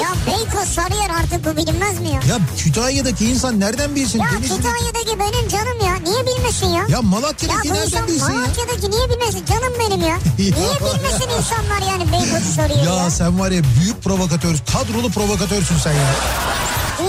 [0.00, 2.20] Ya Beykoz Sarıyer artık bu bilinmez mi ya?
[2.28, 4.18] Ya Kütahya'daki insan nereden bilsin?
[4.18, 5.94] Ya Denizli- Kütahya'daki benim canım ya.
[6.10, 6.82] Niye bilmesin ya?
[6.82, 8.38] Ya Ya Malatya'daki bu nereden insan bilsin ya?
[8.40, 9.44] Malatya'daki niye bilmesin?
[9.46, 10.18] Canım benim ya.
[10.38, 13.02] Niye bilmesin insanlar yani Beykoz'u soruyor ya?
[13.04, 16.08] Ya sen var ya büyük provokatör, kadrolu provokatörsün sen ya.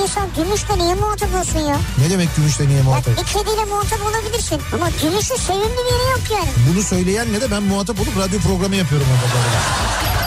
[0.03, 1.77] İnsan gümüşle niye muhatap olsun ya?
[1.97, 3.17] Ne demek gümüşle niye muhatap?
[3.17, 4.61] bir kediyle muhatap olabilirsin.
[4.73, 6.49] Ama gümüşün sevimli bir yeri yok yani.
[6.73, 10.16] Bunu söyleyenle de ben muhatap olup radyo programı yapıyorum orada.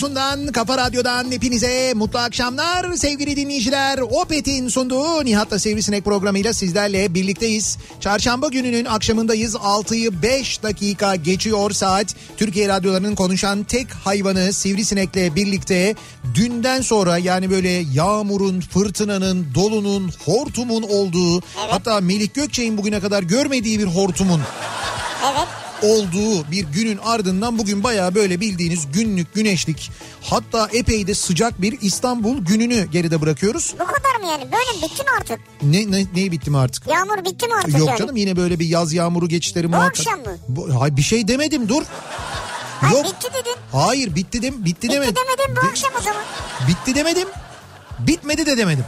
[0.00, 3.98] radyosundan, kafa radyodan hepinize mutlu akşamlar sevgili dinleyiciler.
[3.98, 7.78] Opet'in sunduğu Nihat'la Sivrisinek programıyla sizlerle birlikteyiz.
[8.00, 9.54] Çarşamba gününün akşamındayız.
[9.54, 12.14] 6'yı 5 dakika geçiyor saat.
[12.36, 15.94] Türkiye radyolarının konuşan tek hayvanı Sivrisinek'le birlikte
[16.34, 23.78] dünden sonra yani böyle yağmurun, fırtınanın, dolunun, hortumun olduğu hatta Melik Gökçe'nin bugüne kadar görmediği
[23.78, 24.40] bir hortumun
[25.24, 25.69] Evet.
[25.82, 29.90] Olduğu bir günün ardından bugün bayağı böyle bildiğiniz günlük güneşlik
[30.22, 33.74] hatta epey de sıcak bir İstanbul gününü geride bırakıyoruz.
[33.80, 34.42] Bu kadar mı yani?
[34.52, 35.40] Böyle bitti mi artık?
[35.62, 36.86] Ne, ne neyi bitti mi artık?
[36.86, 37.98] Yağmur bitti mi artık Yok yani?
[37.98, 39.88] canım yine böyle bir yaz yağmuru geçişleri muhakkak.
[40.00, 40.36] akşam mı?
[40.48, 41.82] Bu, hay bir şey demedim dur.
[42.80, 43.04] Hayır Yok.
[43.04, 43.56] bitti dedin.
[43.72, 45.14] Hayır bitti dem bitti, Bitti demedim.
[45.16, 46.22] demedin bu De- akşam o zaman.
[46.68, 47.28] Bitti demedim.
[47.98, 48.84] Bitmedi de demedim.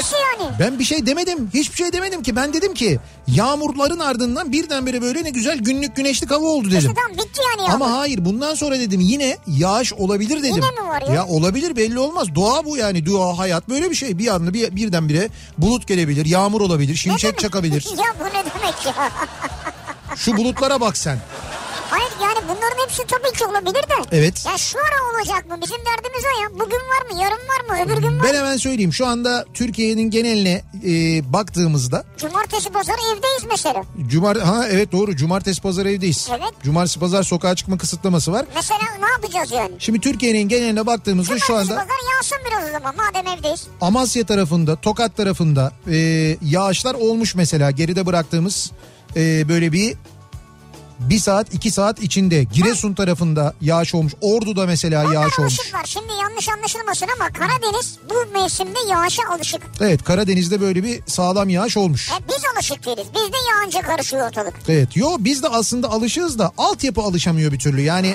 [0.00, 0.52] E hangisi yani?
[0.58, 1.50] Ben bir şey demedim.
[1.54, 2.36] Hiçbir şey demedim ki.
[2.36, 6.78] Ben dedim ki yağmurların ardından birdenbire böyle ne güzel günlük güneşlik hava oldu dedim.
[6.78, 7.74] İşte tamam bitti yani yağmur.
[7.84, 10.54] Ama hayır bundan sonra dedim yine yağış olabilir dedim.
[10.56, 11.14] Yine mi var ya?
[11.14, 12.34] Ya olabilir belli olmaz.
[12.34, 14.18] Doğa bu yani doğa hayat böyle bir şey.
[14.18, 15.28] Bir anda bir, birdenbire
[15.58, 17.86] bulut gelebilir, yağmur olabilir, şimşek çakabilir.
[17.98, 19.12] ya bu ne demek ya?
[20.16, 21.18] Şu bulutlara bak sen.
[21.90, 23.94] Hayır yani bunların hepsi tabii ki olabilir de.
[24.12, 24.44] Evet.
[24.46, 25.56] Ya şu ara olacak mı?
[25.62, 26.50] Bizim derdimiz o ya.
[26.52, 27.22] Bugün var mı?
[27.22, 27.84] Yarın var mı?
[27.84, 28.38] Öbür gün var Ben mı?
[28.38, 30.92] hemen söyleyeyim şu anda Türkiye'nin geneline e,
[31.32, 33.82] baktığımızda Cumartesi pazar evdeyiz mesela.
[34.08, 36.28] Cumar ha evet doğru cumartesi pazar evdeyiz.
[36.30, 36.52] Evet.
[36.64, 38.46] Cumartesi pazar sokağa çıkma kısıtlaması var.
[38.54, 39.74] Mesela ne yapacağız yani?
[39.78, 43.66] Şimdi Türkiye'nin geneline baktığımızda şu Cumartesi anda pazar yağsın biraz o zaman madem evdeyiz.
[43.80, 45.96] Amasya tarafında, Tokat tarafında e,
[46.42, 48.70] yağışlar olmuş mesela geride bıraktığımız
[49.16, 49.96] e, böyle bir
[51.00, 54.12] bir saat iki saat içinde Giresun tarafında yağış olmuş.
[54.20, 55.58] Ordu'da mesela Onlar yağış olmuş.
[55.58, 55.84] alışıklar.
[55.84, 59.62] Şimdi yanlış anlaşılmasın ama Karadeniz bu mevsimde yağışa alışık.
[59.80, 62.10] Evet Karadeniz'de böyle bir sağlam yağış olmuş.
[62.10, 63.06] E, biz alışık değiliz.
[63.14, 64.54] Bizde yağınca karışıyor ortalık.
[64.68, 67.80] Evet yo biz de aslında alışığız da altyapı alışamıyor bir türlü.
[67.80, 68.14] Yani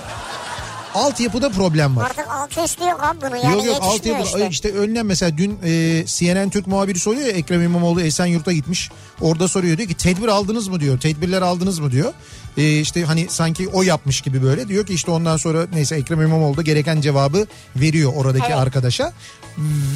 [0.96, 2.06] altyapıda problem var.
[2.06, 4.48] Artık altı üstü yok abi bunu yani yok yok yetişmiyor altyapı işte.
[4.50, 4.72] işte.
[4.72, 8.92] önlem mesela dün e, CNN Türk muhabiri soruyor ya Ekrem İmamoğlu Esenyurt'a gitmiş.
[9.22, 11.00] Orada soruyor diyor ki tedbir aldınız mı diyor.
[11.00, 12.14] Tedbirler aldınız mı diyor.
[12.58, 16.22] E, işte hani sanki o yapmış gibi böyle diyor ki işte ondan sonra neyse Ekrem
[16.22, 18.58] İmamoğlu da gereken cevabı veriyor oradaki Evet.
[18.58, 19.14] arkadaşa.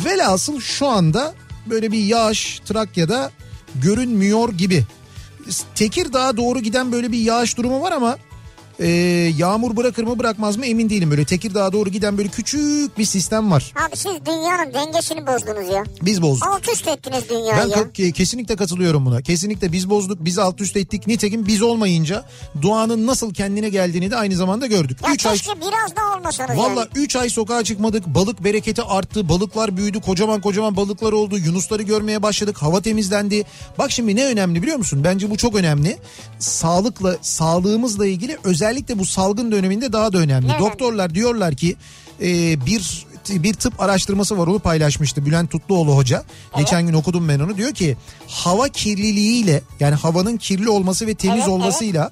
[0.05, 1.33] Velhasıl şu anda
[1.69, 3.31] böyle bir yağış Trakya'da
[3.75, 4.83] görünmüyor gibi.
[5.75, 8.17] Tekirdağ'a doğru giden böyle bir yağış durumu var ama
[8.79, 8.87] e,
[9.37, 11.11] yağmur bırakır mı bırakmaz mı emin değilim.
[11.11, 13.73] Böyle Tekirdağ'a doğru giden böyle küçük bir sistem var.
[13.87, 15.83] Abi siz dünyanın dengesini bozdunuz ya.
[16.01, 16.47] Biz bozduk.
[16.47, 17.77] Alt üst ettiniz dünyayı Ben ya.
[17.77, 19.21] ke- kesinlikle katılıyorum buna.
[19.21, 21.07] Kesinlikle biz bozduk, biz alt üst ettik.
[21.07, 22.25] Nitekim biz olmayınca
[22.61, 24.97] doğanın nasıl kendine geldiğini de aynı zamanda gördük.
[25.07, 26.89] Ya 3 ay biraz daha olmasanız Valla yani.
[26.95, 28.07] 3 ay sokağa çıkmadık.
[28.07, 29.29] Balık bereketi arttı.
[29.29, 30.01] Balıklar büyüdü.
[30.01, 31.37] Kocaman kocaman balıklar oldu.
[31.37, 32.57] Yunusları görmeye başladık.
[32.57, 33.43] Hava temizlendi.
[33.77, 35.03] Bak şimdi ne önemli biliyor musun?
[35.03, 35.97] Bence bu çok önemli.
[36.39, 38.37] Sağlıkla, sağlığımızla ilgili
[38.69, 40.47] özellikle bu salgın döneminde daha da önemli.
[40.47, 40.65] Ne önemli?
[40.65, 41.75] Doktorlar diyorlar ki
[42.21, 46.23] e, bir bir tıp araştırması var onu paylaşmıştı Bülent Tutluoğlu hoca.
[46.57, 47.57] Geçen gün okudum ben onu.
[47.57, 52.11] Diyor ki hava kirliliğiyle yani havanın kirli olması ve temiz Evet, olmasıyla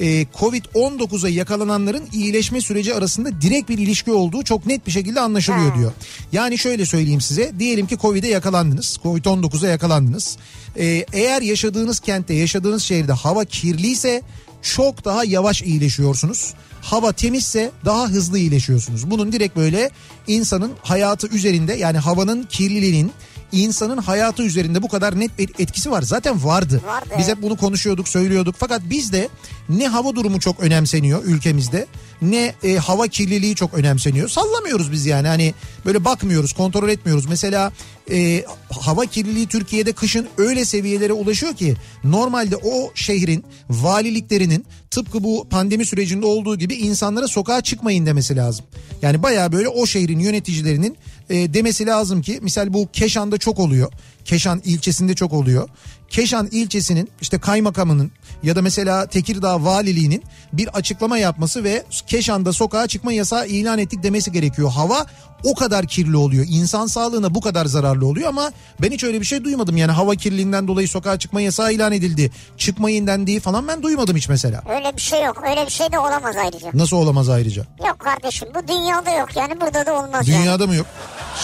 [0.00, 5.70] e, Covid-19'a yakalananların iyileşme süreci arasında direkt bir ilişki olduğu çok net bir şekilde anlaşılıyor
[5.70, 5.78] Ha.
[5.78, 5.92] diyor.
[6.32, 10.36] Yani şöyle söyleyeyim size diyelim ki Covid'e yakalandınız Covid-19'a yakalandınız.
[10.78, 14.22] E, eğer yaşadığınız kentte yaşadığınız şehirde hava kirliyse
[14.62, 16.54] çok daha yavaş iyileşiyorsunuz.
[16.82, 19.10] Hava temizse daha hızlı iyileşiyorsunuz.
[19.10, 19.90] Bunun direkt böyle
[20.26, 23.12] insanın hayatı üzerinde yani havanın kirliliğinin
[23.52, 26.02] insanın hayatı üzerinde bu kadar net bir etkisi var.
[26.02, 26.80] Zaten vardı.
[26.86, 28.54] Vardı, Biz hep bunu konuşuyorduk, söylüyorduk.
[28.58, 29.28] Fakat bizde
[29.68, 31.86] ne hava durumu çok önemseniyor ülkemizde
[32.22, 34.28] ne e, hava kirliliği çok önemseniyor.
[34.28, 35.54] Sallamıyoruz biz yani hani
[35.86, 37.26] böyle bakmıyoruz, kontrol etmiyoruz.
[37.26, 37.72] Mesela
[38.10, 41.74] e, hava kirliliği Türkiye'de kışın öyle seviyelere ulaşıyor ki
[42.04, 48.64] normalde o şehrin valiliklerinin tıpkı bu pandemi sürecinde olduğu gibi insanlara sokağa çıkmayın demesi lazım.
[49.02, 50.96] Yani baya böyle o şehrin yöneticilerinin
[51.30, 53.92] e, demesi lazım ki misal bu Keşan'da çok oluyor.
[54.24, 55.68] Keşan ilçesinde çok oluyor.
[56.12, 58.12] Keşan ilçesinin işte kaymakamının
[58.42, 60.22] ya da mesela Tekirdağ valiliğinin
[60.52, 64.70] bir açıklama yapması ve Keşan'da sokağa çıkma yasağı ilan ettik demesi gerekiyor.
[64.70, 65.06] Hava
[65.44, 66.46] o kadar kirli oluyor.
[66.48, 69.76] İnsan sağlığına bu kadar zararlı oluyor ama ben hiç öyle bir şey duymadım.
[69.76, 72.30] Yani hava kirliliğinden dolayı sokağa çıkma yasağı ilan edildi.
[72.56, 74.62] Çıkmayın dendiği falan ben duymadım hiç mesela.
[74.68, 75.42] Öyle bir şey yok.
[75.50, 76.70] Öyle bir şey de olamaz ayrıca.
[76.74, 77.62] Nasıl olamaz ayrıca?
[77.88, 80.42] Yok kardeşim bu dünyada yok yani burada da olmaz yani.
[80.42, 80.86] Dünyada mı yok?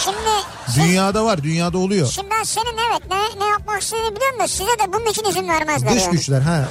[0.03, 0.17] Şimdi
[0.75, 2.07] Dünyada var, dünyada oluyor.
[2.07, 5.47] Şimdi ben senin evet ne, ne yapmak istediğini biliyorum da size de bunun için izin
[5.47, 6.11] vermezler Dış yani.
[6.11, 6.67] güçler ha.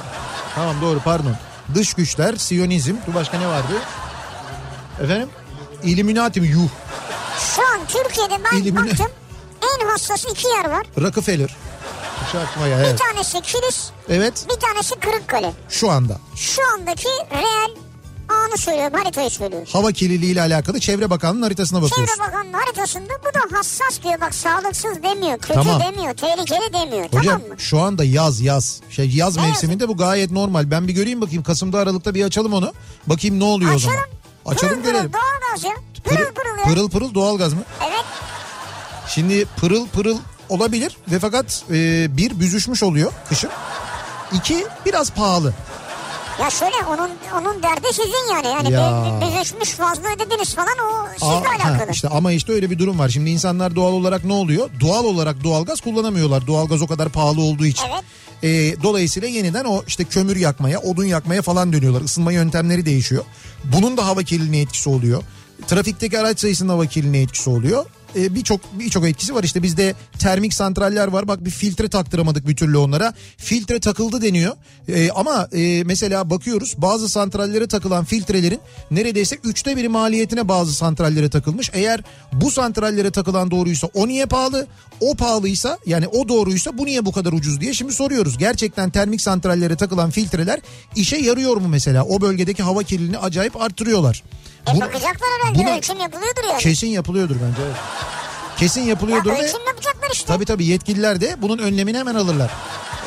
[0.55, 1.35] Tamam doğru pardon.
[1.75, 2.95] Dış güçler, Siyonizm.
[3.07, 3.73] Bu başka ne vardı?
[5.03, 5.29] Efendim?
[5.83, 6.47] İlluminati mi?
[6.47, 6.69] Yuh.
[7.55, 9.07] Şu an Türkiye'de ben İlimine- baktım
[9.81, 10.85] en hassas iki yer var.
[11.01, 11.55] Rockefeller.
[12.31, 12.99] Şu aklıma ya Bir evet.
[12.99, 15.51] tanesi Kilis, Evet bir tanesi Kırıkkale.
[15.69, 16.17] şu anda.
[16.35, 17.75] Şu andaki reel
[18.29, 19.67] anı söylüyorum, haritayı söylüyorum.
[19.71, 22.09] Hava kirliliği ile alakalı Çevre Bakanlığı'nın haritasına bakıyoruz.
[22.15, 25.81] Çevre Bakanlığı haritasında bu da hassas diyor bak sağlıksız demiyor, kötü Tamam.
[25.81, 27.55] demiyor, tehlikeli demiyor Hocam tamam mı?
[27.59, 28.81] şu anda yaz yaz.
[28.89, 30.71] Şey yaz Ne mevsiminde bu gayet normal.
[30.71, 32.73] Ben bir göreyim bakayım Kasım'da Aralık'ta bir açalım onu.
[33.07, 33.95] Bakayım ne oluyor o zaman.
[33.95, 34.09] Açalım.
[34.45, 35.11] Açalım pırıl görelim.
[35.11, 35.71] Pırıl doğalgaz ya.
[36.03, 36.63] Pırıl pırıl ya.
[36.63, 37.61] pırıl pırıl doğalgaz mı?
[37.87, 38.05] Evet.
[39.07, 40.17] Şimdi pırıl pırıl
[40.49, 43.49] olabilir ve fakat e, bir büzüşmüş oluyor kışın.
[44.33, 45.53] İki biraz pahalı.
[46.39, 47.09] Ya şöyle onun
[47.41, 48.47] onun derdi sizin yani.
[48.47, 49.19] Yani Ya.
[49.21, 51.91] büzüşmüş fazla ödediniz falan o sizle Aa, alakalı.
[51.91, 53.09] işte ama işte öyle bir durum var.
[53.09, 54.69] Şimdi insanlar doğal olarak ne oluyor?
[54.79, 56.47] Doğal olarak doğalgaz kullanamıyorlar.
[56.47, 57.85] Doğalgaz o kadar pahalı olduğu için.
[57.93, 58.03] Evet.
[58.43, 62.01] E, dolayısıyla yeniden o işte kömür yakmaya, odun yakmaya falan dönüyorlar.
[62.01, 63.23] Isınma yöntemleri değişiyor.
[63.63, 65.23] Bunun da hava kirliliğine etkisi oluyor.
[65.67, 67.85] Trafikteki araç sayısının hava kirliliğine etkisi oluyor.
[68.15, 69.43] E, birçok birçok etkisi var.
[69.43, 71.27] İşte bizde termik santraller var.
[71.27, 73.13] Bak bir filtre taktıramadık bir türlü onlara.
[73.37, 74.55] Filtre takıldı deniyor.
[74.87, 78.59] E, ama e, mesela bakıyoruz bazı santrallere takılan filtrelerin
[78.91, 81.69] neredeyse üçte biri maliyetine bazı santrallere takılmış.
[81.73, 82.01] Eğer
[82.33, 84.67] bu santrallere takılan doğruysa o niye pahalı?
[84.99, 88.37] O pahalıysa yani o doğruysa bu niye bu kadar ucuz diye şimdi soruyoruz.
[88.37, 90.59] Gerçekten termik santrallere takılan filtreler
[90.95, 92.03] işe yarıyor mu mesela?
[92.05, 94.23] O bölgedeki hava kirliliğini acayip arttırıyorlar.
[94.71, 96.59] E Bu- bakacaklar herhalde buna- ölçüm yapılıyordur yani.
[96.61, 97.61] Kesin yapılıyordur bence.
[97.65, 97.75] evet.
[98.57, 100.27] Kesin ya yapılıyordur ve ölçüm yapacaklar işte.
[100.27, 102.51] tabii tabii yetkililer de bunun önlemini hemen alırlar.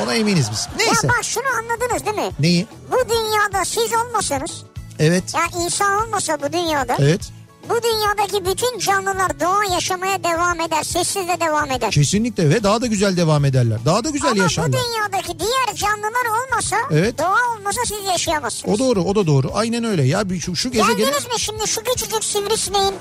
[0.02, 0.68] Ona eminiz biz.
[0.78, 1.06] Neyse.
[1.06, 2.30] Ya bak şunu anladınız değil mi?
[2.40, 2.66] Neyi?
[2.92, 4.50] Bu dünyada siz olmasanız
[4.98, 5.34] Evet.
[5.34, 7.20] ya insan olmasa bu dünyada Evet.
[7.68, 10.82] bu dünyadaki bütün canlılar doğa yaşamaya devam eder.
[10.82, 11.90] Sessiz de devam eder.
[11.90, 13.78] Kesinlikle ve daha da güzel devam ederler.
[13.84, 14.72] Daha da güzel Ama bu yaşarlar.
[14.72, 17.18] dünyadaki diğer canlılar olmasa Evet.
[17.18, 18.74] doğa olmasa siz yaşayamazsınız.
[18.80, 19.50] O doğru, o da doğru.
[19.54, 20.02] Aynen öyle.
[20.02, 22.94] Ya şu, şu gezegene Geldiniz mi şimdi şu küçücük sivrisineğin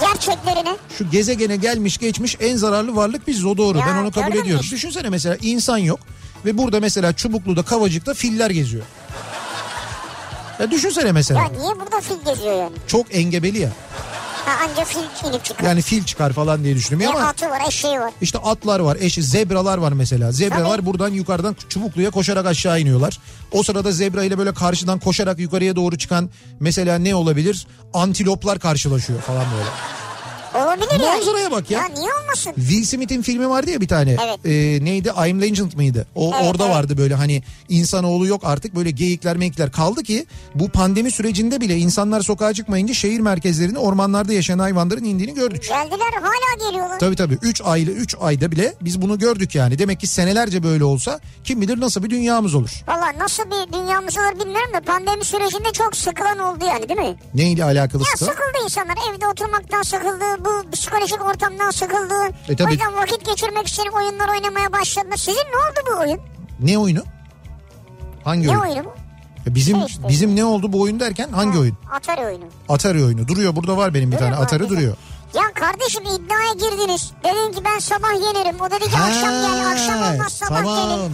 [0.00, 0.76] gerçeklerine?
[0.98, 3.44] şu gezegene gelmiş geçmiş en zararlı varlık biziz.
[3.44, 3.78] O doğru.
[3.78, 4.60] Ya, ben onu kabul ediyorum.
[4.62, 4.76] işte?
[4.76, 6.00] Düşünsene mesela insan yok
[6.44, 8.84] ve burada mesela Çubuklu'da, Kavacık'ta filler geziyor.
[10.60, 11.40] Ya düşünsene mesela.
[11.40, 12.72] Ya niye burada fil geziyor yani?
[12.86, 13.70] Çok engebeli ya.
[14.44, 15.64] Ha anca fil inip çıkar.
[15.64, 18.12] Yani fil çıkar falan diye düşünüyorum ama atı var eşeği var.
[18.20, 20.32] İşte atlar var, eşi zebralar var mesela.
[20.32, 20.86] Zebralar Tabii.
[20.86, 23.18] buradan yukarıdan Çubuklu'ya koşarak aşağı iniyorlar.
[23.52, 26.30] O sırada zebra ile böyle karşıdan koşarak yukarıya doğru çıkan
[26.60, 27.66] mesela ne olabilir?
[27.94, 29.99] Antiloplar karşılaşıyor falan böyle.
[30.54, 31.02] Olabilir yani.
[31.16, 31.80] Manzaraya bak ya.
[31.80, 32.52] Ya niye olmasın?
[32.56, 34.16] Will Smith'in filmi vardı ya bir tane.
[34.24, 34.38] Evet.
[34.44, 35.12] Ee, neydi?
[35.28, 36.06] I'm Legend mıydı?
[36.14, 36.74] O Evet, orada evet.
[36.76, 41.76] vardı böyle hani insanoğlu yok artık böyle geyikler mekikler kaldı ki bu pandemi sürecinde bile
[41.76, 45.62] insanlar sokağa çıkmayınca şehir merkezlerinde ormanlarda yaşayan hayvanların indiğini gördük.
[45.68, 46.98] Geldiler hala geliyorlar.
[46.98, 49.78] Tabii tabii 3 aylı 3 ayda bile biz bunu gördük yani.
[49.78, 52.70] Demek ki senelerce böyle olsa kim bilir nasıl bir dünyamız olur.
[52.88, 57.16] Valla nasıl bir dünyamız olur bilmiyorum da pandemi sürecinde çok sıkılan oldu yani değil mi?
[57.34, 58.16] Neyle Ya alakalısı?
[58.16, 62.14] sıkıldı insanlar evde oturmaktan sıkıldı bu psikolojik ortamdan sıkıldı.
[62.48, 62.68] E tabii.
[62.68, 65.16] O yüzden vakit geçirmek için oyunlar oynamaya başladılar.
[65.16, 66.20] Sizin ne oldu bu oyun?
[66.60, 67.02] Ne oyunu?
[68.24, 68.60] Hangi Ne oyun?
[68.60, 68.92] oyunu bu?
[69.46, 70.08] Ya Bizim Şey işte.
[70.08, 71.76] bizim ne oldu bu oyun derken hangi oyun?
[71.92, 72.44] Atari oyunu.
[72.68, 73.28] Atari oyunu.
[73.28, 74.42] Duruyor burada var benim bir Duruyor tane.
[74.44, 74.96] Atari duruyor.
[75.34, 77.10] Ya kardeşim iddiaya girdiniz.
[77.24, 78.60] Dedin ki ben sabah yenerim.
[78.60, 80.98] O dedi ki akşam gel akşam Ha, olmaz sabah tamam.
[80.98, 81.12] gelin.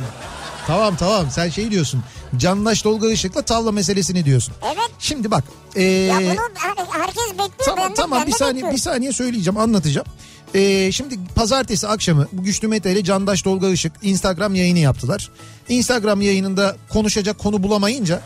[0.67, 2.03] Tamam tamam sen şey diyorsun.
[2.37, 4.55] Candaş Tolga Işık'la tavla meselesini diyorsun.
[4.67, 4.91] Evet.
[4.99, 5.45] Şimdi bak.
[5.77, 7.51] ee, Ya bunu hani herkes bekliyor.
[7.65, 8.77] Tamam ben de- tamam ben bir saniye bekliyorum.
[8.77, 10.07] bir saniye söyleyeceğim anlatacağım.
[10.55, 15.31] Ee, şimdi pazartesi akşamı bu Güçlü Mete ile Candaş Tolga Işık Instagram yayını yaptılar.
[15.69, 18.21] Instagram yayınında konuşacak konu bulamayınca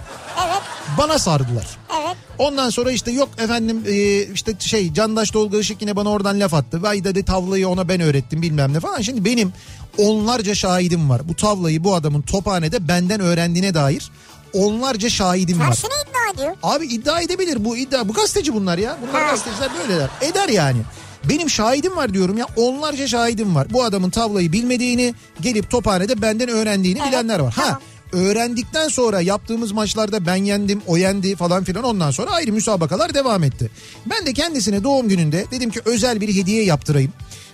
[0.47, 0.63] Evet.
[0.99, 1.67] Bana sardılar.
[2.03, 2.17] Evet.
[2.39, 6.55] Ondan sonra işte yok efendim e, işte şey Candaş Tolga Işık yine bana oradan laf
[6.55, 6.83] attı.
[6.83, 9.01] Vay dedi tavlayı ona ben öğrettim bilmem ne falan.
[9.01, 9.53] Şimdi benim
[9.99, 11.29] onlarca şahidim var.
[11.29, 14.11] Bu tavlayı bu adamın tophanede benden öğrendiğine dair
[14.55, 15.67] onlarca şahidim var.
[15.67, 16.57] Tersini iddia ediyor.
[16.63, 18.09] Abi iddia edebilir bu iddia.
[18.09, 18.97] Bu gazeteci bunlar ya.
[19.09, 19.31] Bunlar Ha.
[19.31, 20.09] gazeteciler böyleler.
[20.21, 20.79] Eder yani.
[21.25, 23.67] Benim şahidim var diyorum ya onlarca şahidim var.
[23.71, 27.53] Bu adamın tavlayı bilmediğini gelip tophanede benden öğrendiğini Evet, bilenler var.
[27.53, 27.81] Ha tamam.
[28.13, 33.43] Öğrendikten sonra yaptığımız maçlarda ben yendim o yendi falan filan ondan sonra ayrı müsabakalar devam
[33.45, 33.71] etti.
[34.07, 37.13] Ben de kendisine doğum gününde dedim ki özel bir hediye yaptırayım.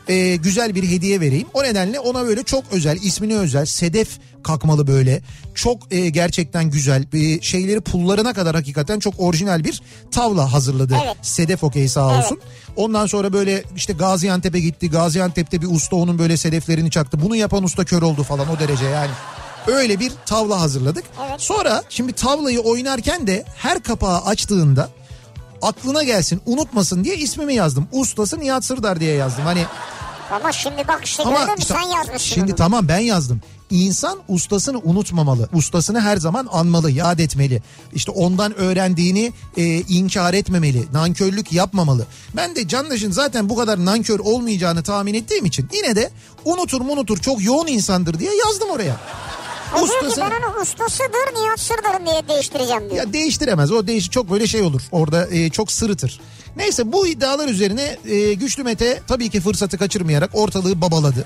[0.08, 1.46] Ee, güzel bir hediye vereyim.
[1.54, 4.08] O nedenle ona böyle çok özel ismini özel sedef
[4.42, 5.22] kakmalı böyle
[5.54, 10.94] çok e, gerçekten güzel e, şeyleri pullarına kadar hakikaten çok orijinal bir tavla hazırladı.
[11.04, 11.16] Evet.
[11.22, 12.24] Sedef okey sağ Evet.
[12.24, 12.40] olsun.
[12.76, 14.90] Ondan sonra böyle işte Gaziantep'e gitti.
[14.90, 17.18] Gaziantep'te bir usta onun böyle sedeflerini çaktı.
[17.22, 19.10] Bunu yapan usta kör oldu falan o derece yani.
[19.66, 21.04] Öyle bir tavla hazırladık.
[21.28, 21.40] Evet.
[21.40, 24.88] Sonra şimdi tavlayı oynarken de her kapağı açtığında
[25.62, 27.88] aklına gelsin unutmasın diye ismimi yazdım.
[27.92, 29.44] Ustası Nihat Sırdar diye yazdım.
[29.44, 29.64] Hani
[30.30, 32.56] Ama şimdi bak işte ama gördün işte- sen yazmışsın Şimdi onu.
[32.56, 33.40] tamam ben yazdım.
[33.70, 35.48] İnsan ustasını unutmamalı.
[35.52, 37.62] Ustasını her zaman anmalı, yad etmeli.
[37.94, 40.84] İşte ondan öğrendiğini e, inkar etmemeli.
[40.92, 42.06] Nankörlük yapmamalı.
[42.36, 46.10] Ben de Candaş'ın zaten bu kadar nankör olmayacağını tahmin ettiğim için yine de
[46.44, 48.96] unutur unutur çok yoğun insandır diye yazdım oraya.
[49.74, 52.96] O diyor ki Ustası- ben onu ustasıdır Nihat Sırdar'ın diye değiştireceğim diyor.
[52.96, 53.72] Ya değiştiremez.
[53.72, 54.82] O değiş çok böyle şey olur.
[54.92, 56.20] Orada e, çok sırıtır.
[56.56, 61.24] Neyse bu iddialar üzerine e, Güçlü Mete tabii ki fırsatı kaçırmayarak ortalığı babaladı.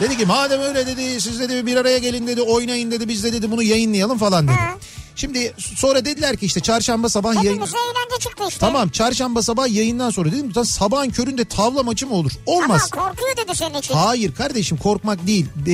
[0.00, 3.32] Dedi ki madem öyle dedi siz dedi bir araya gelin dedi oynayın dedi biz de
[3.32, 4.56] dedi bunu yayınlayalım falan dedi.
[4.56, 4.74] Ha.
[5.16, 7.56] Şimdi sonra dediler ki işte çarşamba sabah yayın...
[7.58, 8.60] Eğlence çıktı işte.
[8.60, 12.32] Tamam çarşamba sabah yayından sonra dedim "Lan sabahın köründe tavla maçı mı olur?
[12.46, 12.90] Olmaz.
[12.92, 13.94] Ama korkuyor dedi senin için.
[13.94, 15.46] Hayır kardeşim korkmak değil.
[15.66, 15.70] Ee,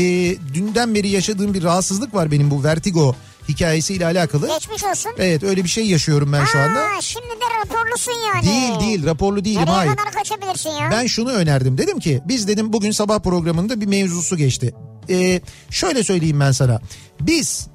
[0.54, 3.14] dünden beri yaşadığım bir rahatsızlık var benim bu vertigo
[3.49, 4.49] hikayesiyle alakalı.
[4.49, 5.13] Geçmiş olsun.
[5.19, 6.81] Evet öyle bir şey yaşıyorum ben şu anda.
[6.81, 8.47] Aa, şimdi de raporlusun yani.
[8.47, 9.97] Değil değil raporlu değilim Nereye hayır.
[9.97, 10.89] kadar kaçabilirsin ya?
[10.91, 14.75] Ben şunu önerdim dedim ki biz dedim bugün sabah programında bir mevzusu geçti.
[15.11, 16.81] Ee, şöyle söyleyeyim ben sana.
[17.21, 17.67] Biz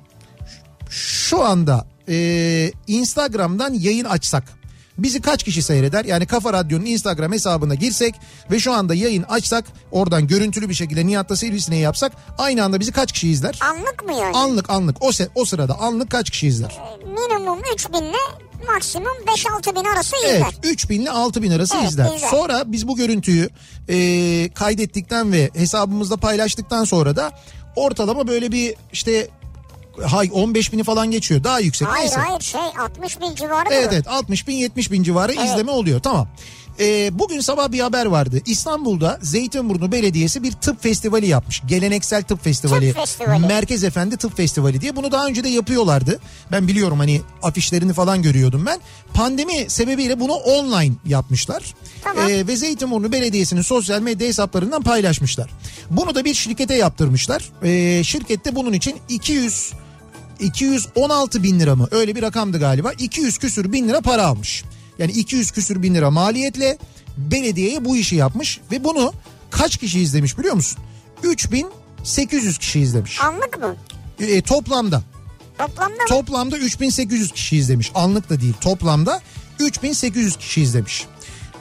[0.89, 4.43] şu anda e, Instagram'dan yayın açsak
[5.03, 6.05] bizi kaç kişi seyreder?
[6.05, 8.15] Yani Kafa Radyo'nun Instagram hesabına girsek
[8.51, 12.91] ve şu anda yayın açsak oradan görüntülü bir şekilde Nihat'ta Sivrisineği yapsak aynı anda bizi
[12.91, 13.59] kaç kişi izler?
[13.61, 14.37] Anlık mı yani?
[14.37, 16.79] Anlık anlık o, se- o sırada anlık kaç kişi izler?
[17.05, 18.11] Minimum 3000 ile
[18.73, 20.71] maksimum 5-6 bin arası Evet izler.
[20.71, 22.15] 3000 ile 6000 arası Evet, izler.
[22.15, 22.29] izler.
[22.29, 23.49] Sonra biz bu görüntüyü
[23.89, 27.31] e, kaydettikten ve hesabımızda paylaştıktan sonra da
[27.75, 29.27] ortalama böyle bir işte
[30.05, 32.19] hay 15 bini falan geçiyor daha yüksek Hayır neyse.
[32.19, 33.93] hayır şey 60 bin civarı Evet diyor.
[33.93, 36.27] evet 60 bin 70 bin civarı izleme oluyor tamam.
[36.81, 38.41] Ee, bugün sabah bir haber vardı.
[38.45, 41.61] İstanbul'da Zeytinburnu Belediyesi bir tıp festivali yapmış.
[41.67, 42.87] Geleneksel tıp festivali.
[42.89, 43.45] Tıp festivali.
[43.47, 44.95] Merkez Efendi Tıp Festivali diye.
[44.95, 46.19] Bunu daha önce de yapıyorlardı.
[46.51, 48.79] Ben biliyorum hani afişlerini falan görüyordum ben.
[49.13, 51.73] Pandemi sebebiyle bunu online yapmışlar.
[52.03, 52.29] Tamam.
[52.29, 55.49] Ee, ve Zeytinburnu Belediyesi'nin sosyal medya hesaplarından paylaşmışlar.
[55.89, 57.49] Bunu da bir şirkete yaptırmışlar.
[57.63, 59.73] Ee, şirkette bunun için 200
[60.39, 64.63] 216 bin lira mı öyle bir rakamdı galiba 200 küsür bin lira para almış.
[64.99, 66.77] Yani 200 küsür bin lira maliyetle
[67.17, 69.13] belediyeye bu işi yapmış ve bunu
[69.51, 70.83] kaç kişi izlemiş biliyor musun?
[71.23, 73.21] 3800 kişi izlemiş.
[73.21, 73.75] Anlık mı?
[74.19, 75.01] E, toplamda
[75.57, 76.07] Toplamda mı?
[76.09, 79.21] toplamda 3800 kişi izlemiş anlık da değil toplamda
[79.59, 81.05] 3800 kişi izlemiş.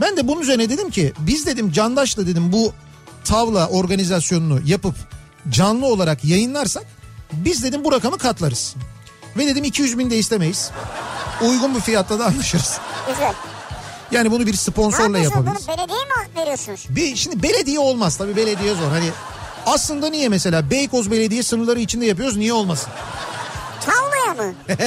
[0.00, 2.72] Ben de bunun üzerine dedim ki biz dedim Candaş'la dedim bu
[3.24, 4.94] tavla organizasyonunu yapıp
[5.50, 6.84] canlı olarak yayınlarsak
[7.32, 8.74] biz dedim bu rakamı katlarız.
[9.36, 10.70] Ve dedim 200 bin de istemeyiz.
[11.42, 12.78] Uygun bir fiyatta da anlaşırız.
[13.08, 13.32] Güzel.
[14.10, 15.68] Yani bunu bir sponsorla yapabiliriz.
[15.68, 16.86] bunu belediyeye mi veriyorsunuz?
[16.88, 18.88] Bir, şimdi belediye olmaz tabii belediye zor.
[18.90, 19.10] Hani
[19.66, 22.88] aslında niye mesela Beykoz Belediye sınırları içinde yapıyoruz niye olmasın?
[23.86, 24.54] Tavlaya mı?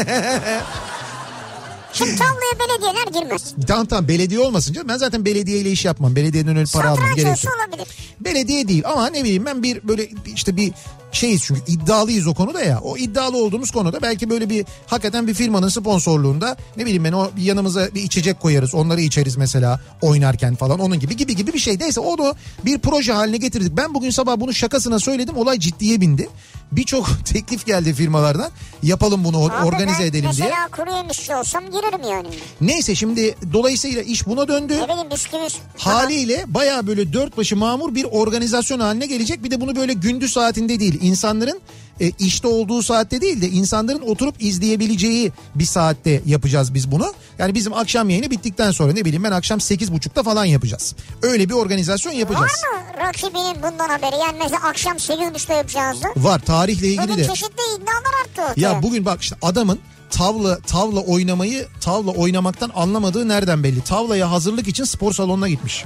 [1.93, 3.53] Şimdi tavlaya belediyeler girmez.
[3.67, 4.87] Tamam tamam belediye olmasın canım.
[4.89, 6.15] Ben zaten belediyeyle iş yapmam.
[6.15, 7.57] Belediyeden öyle para almam Satranç olsa yok.
[7.57, 7.87] olabilir.
[8.19, 10.73] Belediye değil ama ne bileyim ben bir böyle işte bir
[11.11, 12.79] şeyiz çünkü iddialıyız o konuda ya.
[12.79, 17.29] O iddialı olduğumuz konuda belki böyle bir hakikaten bir firmanın sponsorluğunda ne bileyim ben o
[17.37, 18.75] yanımıza bir içecek koyarız.
[18.75, 21.79] Onları içeriz mesela oynarken falan onun gibi gibi gibi bir şey.
[21.79, 23.77] Neyse onu bir proje haline getirdik.
[23.77, 25.37] Ben bugün sabah bunu şakasına söyledim.
[25.37, 26.29] Olay ciddiye bindi.
[26.71, 28.51] Birçok teklif geldi firmalardan.
[28.83, 30.47] Yapalım bunu Abi organize edelim diye.
[30.47, 32.27] Mesela kuru yemişçi olsam girerim yani.
[32.61, 34.77] Neyse şimdi dolayısıyla iş buna döndü.
[34.77, 35.47] Ne bileyim bisküvi.
[35.77, 39.43] Haliyle baya böyle dört başı mamur bir organizasyon haline gelecek.
[39.43, 41.61] Bir de bunu böyle gündüz saatinde değil insanların
[42.01, 47.13] e, işte olduğu saatte değil de insanların oturup izleyebileceği bir saatte yapacağız biz bunu.
[47.39, 50.95] Yani bizim akşam yayını bittikten sonra ne bileyim ben akşam 8.30'da falan yapacağız.
[51.21, 52.51] Öyle bir organizasyon yapacağız.
[52.51, 54.15] Var mı rakibinin bundan haberi?
[54.15, 56.07] Yani mesela akşam 8.30'da yapacağınızı.
[56.17, 57.27] Var tarihle ilgili Bugün de.
[57.27, 58.61] çeşitli iddialar arttı ortaya.
[58.61, 59.79] Ya bugün bak işte adamın
[60.09, 63.81] tavla tavla oynamayı tavla oynamaktan anlamadığı nereden belli?
[63.81, 65.85] Tavlaya hazırlık için spor salonuna gitmiş.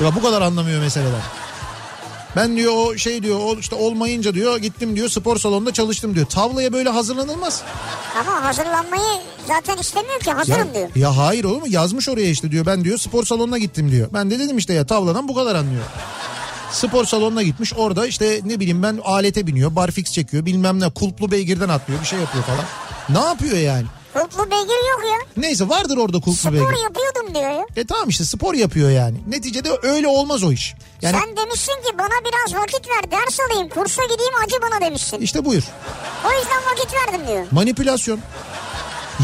[0.00, 1.20] Ya bu kadar anlamıyor meseleden.
[2.36, 6.26] Ben diyor o şey diyor o işte olmayınca diyor gittim diyor spor salonunda çalıştım diyor.
[6.26, 7.62] Tavlaya böyle hazırlanılmaz.
[8.20, 9.02] Ama hazırlanmayı
[9.48, 10.88] zaten istemiyor ki hazırım Ya, diyor.
[10.96, 11.66] ya hayır olur mu?
[11.68, 12.66] Yazmış oraya işte diyor.
[12.66, 14.08] Ben diyor spor salonuna gittim diyor.
[14.12, 15.84] Ben de dedim işte ya tavladan bu kadar anlıyor.
[16.72, 21.30] Spor salonuna gitmiş orada işte ne bileyim ben alete biniyor barfix çekiyor bilmem ne kulplu
[21.30, 22.64] beygirden atlıyor bir şey yapıyor falan.
[23.08, 23.86] Ne yapıyor yani?
[24.14, 25.18] Kulplu beygir yok ya.
[25.36, 26.82] Neyse vardır orada kulplu Spor beygir.
[26.82, 27.66] yapıyordum diyor ya.
[27.76, 29.16] E tamam işte spor yapıyor yani.
[29.28, 30.74] Neticede öyle olmaz o iş.
[31.02, 35.20] Yani Sen demişsin ki bana biraz vakit ver ders alayım kursa gideyim acı bana demişsin.
[35.20, 35.62] işte buyur.
[36.26, 37.46] O yüzden vakit verdim diyor.
[37.50, 38.20] Manipülasyon.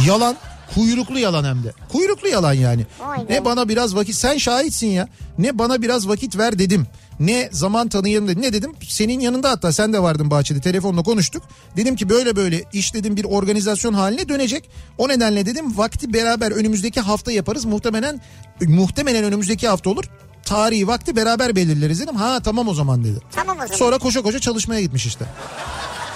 [0.07, 0.37] Yalan.
[0.75, 1.73] Kuyruklu yalan hem de.
[1.93, 2.87] Kuyruklu yalan yani.
[3.01, 3.35] Be.
[3.35, 5.09] Ne bana biraz vakit sen şahitsin ya.
[5.39, 6.87] Ne bana biraz vakit ver dedim.
[7.21, 8.43] Ne zaman tanıyalım dedim.
[8.43, 8.73] Ne dedim?
[8.89, 11.43] Senin yanında hatta sen de vardın bahçede telefonla konuştuk.
[11.77, 14.71] Dedim ki böyle böyle iş dedim bir organizasyon haline dönecek.
[14.99, 17.65] O nedenle dedim vakti beraber önümüzdeki hafta yaparız.
[17.65, 18.21] Muhtemelen
[18.61, 20.05] muhtemelen önümüzdeki hafta olur.
[20.43, 22.17] Tarihi vakti beraber belirleriz dedim.
[22.17, 23.19] Ha tamam o zaman dedi.
[23.33, 23.77] Tamam o zaman.
[23.77, 25.25] Sonra koşa koşa çalışmaya gitmiş işte.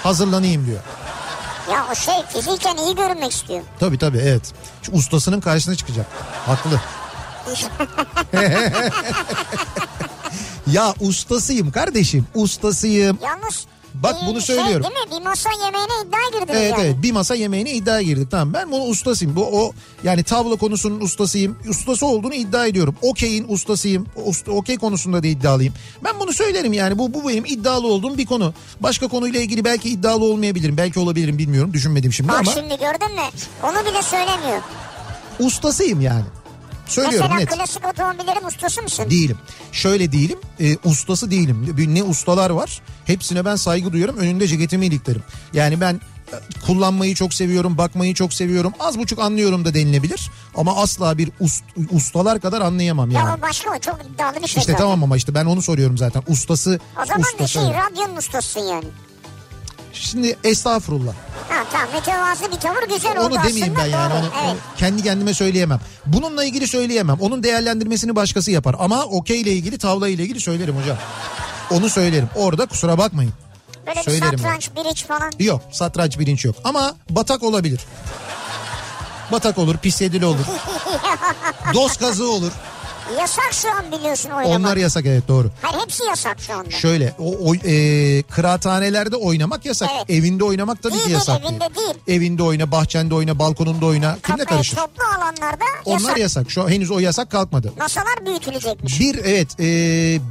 [0.03, 0.81] Hazırlanayım diyor.
[1.73, 3.63] Ya o şey fiziken iyi görünmek istiyor.
[3.81, 4.53] Tabii tabii evet.
[4.83, 6.07] Şu ustasının karşısına çıkacak.
[6.47, 6.81] Haklı.
[10.73, 12.27] ya ustasıyım kardeşim.
[12.35, 13.19] Ustasıyım.
[13.23, 14.87] Yalnız Bak e, bunu şey, söylüyorum.
[14.87, 15.21] değil mi?
[15.21, 16.83] Bir masa yemeğine iddia girdiniz Evet yani.
[16.87, 19.73] evet bir masa yemeğine iddia girdik tamam ben bunu ustasıyım bu o
[20.05, 25.75] yani tavla konusunun ustasıyım ustası olduğunu iddia ediyorum okeyin ustasıyım Usta- okey konusunda da iddialıyım
[26.05, 29.89] ben bunu söylerim yani bu bu benim iddialı olduğum bir konu başka konuyla ilgili belki
[29.91, 33.23] iddialı olmayabilirim belki olabilirim bilmiyorum düşünmedim şimdi Bak ama şimdi gördün mü?
[33.63, 34.63] Onu bile söylemiyor.
[35.41, 36.25] ustasıyım yani
[36.87, 39.11] söylüyorum Mesela net klasik otomobillerin ustası mısın?
[39.11, 39.39] Değilim.
[39.73, 40.39] Şöyle değilim.
[40.61, 41.75] e, ustası değilim.
[41.95, 42.81] Ne ustalar var.
[43.05, 44.17] Hepsine ben saygı duyuyorum.
[44.17, 45.23] Önünde ceketimi iliklerim.
[45.53, 45.95] Yani ben
[46.33, 47.79] e, kullanmayı çok seviyorum.
[47.79, 48.73] Bakmayı çok seviyorum.
[48.81, 50.31] Az buçuk anlıyorum da denilebilir.
[50.57, 53.39] Ama asla bir ust- ustalar kadar anlayamam Ya yani.
[53.39, 54.01] o başka o çok
[54.43, 54.77] bir şey İşte zaten.
[54.77, 56.23] tamam ama işte ben onu soruyorum zaten.
[56.29, 57.49] Ustası O zaman ustası.
[57.53, 58.85] şey radyonun ustasısın yani.
[59.95, 61.13] Şimdi estağfurullah.
[61.49, 63.79] Ha tamam mütevazı bir tavır güzel oldu Onu demeyeyim aslında.
[63.79, 64.13] ben yani.
[64.13, 64.57] Doğru, Onu, evet.
[64.77, 65.81] kendi kendime söyleyemem.
[66.07, 67.17] Bununla ilgili söyleyemem.
[67.21, 68.77] Onun değerlendirmesini başkası yapar.
[68.79, 70.97] Ama okey ile ilgili tavla ile ilgili söylerim hocam.
[71.71, 72.29] Onu söylerim.
[72.37, 73.33] Orada kusura bakmayın.
[73.87, 75.33] Böyle bir Söylerim satranç, biriç falan.
[75.39, 77.81] Yok satranç bilinç yok ama batak olabilir.
[79.33, 80.45] Batak olur, pis olur.
[81.75, 82.53] Dost kazığı olur.
[83.21, 84.59] Yasak şu an biliyorsun oynamak.
[84.61, 85.51] Onlar yasak evet doğru.
[85.63, 86.71] Hayır hepsi yasak şu anda.
[86.71, 89.91] Şöyle o, o e, kıraathanelerde oynamak yasak.
[89.97, 90.11] Evet.
[90.11, 91.41] Evinde oynamak tabii Değil, ki değil, yasak.
[91.45, 91.95] evinde değil.
[92.19, 94.17] Evinde oyna, bahçende oyna, balkonunda oyna.
[94.27, 94.77] Kimle karışır?
[94.77, 96.19] Toplu alanlarda Onlar yasak.
[96.19, 96.51] yasak.
[96.51, 97.73] Şu an henüz o yasak kalkmadı.
[97.79, 99.01] Masalar büyütülecekmiş.
[99.01, 99.65] Bir evet e,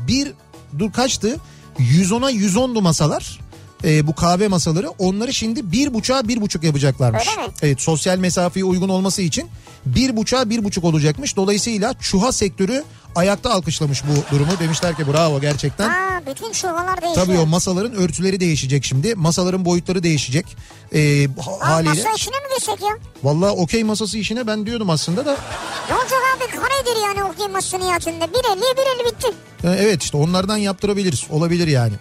[0.07, 0.33] bir
[0.79, 1.37] dur kaçtı?
[1.79, 3.39] 110'a 110'du masalar.
[3.83, 7.27] E, bu kahve masaları onları şimdi bir buçuğa bir buçuk yapacaklarmış.
[7.37, 7.53] Öyle mi?
[7.61, 9.47] Evet sosyal mesafeye uygun olması için
[9.85, 11.35] bir buçuğa bir buçuk olacakmış.
[11.35, 12.83] Dolayısıyla çuha sektörü
[13.15, 14.51] ayakta alkışlamış bu durumu.
[14.59, 15.89] Demişler ki bravo gerçekten.
[15.89, 17.25] Ha bütün şuvalar değişiyor.
[17.25, 19.15] Tabii o masaların örtüleri değişecek şimdi.
[19.15, 20.45] Masaların boyutları değişecek.
[20.93, 21.89] E, ha- Aa, haliyle.
[22.03, 22.97] masa işine mi geçsek ya?
[23.23, 25.37] Vallahi okey masası işine ben diyordum aslında da.
[25.89, 28.23] Ne olacak abi karedir yani okey masası niyetinde.
[28.25, 29.27] 1.50 1.50 bitti.
[29.63, 31.23] E, Evet işte onlardan yaptırabiliriz.
[31.29, 31.93] Olabilir yani.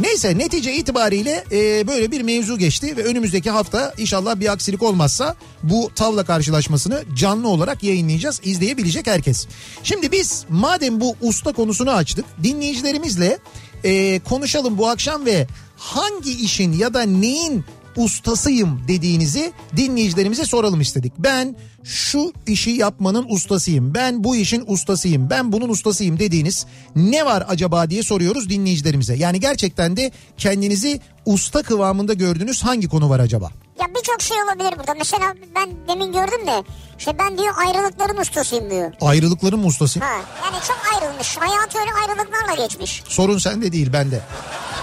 [0.00, 5.36] Neyse netice itibariyle e, böyle bir mevzu geçti ve önümüzdeki hafta inşallah bir aksilik olmazsa
[5.62, 8.40] bu tavla karşılaşmasını canlı olarak yayınlayacağız.
[8.44, 9.46] izleyebilecek herkes.
[9.82, 13.38] Şimdi biz madem bu usta konusunu açtık dinleyicilerimizle
[13.84, 15.46] e, konuşalım bu akşam ve
[15.76, 17.64] hangi işin ya da neyin
[17.96, 21.12] ustasıyım dediğinizi dinleyicilerimize soralım istedik.
[21.18, 23.94] Ben şu işi yapmanın ustasıyım.
[23.94, 25.30] Ben bu işin ustasıyım.
[25.30, 29.14] Ben bunun ustasıyım dediğiniz ne var acaba diye soruyoruz dinleyicilerimize.
[29.14, 33.50] Yani gerçekten de kendinizi usta kıvamında gördüğünüz hangi konu var acaba?
[33.80, 34.94] Ya birçok şey olabilir burada.
[34.94, 36.64] Mesela ben demin gördüm de
[36.98, 38.92] işte ben diyor ayrılıkların ustasıyım diyor.
[39.00, 40.08] Ayrılıkların mı ustasıyım?
[40.08, 41.36] Ha yani çok ayrılmış.
[41.36, 43.02] Hayatı öyle ayrılıklarla geçmiş.
[43.08, 44.20] Sorun sende değil bende.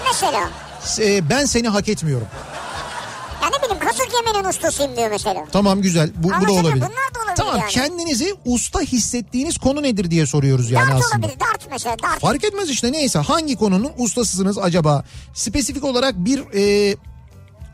[0.06, 0.50] Mesela.
[0.98, 2.26] E, ben seni hak etmiyorum.
[3.52, 5.46] Ne bileyim kasık yemenin ustasıyım diyor mesela.
[5.52, 6.74] Tamam güzel bu, bu da olabilir.
[6.74, 6.80] Bunlar
[7.14, 7.70] da olabilir Tamam yani.
[7.70, 11.16] kendinizi usta hissettiğiniz konu nedir diye soruyoruz yani dart aslında.
[11.26, 11.40] olabilir.
[11.40, 12.20] Dart mesela dart.
[12.20, 15.04] Fark etmez işte neyse hangi konunun ustasısınız acaba?
[15.34, 16.96] Spesifik olarak bir e,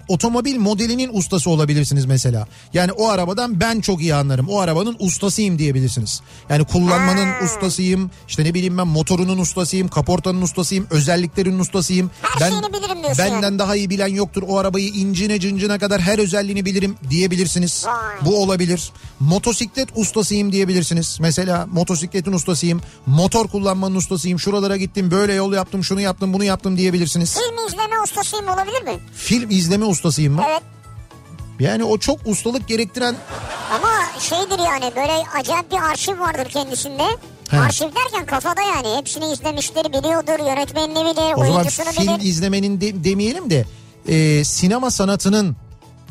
[0.09, 2.47] otomobil modelinin ustası olabilirsiniz mesela.
[2.75, 4.49] Yani o arabadan ben çok iyi anlarım.
[4.49, 6.21] O arabanın ustasıyım diyebilirsiniz.
[6.51, 7.44] Yani kullanmanın Ha.
[7.44, 8.11] ustasıyım.
[8.29, 12.11] İşte ne bileyim ben motorunun ustasıyım, kaportanın ustasıyım, özelliklerinin ustasıyım.
[12.23, 13.59] Her ben şeyini bilirim diyorsun Benden yani.
[13.59, 14.42] daha iyi bilen yoktur.
[14.49, 17.85] O arabayı incine cıncına kadar her özelliğini bilirim diyebilirsiniz.
[17.87, 18.16] Vay.
[18.25, 18.90] Bu olabilir.
[19.21, 21.18] Motosiklet ustasıyım diyebilirsiniz.
[21.21, 24.38] Mesela motosikletin ustasıyım, motor kullanmanın ustasıyım.
[24.38, 27.35] Şuralara gittim, böyle yol yaptım, şunu yaptım, bunu yaptım diyebilirsiniz.
[27.35, 29.01] Film izleme ustasıyım olabilir mi?
[29.16, 30.42] Film izleme ustasıyım mı?
[30.48, 30.62] Evet.
[31.61, 33.16] Yani o çok ustalık gerektiren
[33.74, 33.88] Ama
[34.20, 37.02] şeydir yani böyle acayip bir arşiv vardır kendisinde.
[37.50, 37.61] He.
[37.61, 42.28] Arşiv derken kafada yani hepsini izlemiştir, biliyordur, yönetmenini bilir, o zaman oyuncusunu film bilir.
[42.28, 43.64] izlemenin de- demeyelim de
[44.08, 45.56] e, sinema sanatının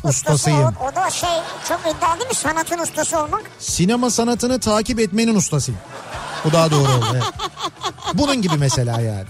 [0.04, 0.60] Ustası ustasıyım.
[0.60, 1.30] O, o da şey
[1.70, 3.44] çok iddialı değil mi sanatın ustası olmak?
[3.60, 5.80] Sinema sanatını takip etmenin ustasıyım.
[6.46, 7.06] Bu daha doğru oldu.
[7.14, 7.24] evet.
[8.14, 9.26] Bunun gibi mesela yani.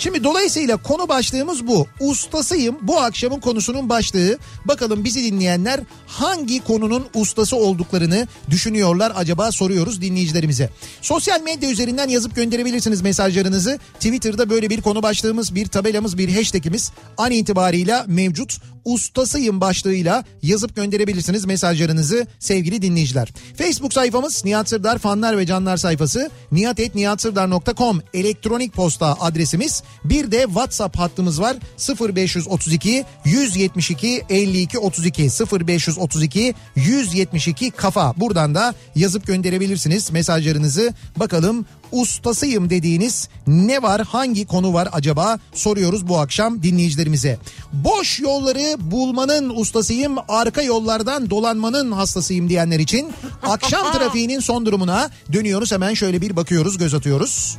[0.00, 1.86] Şimdi dolayısıyla konu başlığımız bu.
[2.00, 4.38] Ustasıyım bu akşamın konusunun başlığı.
[4.64, 10.70] Bakalım bizi dinleyenler hangi konunun ustası olduklarını düşünüyorlar acaba soruyoruz dinleyicilerimize.
[11.02, 13.78] Sosyal medya üzerinden yazıp gönderebilirsiniz mesajlarınızı.
[13.94, 18.56] Twitter'da böyle bir konu başlığımız, bir tabelamız, bir hashtagimiz an itibarıyla mevcut.
[18.84, 23.28] Ustasıyım başlığıyla yazıp gönderebilirsiniz mesajlarınızı sevgili dinleyiciler.
[23.56, 29.82] Facebook sayfamız Nihat Sırdar fanlar ve canlar sayfası nihatetnihatsırdar.com elektronik posta adresimiz.
[30.04, 31.56] Bir de WhatsApp hattımız var
[32.00, 38.14] 0532 172 52 32 0532 172 kafa.
[38.16, 40.94] Buradan da yazıp gönderebilirsiniz mesajlarınızı.
[41.16, 47.38] Bakalım ustasıyım dediğiniz ne var hangi konu var acaba soruyoruz bu akşam dinleyicilerimize.
[47.72, 55.72] Boş yolları bulmanın ustasıyım arka yollardan dolanmanın hastasıyım diyenler için akşam trafiğinin son durumuna dönüyoruz
[55.72, 57.58] hemen şöyle bir bakıyoruz göz atıyoruz.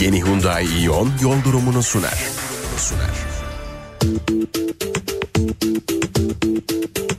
[0.00, 2.18] Yeni Hyundai Ion yol durumunu sunar.
[2.78, 3.30] Sunar.
[5.60, 7.09] Dün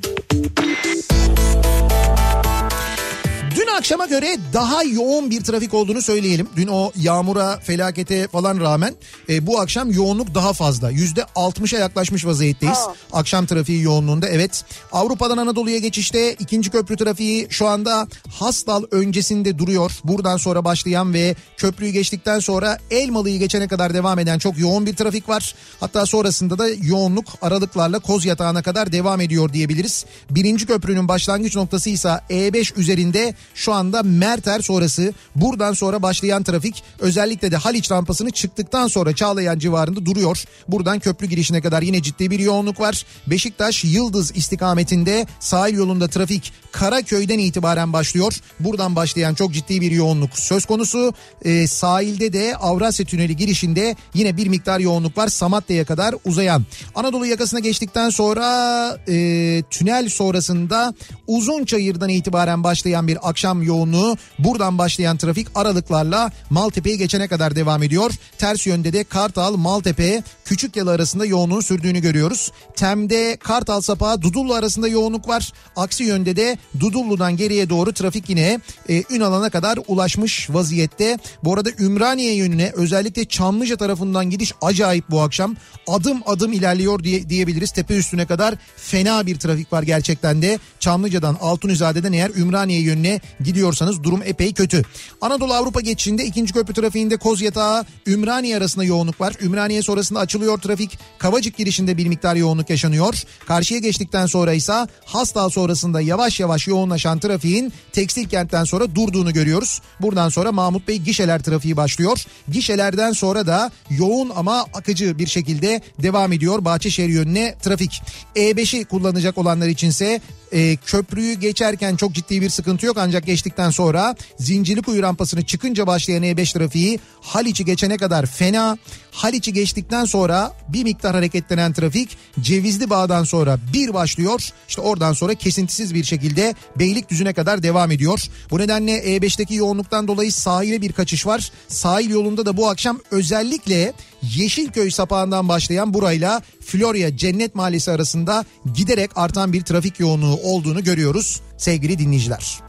[3.82, 6.48] akşama göre daha yoğun bir trafik olduğunu söyleyelim.
[6.56, 8.96] Dün o yağmura, felakete falan rağmen
[9.30, 10.90] e, bu akşam yoğunluk daha fazla.
[10.90, 12.78] Yüzde 60'a yaklaşmış vaziyetteyiz.
[12.78, 13.20] Aa.
[13.20, 14.66] Akşam trafiği yoğunluğunda evet.
[14.92, 19.92] Avrupa'dan Anadolu'ya geçişte ikinci köprü trafiği şu anda Hastal öncesinde duruyor.
[20.04, 24.96] Buradan sonra başlayan ve köprüyü geçtikten sonra Elmalı'yı geçene kadar devam eden çok yoğun bir
[24.96, 25.56] trafik var.
[25.80, 30.06] Hatta sonrasında da yoğunluk aralıklarla Koz Yatağı'na kadar devam ediyor diyebiliriz.
[30.30, 36.84] Birinci köprünün başlangıç noktası ise E5 üzerinde şu anda Merter sonrası buradan sonra başlayan trafik
[37.00, 40.44] özellikle de Haliç rampasını çıktıktan sonra Çağlayan civarında duruyor.
[40.68, 43.06] Buradan köprü girişine kadar yine ciddi bir yoğunluk var.
[43.28, 48.40] Beşiktaş Yıldız istikametinde sahil yolunda trafik Karaköy'den itibaren başlıyor.
[48.60, 51.14] Buradan başlayan çok ciddi bir yoğunluk söz konusu.
[51.46, 55.28] Ee, sahilde de Avrasya Tüneli girişinde yine bir miktar yoğunluk var.
[55.28, 56.66] Samatya'ya kadar uzayan.
[56.96, 60.94] Anadolu yakasına geçtikten sonra e, tünel sonrasında
[61.28, 64.18] Uzunçayır'dan itibaren başlayan bir akşam yoğunluğu.
[64.40, 68.12] Buradan başlayan trafik aralıklarla Maltepe'yi geçene kadar devam ediyor.
[68.38, 72.52] Ters yönde de Kartal, Maltepe, Küçükyalı arasında yoğunluğun sürdüğünü görüyoruz.
[72.76, 75.54] Tem'de Kartal Sapağı Dudullu arasında yoğunluk var.
[75.76, 78.60] Aksi yönde de Dudullu'dan geriye doğru trafik yine
[78.90, 81.18] e, Ünalan'a kadar ulaşmış vaziyette.
[81.44, 85.56] Bu arada Ümraniye yönüne özellikle Çamlıca tarafından gidiş acayip bu akşam.
[85.88, 87.72] Adım adım ilerliyor diye diyebiliriz.
[87.72, 90.60] Tepe üstüne kadar fena bir trafik var gerçekten de.
[90.80, 94.84] Çamlıca'dan Altunizade'den eğer Ümraniye yönüne gidiyorsanız durum epey kötü.
[95.22, 99.34] Anadolu Avrupa geçişinde ikinci köprü trafiğinde Kozyatağı Ümraniye arasında yoğunluk var.
[99.42, 101.00] Ümraniye sonrasında açılıyor trafik.
[101.18, 103.24] Kavacık girişinde bir miktar yoğunluk yaşanıyor.
[103.48, 109.82] Karşıya geçtikten sonra ise Hastal sonrasında yavaş yavaş yoğunlaşan trafiğin tekstil kentten sonra durduğunu görüyoruz.
[110.00, 112.26] Buradan sonra Mahmut Bey gişeler trafiği başlıyor.
[112.52, 118.02] Gişelerden sonra da yoğun ama akıcı bir şekilde devam ediyor Bahçeşehir yönüne trafik.
[118.36, 124.16] E5'i kullanacak olanlar içinse e, köprüyü geçerken çok ciddi bir sıkıntı yok ancak geçtikten sonra
[124.40, 128.78] Zincirlikuyu rampasını çıkınca başlayan E5 trafiği Haliç'i geçene kadar fena.
[129.12, 134.50] Haliç'i geçtikten sonra bir miktar hareketlenen trafik Cevizli Bağ'dan sonra bir başlıyor.
[134.70, 138.22] İşte oradan sonra kesintisiz bir şekilde Beylikdüzü'ne kadar devam ediyor.
[138.52, 141.52] Bu nedenle E5'teki yoğunluktan dolayı sahile bir kaçış var.
[141.68, 149.12] Sahil yolunda da bu akşam özellikle Yeşilköy sapağından başlayan burayla Florya Cennet Mahallesi arasında giderek
[149.16, 152.60] artan bir trafik yoğunluğu olduğunu görüyoruz sevgili dinleyiciler.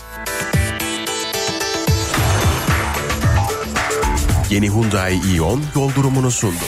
[4.51, 6.65] Yeni Hyundai Ion yol durumunu sundu.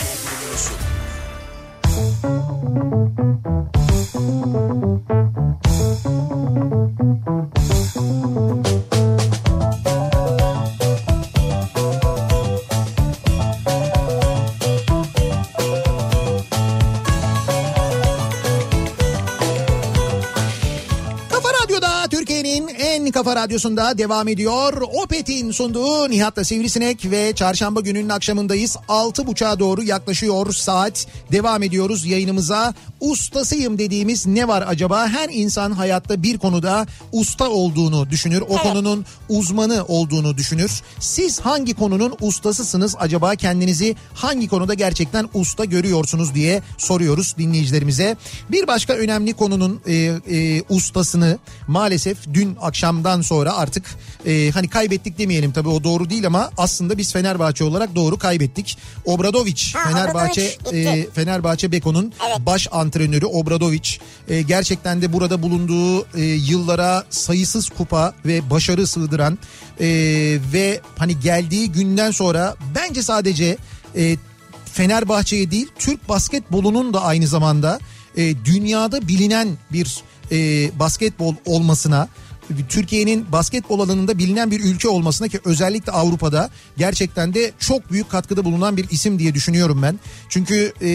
[8.05, 8.84] Türkiye'nin
[23.25, 24.83] kafa radyosunda devam ediyor.
[25.03, 28.77] Opet'in sunduğu Nihat'la Sivrisinek ve çarşamba gününün akşamındayız.
[28.89, 31.07] 6.30'a doğru yaklaşıyor saat.
[31.33, 32.75] Devam ediyoruz yayınımıza.
[33.01, 35.09] Ustasıyım dediğimiz ne var acaba?
[35.09, 38.41] Her insan hayatta bir konuda usta olduğunu düşünür.
[38.41, 40.83] O konunun uzmanı olduğunu düşünür.
[41.01, 43.35] Siz hangi konunun ustasısınız acaba?
[43.35, 48.17] Kendinizi hangi konuda gerçekten usta görüyorsunuz diye soruyoruz dinleyicilerimize.
[48.51, 53.85] Bir başka önemli konunun e, e, ustasını maalesef dün akşamdan sonra artık
[54.27, 58.79] e, hani kaybettik demeyelim tabii o doğru değil ama aslında biz Fenerbahçe olarak doğru kaybettik.
[59.05, 62.47] Obradoviç Ha, Fenerbahçe Obradoviç e, Fenerbahçe Beko'nun Evet.
[62.47, 69.39] baş antrenörü Obradoviç e, gerçekten de burada bulunduğu e, yıllara sayısız kupa ve başarı sığdıran
[69.81, 69.87] e,
[70.53, 73.57] ve hani geldiği günden sonra bence sadece
[73.97, 74.17] e,
[74.73, 77.79] Fenerbahçe'ye değil Türk basketbolunun da aynı zamanda
[78.17, 82.09] e, dünyada bilinen bir e, basketbol olmasına
[82.69, 88.45] Türkiye'nin basketbol alanında bilinen bir ülke olmasına ki özellikle Avrupa'da gerçekten de çok büyük katkıda
[88.45, 90.01] bulunan bir isim diye düşünüyorum ben.
[90.29, 90.91] Çünkü e,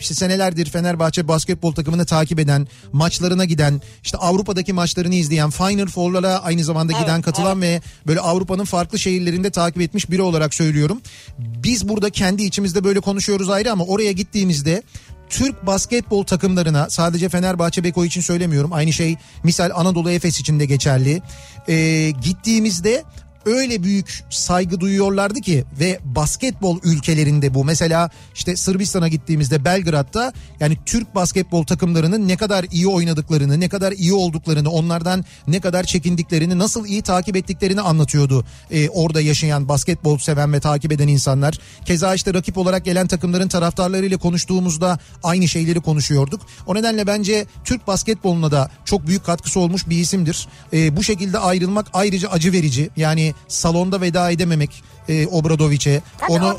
[0.00, 6.38] işte senelerdir Fenerbahçe basketbol takımını takip eden, maçlarına giden, işte Avrupa'daki maçlarını izleyen, Final Four'lara
[6.38, 11.00] aynı zamanda giden, katılan ve böyle Avrupa'nın farklı şehirlerinde takip etmiş biri olarak söylüyorum.
[11.38, 14.82] Biz burada kendi içimizde böyle konuşuyoruz ayrı ama oraya gittiğimizde
[15.30, 18.72] Türk basketbol takımlarına sadece Fenerbahçe Beko için söylemiyorum.
[18.72, 21.22] Aynı şey misal Anadolu Efes için de geçerli.
[21.68, 23.04] Ee, gittiğimizde
[23.46, 30.76] öyle büyük saygı duyuyorlardı ki ve basketbol ülkelerinde bu mesela işte Sırbistan'a gittiğimizde Belgrad'da yani
[30.86, 36.58] Türk basketbol takımlarının ne kadar iyi oynadıklarını ne kadar iyi olduklarını onlardan ne kadar çekindiklerini
[36.58, 41.58] nasıl iyi takip ettiklerini anlatıyordu ee, orada yaşayan basketbol seven ve takip eden insanlar.
[41.84, 46.40] Keza işte rakip olarak gelen takımların taraftarlarıyla konuştuğumuzda aynı şeyleri konuşuyorduk.
[46.66, 50.48] O nedenle bence Türk basketboluna da çok büyük katkısı olmuş bir isimdir.
[50.72, 52.90] Ee, bu şekilde ayrılmak ayrıca acı verici.
[52.96, 56.56] Yani salonda veda edememek e, Obradoviç'e onu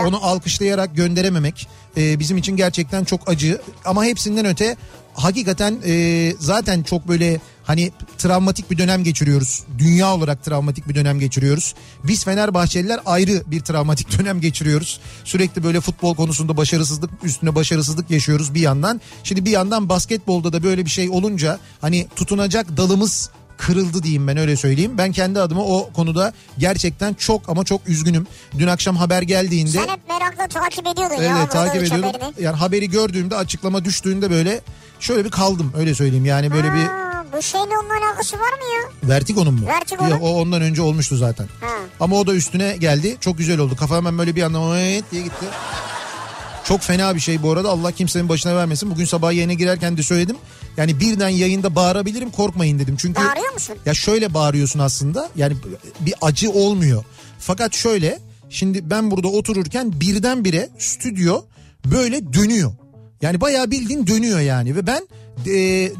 [0.00, 3.60] onu alkışlayarak gönderememek e, bizim için gerçekten çok acı.
[3.84, 4.76] Ama hepsinden öte
[5.14, 9.62] hakikaten e, zaten çok böyle hani travmatik bir dönem geçiriyoruz.
[9.78, 11.74] Dünya olarak travmatik bir dönem geçiriyoruz.
[12.04, 15.00] Biz Fenerbahçeliler ayrı bir travmatik dönem geçiriyoruz.
[15.24, 19.00] Sürekli böyle futbol konusunda başarısızlık üstüne başarısızlık yaşıyoruz bir yandan.
[19.24, 24.36] Şimdi bir yandan basketbolda da böyle bir şey olunca hani tutunacak dalımız kırıldı diyeyim ben
[24.36, 24.92] öyle söyleyeyim.
[24.98, 28.26] Ben kendi adıma o konuda gerçekten çok ama çok üzgünüm.
[28.58, 31.38] Dün akşam haber geldiğinde Sen hep merakla takip ediyordun ya.
[31.38, 32.04] evet takip ediyordum.
[32.20, 32.44] haberini.
[32.44, 34.60] Yani haberi gördüğümde açıklama düştüğünde böyle
[35.00, 36.26] şöyle bir kaldım öyle söyleyeyim.
[36.26, 39.08] Yani böyle bir Ha, bu şeyle onun alakası var mı ya?
[39.08, 39.66] Vertigo'nun mu?
[39.66, 40.08] Vertigo'nun.
[40.10, 41.46] Yok, o ondan önce olmuştu zaten.
[41.60, 41.66] Ha.
[42.00, 43.16] Ama o da üstüne geldi.
[43.20, 43.76] Çok güzel oldu.
[43.76, 44.58] Kafa hemen böyle bir anda
[45.12, 45.46] diye gitti.
[46.68, 47.68] Çok fena bir şey bu arada.
[47.68, 48.90] Allah kimsenin başına vermesin.
[48.90, 50.36] Bugün sabah yayına girerken de söyledim.
[50.76, 52.96] Yani birden yayında bağırabilirim korkmayın dedim.
[52.98, 53.76] Çünkü Bağırıyor musun?
[53.86, 55.28] ya şöyle bağırıyorsun aslında.
[55.36, 55.56] Yani
[56.00, 57.04] bir acı olmuyor.
[57.38, 58.18] Fakat şöyle
[58.50, 61.42] şimdi ben burada otururken birdenbire stüdyo
[61.84, 62.72] böyle dönüyor.
[63.22, 65.08] Yani bayağı bildiğin dönüyor yani ve ben
[65.46, 65.92] e,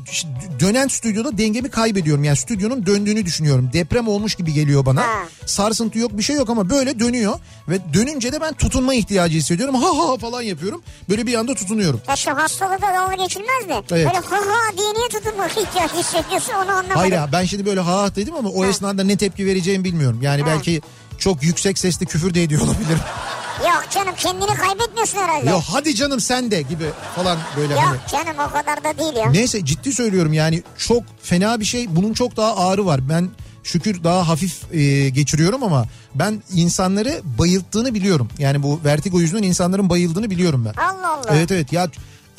[0.60, 2.24] dönen stüdyoda dengemi kaybediyorum.
[2.24, 3.70] Yani stüdyonun döndüğünü düşünüyorum.
[3.72, 5.00] Deprem olmuş gibi geliyor bana.
[5.00, 5.24] Ha.
[5.46, 9.74] Sarsıntı yok bir şey yok ama böyle dönüyor ve dönünce de ben tutunma ihtiyacı hissediyorum.
[9.74, 10.82] Ha ha falan yapıyorum.
[11.08, 12.00] Böyle bir anda tutunuyorum.
[12.08, 13.74] Ya şu hastalığı da dalga geçilmez de.
[13.74, 13.90] Evet.
[13.90, 16.90] Böyle ha ha diye niye tutunmak ihtiyacı hissediyorsun onu anlamadım.
[16.94, 20.18] Hayır ha, ben şimdi böyle ha ha dedim ama o esnada ne tepki vereceğimi bilmiyorum.
[20.22, 20.82] Yani belki
[21.18, 22.98] çok yüksek sesle küfür de ediyor olabilirim.
[23.68, 25.50] Yok canım kendini kaybetmiyorsun herhalde.
[25.50, 27.98] Yok hadi canım sen de gibi falan böyle Yok hani.
[28.12, 29.30] canım o kadar da değil ya.
[29.30, 31.96] Neyse ciddi söylüyorum yani çok fena bir şey.
[31.96, 33.08] Bunun çok daha ağrı var.
[33.08, 33.30] Ben
[33.62, 38.28] şükür daha hafif e, geçiriyorum ama ben insanları bayılttığını biliyorum.
[38.38, 40.82] Yani bu vertigo yüzünden insanların bayıldığını biliyorum ben.
[40.82, 41.28] Allah Allah.
[41.30, 41.88] Evet evet ya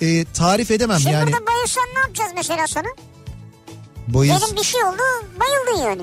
[0.02, 1.32] e, tarif edemem Şimdi yani.
[1.32, 2.88] burada bayılsan ne yapacağız mesela sana?
[4.08, 5.02] Bayıl, Dedim bir şey oldu
[5.39, 6.02] bayıldın yani.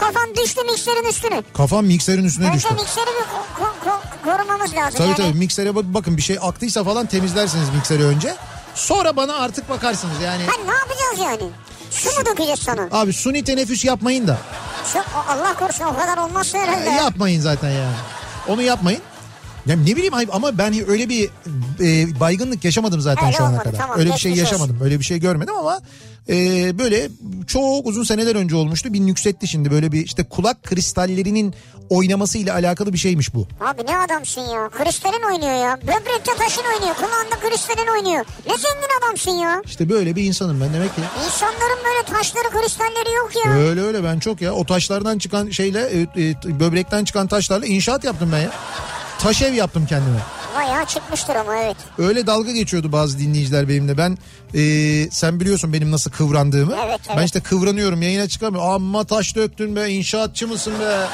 [0.00, 1.42] Kafan düştü mikserin üstüne.
[1.54, 2.68] kafam mikserin üstüne düştü.
[2.72, 4.94] Önce mikseri bir ko- ko- ko- korumamız lazım.
[4.98, 5.16] Tabii yani.
[5.16, 8.34] tabii miksere bak- bakın bir şey aktıysa falan temizlersiniz mikseri önce.
[8.74, 10.42] Sonra bana artık bakarsınız yani.
[10.42, 11.50] Ha ne yapacağız yani?
[11.90, 12.88] Su mu dökeceğiz sana?
[12.92, 14.38] Abi suni teneffüs yapmayın da.
[14.96, 16.90] O- Allah korusun o kadar olmazsa herhalde.
[16.90, 17.94] E, yapmayın zaten yani.
[18.48, 19.00] Onu yapmayın.
[19.66, 21.30] Ya ne bileyim ama ben öyle bir
[21.80, 23.78] e, baygınlık yaşamadım zaten Öyle şu ana olmadı, kadar.
[23.78, 24.78] tamam, öyle bir şey yaşamadım.
[24.82, 25.80] Öyle bir şey görmedim ama
[26.28, 27.08] e, böyle
[27.46, 28.92] çok uzun seneler önce olmuştu.
[28.92, 31.54] Bir nüksetti şimdi böyle bir işte kulak kristallerinin
[31.90, 33.46] oynamasıyla alakalı bir şeymiş bu.
[33.60, 34.68] Abi ne adamsın ya.
[34.68, 35.78] Kristalin oynuyor ya.
[35.82, 36.94] Böbrekte taşın oynuyor.
[36.94, 38.24] Kulağında kristalin oynuyor.
[38.46, 39.62] Ne zengin adamsın ya.
[39.64, 41.02] İşte böyle bir insanım ben demek ki.
[41.24, 43.52] İnsanların böyle taşları kristalleri yok ya.
[43.52, 44.52] Öyle öyle ben çok ya.
[44.52, 48.50] O taşlardan çıkan şeyle e, e, böbrekten çıkan taşlarla inşaat yaptım ben ya.
[49.18, 50.37] Taş ev yaptım kendime.
[50.56, 51.76] Bayağı çıkmıştır ama evet.
[51.98, 53.98] Öyle dalga geçiyordu bazı dinleyiciler benimle.
[53.98, 54.18] Ben
[54.54, 54.60] e,
[55.10, 56.76] sen biliyorsun benim nasıl kıvrandığımı.
[56.84, 57.18] Evet, evet.
[57.18, 58.70] Ben işte kıvranıyorum yayına çıkamıyorum.
[58.70, 61.06] Amma taş döktün be inşaatçı mısın be?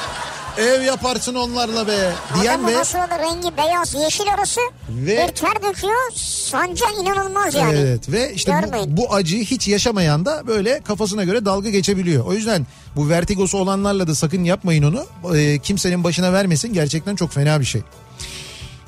[0.57, 5.33] Ev yaparsın onlarla be diyen Adamın ve nasıl olur rengi beyaz yeşil arası Ve- bir
[5.33, 7.77] ter döküyor sanca inanılmaz yani.
[7.79, 8.97] Evet ve işte Görmeyin.
[8.97, 12.25] bu, bu acıyı hiç yaşamayan da böyle kafasına göre dalga geçebiliyor.
[12.25, 15.05] O yüzden bu vertigosu olanlarla da sakın yapmayın onu.
[15.37, 17.81] Ee, kimsenin başına vermesin gerçekten çok fena bir şey.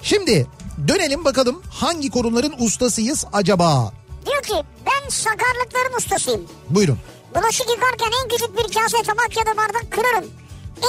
[0.02, 0.48] Şimdi
[0.88, 3.92] dönelim bakalım hangi konuların ustasıyız acaba?
[4.26, 4.54] Diyor ki
[4.86, 6.42] ben sakarlıkların ustasıyım.
[6.70, 6.98] Buyurun.
[7.36, 10.26] Bulaşık yıkarken en küçük bir kase tabak ya da bardak kırarım.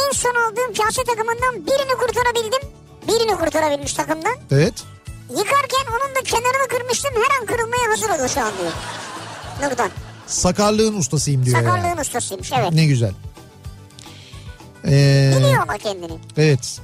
[0.07, 2.69] En son aldığım kase takımından birini kurtarabildim.
[3.09, 4.35] Birini kurtarabilmiş takımdan.
[4.51, 4.75] Evet.
[5.31, 7.11] Yıkarken onun da kenarını kırmıştım.
[7.15, 8.73] Her an kırılmaya hazır olur şu an diyor.
[9.71, 9.91] Nurdan.
[10.27, 11.57] Sakarlığın ustasıyım diyor.
[11.57, 11.67] yani.
[11.69, 12.73] Sakarlığın ustasıymış evet.
[12.73, 13.13] Ne güzel.
[14.85, 16.19] Ee, Biliyor ama kendini.
[16.37, 16.81] Evet.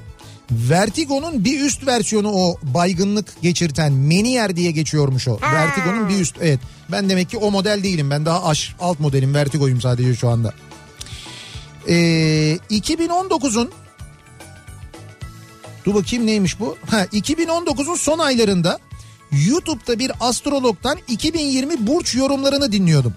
[0.51, 5.39] Vertigo'nun bir üst versiyonu o baygınlık geçirten Menier diye geçiyormuş o.
[5.41, 5.55] Ha.
[5.55, 6.61] Vertigo'nun bir üst evet.
[6.93, 8.11] Ben demek ki o model değilim.
[8.11, 10.55] Ben daha aş, alt modelim Vertigo'yum sadece şu anda.
[11.89, 13.71] Ee, 2019'un
[15.85, 16.77] Dur bakayım neymiş bu?
[16.91, 18.79] Ha 2019'un son aylarında
[19.47, 23.15] YouTube'da bir astrologdan 2020 burç yorumlarını dinliyordum.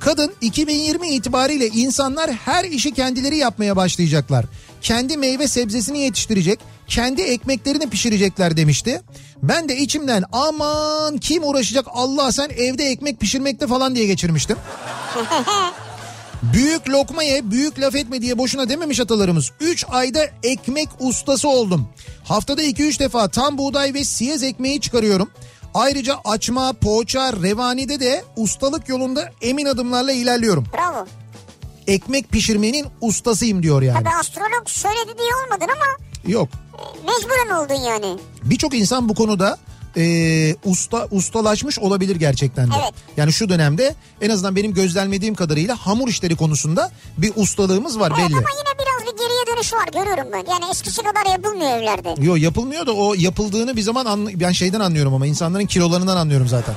[0.00, 4.44] Kadın 2020 itibariyle insanlar her işi kendileri yapmaya başlayacaklar.
[4.82, 9.02] Kendi meyve sebzesini yetiştirecek, kendi ekmeklerini pişirecekler demişti.
[9.42, 14.56] Ben de içimden aman kim uğraşacak Allah sen evde ekmek pişirmekte falan diye geçirmiştim.
[16.42, 19.50] Büyük lokma ye, büyük laf etme diye boşuna dememiş atalarımız.
[19.60, 21.88] 3 ayda ekmek ustası oldum.
[22.24, 25.30] Haftada 2-3 defa tam buğday ve siyez ekmeği çıkarıyorum.
[25.74, 30.66] Ayrıca açma, poğaça, revanide de ustalık yolunda emin adımlarla ilerliyorum.
[30.74, 31.06] Bravo.
[31.88, 33.98] Ekmek pişirmenin ustasıyım diyor yani.
[34.04, 35.86] Tabii astrolog söyledi diye olmadın ama
[36.26, 36.48] Yok.
[37.06, 38.18] mecburen oldun yani.
[38.44, 39.58] Birçok insan bu konuda
[39.96, 42.74] e, usta ustalaşmış olabilir gerçekten de.
[42.82, 42.94] Evet.
[43.16, 48.28] Yani şu dönemde en azından benim gözlemlediğim kadarıyla hamur işleri konusunda bir ustalığımız var Evet
[48.28, 48.36] belli.
[48.38, 50.52] ama yine biraz bir geriye dönüş var görüyorum ben.
[50.52, 52.14] Yani eskisi kadar yapılmıyor evlerde.
[52.22, 56.48] Yo yapılmıyor da o yapıldığını bir zaman anla- ben şeyden anlıyorum ama insanların kilolarından anlıyorum
[56.48, 56.74] zaten.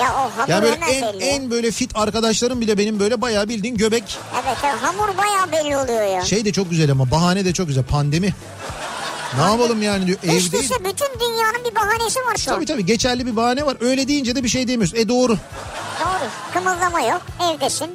[0.00, 1.24] Ya o hamur Yani böyle en belli.
[1.24, 4.18] en böyle fit arkadaşlarım bile benim böyle bayağı bildiğin göbek.
[4.34, 6.24] Evet evet, hamur bayağı belli oluyor ya.
[6.24, 8.34] Şey de çok güzel ama bahane de çok güzel pandemi.
[9.36, 10.36] Ne yapalım yani diyor evde.
[10.36, 12.54] üste bütün dünyanın bir bahanesi var şu an.
[12.56, 13.76] Tabii tabii geçerli bir bahane var.
[13.80, 14.96] Öyle deyince de bir şey demiyorsun.
[14.96, 15.38] E doğru.
[16.00, 16.28] Doğru.
[16.52, 17.22] Kımıldama yok.
[17.54, 17.90] Evdesin.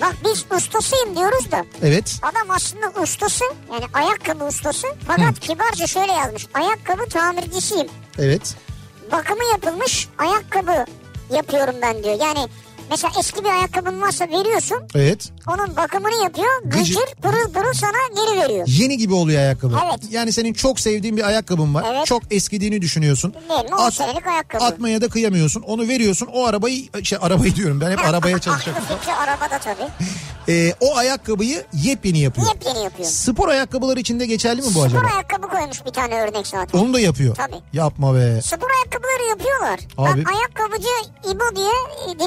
[0.00, 2.18] Bak biz ustasıyım diyoruz da Evet.
[2.22, 7.86] adam aslında ustası yani ayakkabı ustası fakat kibarca şöyle yazmış ayakkabı tamircisiyim
[8.18, 8.54] Evet.
[9.12, 10.84] Bakımı yapılmış ayakkabı
[11.30, 12.20] yapıyorum ben diyor.
[12.20, 12.48] Yani
[12.90, 15.32] mesela eski bir ayakkabın varsa veriyorsun Evet.
[15.48, 16.78] onun bakımını yapıyor Gıcır.
[16.94, 17.92] gıcır pırıl pırıl sana
[18.26, 18.66] geri veriyor.
[18.68, 19.78] Yeni gibi oluyor ayakkabı.
[19.84, 20.00] Evet.
[20.10, 21.84] Yani senin çok sevdiğin bir ayakkabın var.
[21.94, 22.06] Evet.
[22.06, 23.34] Çok eskidiğini düşünüyorsun.
[23.34, 23.92] Değil mi?
[23.92, 24.64] Senelik ayakkabı.
[24.64, 25.62] Atmaya da kıyamıyorsun.
[25.62, 26.28] Onu veriyorsun.
[26.32, 27.80] O arabayı şey arabayı diyorum.
[27.80, 28.82] Ben hep arabaya çalışıyorum.
[28.84, 29.88] Aklı fikri arabada tabii.
[30.48, 32.46] Ee, o ayakkabıyı yepyeni yapıyor.
[32.54, 33.08] Yepyeni yapıyor.
[33.08, 35.00] Spor ayakkabılar içinde geçerli mi bu acaba?
[35.00, 36.78] Spor ayakkabı koymuş bir tane örnek zaten.
[36.78, 37.34] Onu da yapıyor.
[37.34, 37.56] Tabii.
[37.72, 38.40] Yapma be.
[38.42, 39.80] Spor ayakkabıları yapıyorlar.
[39.98, 40.24] Abi.
[40.24, 40.88] Bak ayakkabıcı
[41.30, 41.72] İbo diye
[42.14, 42.18] e,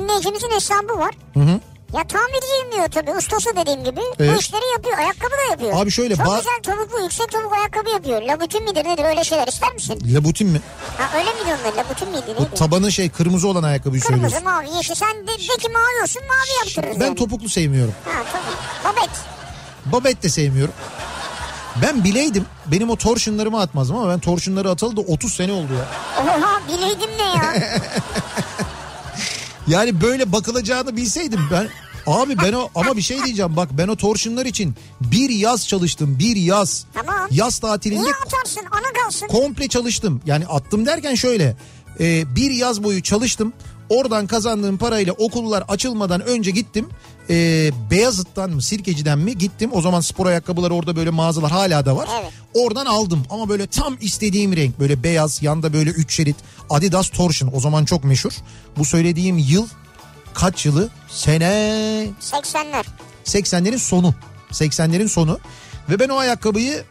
[0.47, 1.15] dinleyicimizin hesabı var.
[1.33, 1.59] Hı hı.
[1.93, 4.01] Ya tamirciyim diyor tabii ustası dediğim gibi.
[4.19, 4.35] Evet.
[4.35, 5.71] Bu işleri yapıyor ayakkabı da yapıyor.
[5.81, 8.21] Abi şöyle, Çok ba- güzel topuklu yüksek topuk ayakkabı yapıyor.
[8.21, 9.99] Labutin midir nedir öyle şeyler ister misin?
[10.15, 10.61] Labutin mi?
[10.97, 12.55] Ha öyle miydi onlar labutin miydi Bu neydi?
[12.55, 14.65] tabanı şey kırmızı olan ayakkabıyı Kırmızı söylüyorsun.
[14.67, 17.15] mavi yeşil sen de, de ki mavi olsun mavi yaptırırız Ben yani.
[17.15, 17.93] topuklu sevmiyorum.
[18.05, 18.93] Ha tabii.
[18.95, 19.09] Babet.
[19.85, 20.73] Babet de sevmiyorum.
[21.81, 25.85] Ben bileydim benim o torşunlarımı atmazdım ama ben torşunları atalı da 30 sene oldu ya.
[26.23, 27.53] Oha bileydim ne ya.
[29.67, 31.69] Yani böyle bakılacağını bilseydim ben
[32.07, 36.19] Abi ben o ama bir şey diyeceğim bak ben o torşunlar için bir yaz çalıştım
[36.19, 36.85] bir yaz.
[36.93, 37.27] Tamam.
[37.31, 39.27] Yaz tatilinde Niye atarsın ana kalsın.
[39.27, 40.21] komple çalıştım.
[40.25, 41.57] Yani attım derken şöyle
[41.99, 43.53] e, bir yaz boyu çalıştım.
[43.89, 46.89] Oradan kazandığım parayla okullar açılmadan önce gittim.
[47.29, 49.69] E, Beyazıt'tan mı Sirkeci'den mi gittim.
[49.73, 52.09] O zaman spor ayakkabıları orada böyle mağazalar hala da var.
[52.21, 52.31] Evet.
[52.53, 56.35] Oradan aldım ama böyle tam istediğim renk böyle beyaz yanda böyle 3 şerit
[56.69, 58.31] Adidas Torsion o zaman çok meşhur.
[58.77, 59.67] Bu söylediğim yıl
[60.33, 60.89] kaç yılı?
[61.09, 61.45] Sene
[62.21, 62.85] 80'ler.
[63.25, 64.13] 80'lerin sonu.
[64.51, 65.39] 80'lerin sonu.
[65.89, 66.83] Ve ben o ayakkabıyı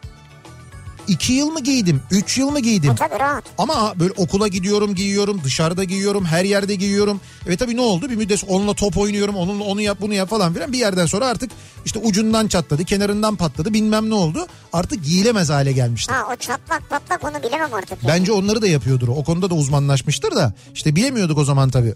[1.09, 2.03] 2 yıl mı giydim?
[2.11, 2.91] 3 yıl mı giydim?
[2.91, 3.45] Bu tabii rahat.
[3.59, 7.21] Ama böyle okula gidiyorum giyiyorum dışarıda giyiyorum her yerde giyiyorum.
[7.47, 10.55] Evet tabii ne oldu bir müddet onunla top oynuyorum onunla onu yap bunu yap falan
[10.55, 10.73] filan.
[10.73, 11.51] Bir yerden sonra artık
[11.85, 14.47] işte ucundan çatladı kenarından patladı bilmem ne oldu.
[14.73, 16.13] Artık giyilemez hale gelmişti.
[16.13, 17.99] Ha o çatlak patlak onu bilemem artık.
[18.09, 21.95] Bence onları da yapıyordur o konuda da uzmanlaşmıştır da işte bilemiyorduk o zaman tabii.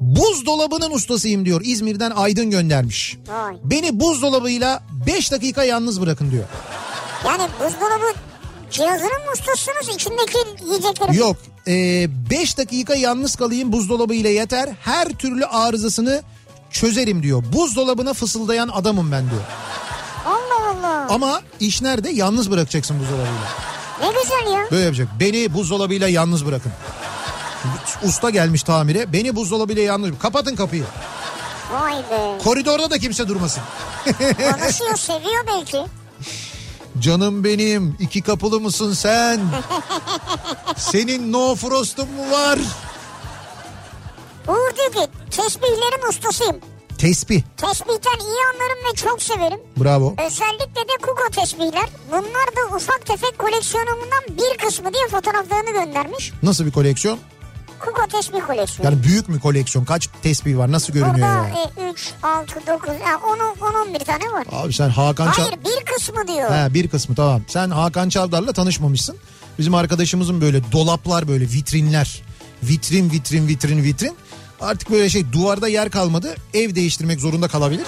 [0.00, 3.16] Buzdolabının ustasıyım diyor İzmir'den Aydın göndermiş.
[3.28, 3.56] Vay.
[3.64, 6.44] Beni buzdolabıyla 5 dakika yalnız bırakın diyor.
[7.24, 8.14] Yani buzdolabı
[8.70, 11.16] Cihazının mı ustasınız içindeki yiyecekleri?
[11.16, 14.68] Yok 5 dakika yalnız kalayım buzdolabı ile yeter.
[14.80, 16.22] Her türlü arızasını
[16.70, 17.44] çözerim diyor.
[17.52, 19.42] Buzdolabına fısıldayan adamım ben diyor.
[20.26, 21.06] Allah Allah.
[21.10, 22.10] Ama iş nerede?
[22.10, 23.48] Yalnız bırakacaksın buzdolabıyla.
[24.00, 24.70] Ne güzel ya.
[24.70, 25.08] Böyle yapacak.
[25.20, 26.72] Beni buzdolabıyla yalnız bırakın.
[28.04, 29.12] Usta gelmiş tamire.
[29.12, 30.84] Beni buzdolabıyla yalnız Kapatın kapıyı.
[31.72, 32.38] Vay be.
[32.44, 33.62] Koridorda da kimse durmasın.
[34.38, 35.99] Konuşuyor seviyor belki.
[37.00, 39.40] Canım benim iki kapılı mısın sen?
[40.76, 42.58] Senin no frost'un mu var?
[44.48, 46.56] Uğur diyor ki tesbihlerin ustasıyım.
[46.98, 47.42] Tesbih.
[47.56, 49.60] Tesbihten iyi anlarım ve çok severim.
[49.76, 50.14] Bravo.
[50.26, 51.88] Özellikle de Kuko tesbihler.
[52.10, 56.32] Bunlar da ufak tefek koleksiyonumdan bir kısmı diye fotoğraflarını göndermiş.
[56.42, 57.18] Nasıl bir koleksiyon?
[57.80, 58.92] Kuko tesbih koleksiyonu.
[58.94, 59.84] Yani büyük mü koleksiyon?
[59.84, 60.72] Kaç tesbih var?
[60.72, 61.14] Nasıl görünüyor
[61.44, 61.88] Burada ya?
[61.88, 63.16] e, 3, 6, 9, yani
[63.60, 64.46] 10, 11 tane var.
[64.52, 65.42] Abi sen Hakan Çal...
[65.42, 66.50] Hayır bir kısmı diyor.
[66.50, 67.42] He, bir kısmı tamam.
[67.46, 69.16] Sen Hakan Çavdar'la tanışmamışsın.
[69.58, 72.22] Bizim arkadaşımızın böyle dolaplar böyle vitrinler.
[72.62, 74.16] Vitrin vitrin vitrin vitrin.
[74.60, 76.34] Artık böyle şey duvarda yer kalmadı.
[76.54, 77.86] Ev değiştirmek zorunda kalabilir.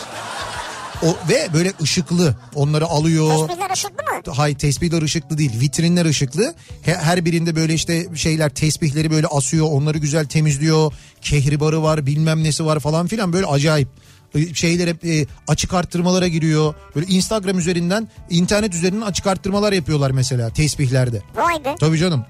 [1.03, 2.36] O ve böyle ışıklı.
[2.55, 3.48] Onları alıyor.
[3.48, 4.34] Tesbihler ışıklı mı?
[4.36, 6.55] Hayır tesbihler ışıklı değil vitrinler ışıklı.
[6.82, 10.92] He- Her birinde böyle işte şeyler tesbihleri böyle asıyor onları güzel temizliyor.
[11.20, 13.88] Kehribarı var bilmem nesi var falan filan böyle acayip.
[14.34, 16.74] Ee, Şeyler hep e, açık arttırmalara giriyor.
[16.96, 21.22] Böyle Instagram üzerinden internet üzerinden açık arttırmalar yapıyorlar mesela tesbihlerde.
[21.36, 21.74] Vay be.
[21.80, 22.24] Tabii canım.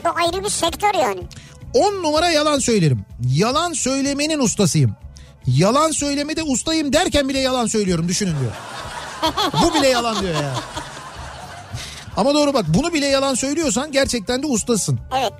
[0.00, 1.20] O da ayrı bir sektör yani.
[1.74, 3.04] 10 numara yalan söylerim.
[3.34, 4.96] Yalan söylemenin ustasıyım.
[5.46, 8.52] Yalan söylemede ustayım derken bile yalan söylüyorum düşünün diyor.
[9.62, 10.54] Bu bile yalan diyor ya.
[12.16, 15.00] Ama doğru bak bunu bile yalan söylüyorsan gerçekten de ustasın.
[15.18, 15.32] Evet.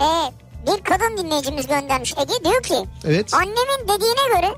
[0.00, 0.32] Ee,
[0.66, 3.34] bir kadın dinleyicimiz göndermiş Ege diyor ki Evet.
[3.34, 4.54] annemin dediğine göre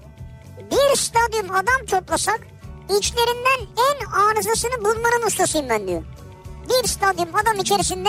[0.71, 2.41] bir stadyum adam toplasak
[2.99, 6.03] içlerinden en arızasını bulmanın ustasıyım ben diyor.
[6.69, 8.09] Bir stadyum adam içerisinde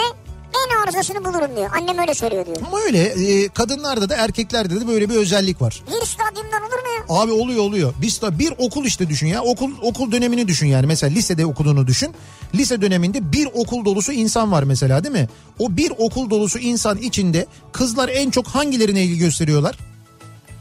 [0.55, 1.69] en arızasını bulurum diyor.
[1.81, 2.57] Annem öyle söylüyor diyor.
[2.67, 5.83] Ama öyle e, kadınlarda da erkeklerde de böyle bir özellik var.
[5.87, 7.15] Bir stadyumdan olur mu ya?
[7.21, 7.93] Abi oluyor oluyor.
[8.01, 9.41] Biz de bir okul işte düşün ya.
[9.43, 10.85] Okul okul dönemini düşün yani.
[10.87, 12.13] Mesela lisede okuduğunu düşün.
[12.55, 15.29] Lise döneminde bir okul dolusu insan var mesela değil mi?
[15.59, 19.77] O bir okul dolusu insan içinde kızlar en çok hangilerine ilgi gösteriyorlar?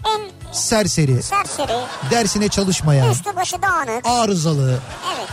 [0.07, 1.73] En Serseri, serseri,
[2.11, 4.07] dersine çalışmayan, üstü başı dağınık.
[4.07, 4.79] arızalı.
[5.19, 5.29] Evet.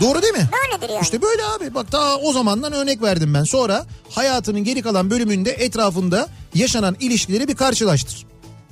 [0.00, 0.48] Doğru değil mi?
[0.52, 1.02] Böyledir yani.
[1.02, 3.44] İşte böyle abi bak daha o zamandan örnek verdim ben.
[3.44, 8.26] Sonra hayatının geri kalan bölümünde etrafında yaşanan ilişkileri bir karşılaştır.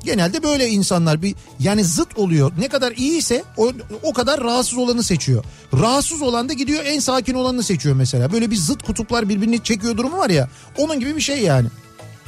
[0.05, 2.53] Genelde böyle insanlar bir yani zıt oluyor.
[2.59, 3.73] Ne kadar iyiyse o,
[4.03, 5.45] o kadar rahatsız olanı seçiyor.
[5.81, 8.33] Rahatsız olan da gidiyor en sakin olanını seçiyor mesela.
[8.33, 10.49] Böyle bir zıt kutuplar birbirini çekiyor durumu var ya.
[10.79, 11.69] Onun gibi bir şey yani.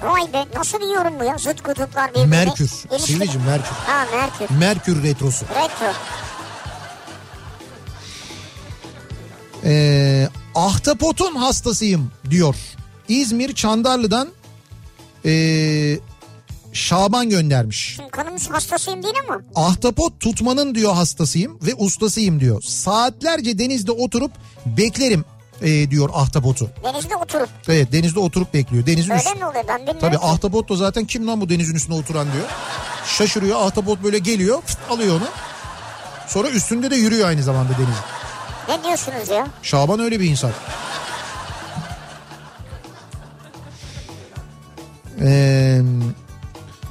[0.02, 1.38] Vay be nasıl bir yorum bu ya?
[1.38, 2.26] Zıt kutuplar birbirine.
[2.26, 2.68] Merkür.
[2.98, 3.70] Sivri'cim Merkür.
[3.86, 4.56] Ha Merkür.
[4.56, 5.44] Merkür retrosu.
[5.44, 5.92] Retro.
[9.64, 12.54] Ee, ahtapotun hastasıyım diyor.
[13.08, 14.28] İzmir Çandarlı'dan
[15.24, 15.98] ee,
[16.72, 17.94] Şaban göndermiş.
[17.96, 19.40] Şimdi konumuz hastasıyım değil ama.
[19.54, 22.62] Ahtapot tutmanın diyor hastasıyım ve ustasıyım diyor.
[22.62, 24.32] Saatlerce denizde oturup
[24.66, 25.24] beklerim
[25.62, 26.70] ee, diyor ahtapotu.
[26.84, 27.48] Denizde oturup.
[27.68, 28.86] Evet denizde oturup bekliyor.
[28.86, 29.26] Denizin üst...
[29.26, 30.00] Öyle mi oluyor ben bilmiyorum.
[30.00, 32.44] Tabii ahtapot da zaten kim lan bu denizin üstüne oturan diyor.
[33.06, 35.28] Şaşırıyor ahtapot böyle geliyor fıt, alıyor onu.
[36.28, 38.19] Sonra üstünde de yürüyor aynı zamanda denizin.
[38.68, 39.46] Ne diyorsunuz ya?
[39.62, 40.50] Şaban öyle bir insan.
[45.22, 45.80] Ee,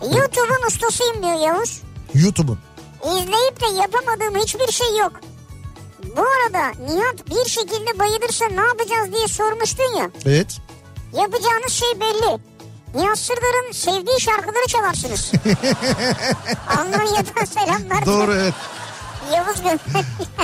[0.03, 1.81] YouTube'un ustasıyım diyor Yavuz.
[2.13, 2.59] YouTube'un.
[3.05, 5.11] İzleyip de yapamadığım hiçbir şey yok.
[6.17, 10.09] Bu arada Nihat bir şekilde bayılırsa ne yapacağız diye sormuştun ya.
[10.25, 10.57] Evet.
[11.13, 12.39] Yapacağınız şey belli.
[12.95, 15.31] Nihat Sırdar'ın sevdiği şarkıları çalarsınız.
[16.77, 18.05] Almanya'dan selamlar.
[18.05, 18.53] Doğru evet.
[19.35, 19.79] Yavuz gönder.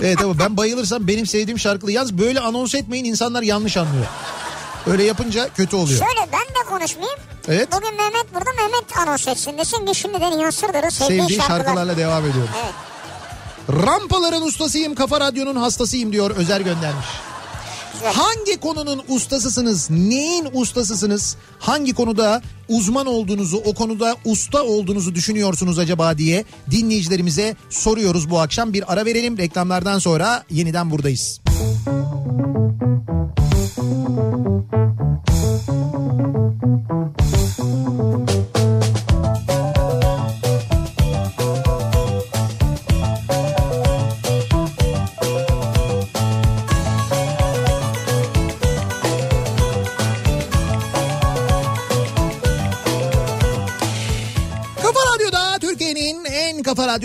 [0.02, 4.06] Evet ama ben bayılırsam benim sevdiğim şarkılı yaz böyle anons etmeyin insanlar yanlış anlıyor.
[4.88, 6.00] Öyle yapınca kötü oluyor.
[6.00, 7.20] Şöyle ben de konuşmayayım.
[7.48, 7.70] Evet.
[7.72, 11.58] Bugün Mehmet burada Mehmet anons etsin desin ki şimdi de Nihat Sırdar'ın sevdiği, Sevdiği şarkılar.
[11.58, 12.52] şarkılarla devam ediyoruz.
[12.64, 12.74] Evet.
[13.88, 17.06] Rampaların ustasıyım, Kafa Radyo'nun hastasıyım diyor Özer göndermiş.
[18.04, 19.90] Hangi konunun ustasısınız?
[19.90, 21.38] Neyin ustasısınız?
[21.60, 28.74] Hangi konuda uzman olduğunuzu, o konuda usta olduğunuzu düşünüyorsunuz acaba diye dinleyicilerimize soruyoruz bu akşam.
[28.74, 29.38] Bir ara verelim.
[29.38, 31.42] Reklamlardan sonra yeniden buradayız.
[31.46, 31.66] Kafa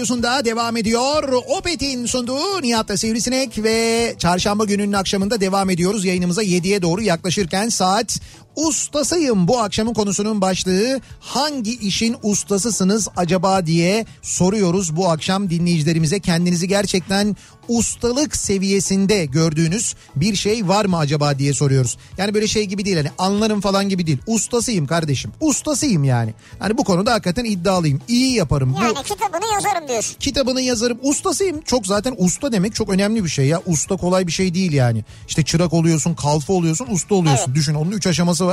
[0.01, 1.32] Radyosu'nda devam ediyor.
[1.32, 6.05] Opet'in sunduğu Nihat'la Sivrisinek ve çarşamba gününün akşamında devam ediyoruz.
[6.05, 8.20] Yayınımıza 7'ye doğru yaklaşırken saat
[8.66, 9.48] ustasıyım.
[9.48, 16.20] Bu akşamın konusunun başlığı hangi işin ustasısınız acaba diye soruyoruz bu akşam dinleyicilerimize.
[16.20, 17.36] Kendinizi gerçekten
[17.68, 21.96] ustalık seviyesinde gördüğünüz bir şey var mı acaba diye soruyoruz.
[22.18, 24.18] Yani böyle şey gibi değil hani anlarım falan gibi değil.
[24.26, 25.32] Ustasıyım kardeşim.
[25.40, 26.34] Ustasıyım yani.
[26.58, 28.00] Hani bu konuda hakikaten iddialıyım.
[28.08, 28.74] İyi yaparım.
[28.78, 30.16] Bu Yani kitabını yazarım diyorsun.
[30.20, 30.98] kitabını yazarım.
[31.02, 31.61] Ustasıyım.
[31.61, 33.62] Çok zaten usta demek çok önemli bir şey ya.
[33.66, 35.04] Usta kolay bir şey değil yani.
[35.28, 37.44] İşte çırak oluyorsun, kalfa oluyorsun, usta oluyorsun.
[37.46, 37.54] Evet.
[37.56, 38.49] Düşün onun üç aşaması var.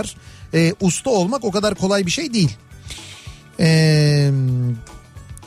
[0.54, 2.58] Ee, usta olmak o kadar kolay bir şey değil.
[3.60, 4.32] Ee,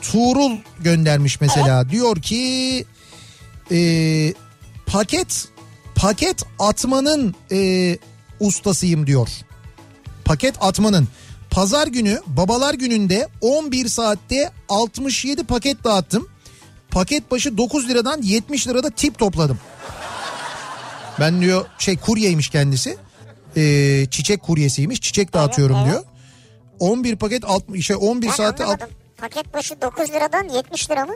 [0.01, 1.89] Tuğrul göndermiş mesela.
[1.89, 2.85] Diyor ki
[3.71, 4.33] e,
[4.85, 5.47] paket
[5.95, 7.97] paket atmanın e,
[8.39, 9.29] ustasıyım diyor.
[10.25, 11.07] Paket atmanın.
[11.49, 16.27] Pazar günü babalar gününde 11 saatte 67 paket dağıttım.
[16.89, 19.59] Paket başı 9 liradan 70 lirada tip topladım.
[21.19, 22.97] Ben diyor şey kuryeymiş kendisi.
[23.57, 25.01] Ee, çiçek kuryesiymiş.
[25.01, 25.87] Çiçek dağıtıyorum evet.
[25.87, 26.03] diyor.
[26.79, 28.87] 11 paket 60 şey 11 Ben saatte alt-.
[29.17, 31.13] Paket başı 9 liradan 70 lira mı?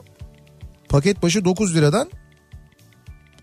[0.90, 2.10] paket başı 9 liradan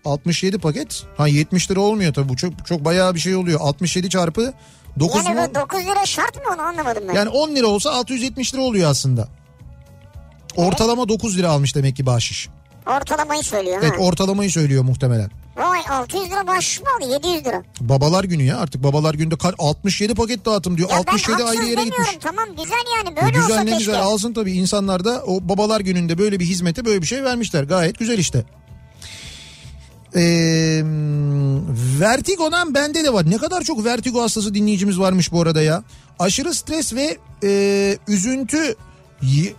[0.05, 1.03] 67 paket.
[1.17, 3.59] Ha 70 lira olmuyor tabii bu çok çok bayağı bir şey oluyor.
[3.63, 4.53] 67 çarpı
[4.99, 5.47] 9 Yani mu?
[5.49, 7.13] bu 9 lira şart mı onu anlamadım ben.
[7.13, 9.27] Yani 10 lira olsa 670 lira oluyor aslında.
[10.55, 12.49] Ortalama 9 lira almış demek ki bahşiş.
[12.87, 14.03] Ortalamayı söylüyor Evet ha.
[14.03, 15.31] ortalamayı söylüyor muhtemelen.
[15.57, 17.63] Vay 600 lira bahşiş mi aldı 700 lira.
[17.81, 20.89] Babalar günü ya artık babalar günde kaç 67 paket dağıtım diyor.
[20.89, 22.07] Ya 67 ben ayrı yere gitmiş.
[22.21, 23.77] tamam güzel yani E böyle güzel olsa ne keşke.
[23.77, 27.63] güzel alsın tabii insanlar da o babalar gününde böyle bir hizmete böyle bir şey vermişler.
[27.63, 28.45] Gayet güzel işte.
[30.15, 30.81] Ee,
[31.99, 33.29] vertigodan bende de var.
[33.29, 35.83] Ne kadar çok vertigo hastası dinleyicimiz varmış bu arada ya.
[36.19, 38.75] Aşırı stres ve e, üzüntü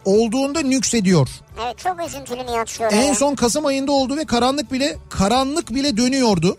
[0.05, 1.29] olduğunda nüksediyor.
[1.65, 5.97] Evet çok üzüntülü Nihat şu En son Kasım ayında oldu ve karanlık bile karanlık bile
[5.97, 6.57] dönüyordu.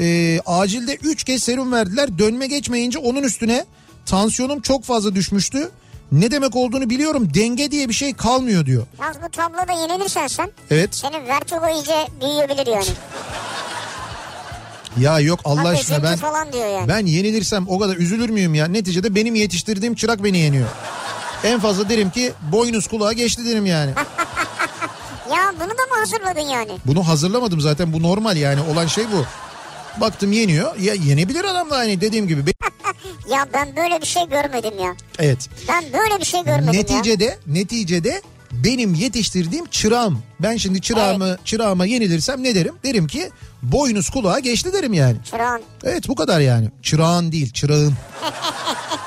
[0.00, 2.18] Ee, acilde 3 kez serum verdiler.
[2.18, 3.64] Dönme geçmeyince onun üstüne
[4.06, 5.70] tansiyonum çok fazla düşmüştü.
[6.12, 7.28] Ne demek olduğunu biliyorum.
[7.34, 8.86] Denge diye bir şey kalmıyor diyor.
[9.00, 10.94] Yalnız bu tabloda yenilirsen sen Evet.
[10.94, 12.86] senin vertigo iyice büyüyebilir yani.
[15.00, 16.18] Ya yok Allah Bak aşkına ben
[16.58, 16.88] yani.
[16.88, 18.66] ben yenilirsem o kadar üzülür müyüm ya?
[18.66, 20.68] Neticede benim yetiştirdiğim çırak beni yeniyor.
[21.44, 23.90] En fazla derim ki boynuz kulağa geçti derim yani.
[25.32, 26.70] Ya bunu da mı hazırladın yani?
[26.86, 29.24] Bunu hazırlamadım zaten bu normal yani olan şey bu.
[30.00, 30.76] Baktım yeniyor.
[30.76, 32.44] Ya yenebilir adam da hani dediğim gibi.
[33.30, 34.94] Ya ben böyle bir şey görmedim ya.
[35.18, 35.48] Evet.
[35.68, 36.72] Ben böyle bir şey görmedim ya.
[36.72, 38.22] neticede neticede
[38.52, 40.22] benim yetiştirdiğim çırağım.
[40.40, 42.74] Ben şimdi çırağımı çırağıma yenilirsem ne derim?
[42.84, 43.30] Derim ki
[43.62, 45.16] boynuz kulağa geçti derim yani.
[45.30, 45.62] Çırağın.
[45.84, 46.70] Evet bu kadar yani.
[46.82, 47.94] Çırağın değil çırağın.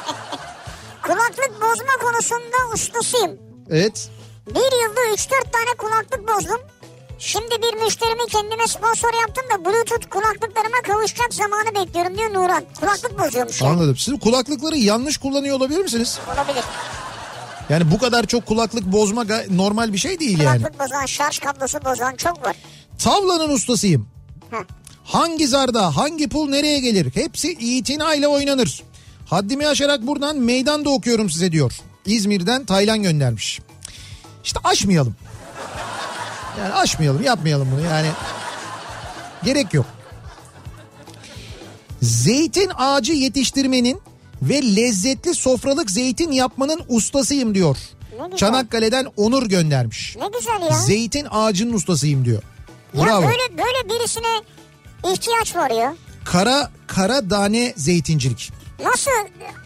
[1.70, 3.38] Kulaklık bozma konusunda ustasıyım.
[3.70, 4.09] Evet.
[4.47, 6.61] Bir yılda 3-4 tane kulaklık bozdum.
[7.20, 12.63] Şimdi bir müşterimi kendime sponsor yaptım da Bluetooth kulaklıklarıma kavuşacak zamanı bekliyorum diyor Nuran.
[12.80, 13.72] Kulaklık bozuyormuş yani.
[13.72, 13.97] Anladım.
[13.97, 16.20] Siz kulaklıkları yanlış kullanıyor olabilir misiniz?
[16.34, 16.63] Olabilir.
[17.70, 20.57] Yani bu kadar çok kulaklık bozma normal bir şey değil yani.
[20.57, 22.55] Kulaklık bozan, şarj kablosu bozan çok var.
[22.99, 24.07] Tavlanın ustasıyım.
[24.51, 24.63] Heh.
[25.03, 28.84] Hangi zarda hangi pul nereye gelir hepsi itinayla oynanır.
[29.30, 31.74] Haddimi aşarak buradan meydanda okuyorum size diyor.
[32.06, 33.60] İzmir'den Taylan göndermiş.
[34.44, 35.16] İşte aşmayalım.
[36.60, 38.08] Yani aşmayalım yapmayalım bunu yani.
[39.44, 39.86] Gerek yok.
[42.02, 44.02] Zeytin ağacı yetiştirmenin
[44.42, 47.78] ve lezzetli sofralık zeytin yapmanın ustasıyım diyor.
[48.36, 50.16] Çanakkale'den Onur göndermiş.
[50.16, 50.78] Ne güzel ya.
[50.80, 52.44] Zeytin ağacının ustasıyım diyor.
[52.94, 53.22] ya Bravo.
[53.22, 54.42] böyle böyle birisine
[55.14, 55.96] ihtiyaç var ya.
[56.26, 58.59] Kara kara tane zeytincilik.
[58.84, 59.12] Nasıl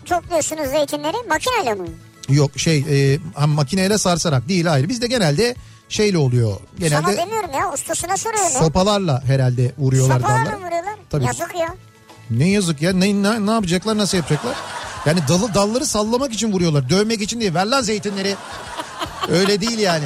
[0.05, 1.17] topluyorsunuz zeytinleri?
[1.29, 1.87] Makineyle mi?
[2.29, 4.89] Yok şey e, makineyle sarsarak değil hayır.
[4.89, 5.55] Bizde genelde
[5.89, 6.51] şeyle oluyor.
[6.79, 8.49] Sana Genelde demiyorum ya ustasına soruyorum.
[8.51, 10.57] sopalarla herhalde vuruyorlar Sopalarla dallara.
[10.59, 10.93] mı vuruyorlar?
[11.09, 11.25] Tabii.
[11.25, 11.75] Yazık ya.
[12.29, 14.55] Ne yazık ya ne, ne, ne yapacaklar nasıl yapacaklar?
[15.05, 16.89] Yani dalı dalları sallamak için vuruyorlar.
[16.89, 17.53] Dövmek için değil.
[17.53, 18.35] Ver lan zeytinleri.
[19.29, 20.05] Öyle değil yani.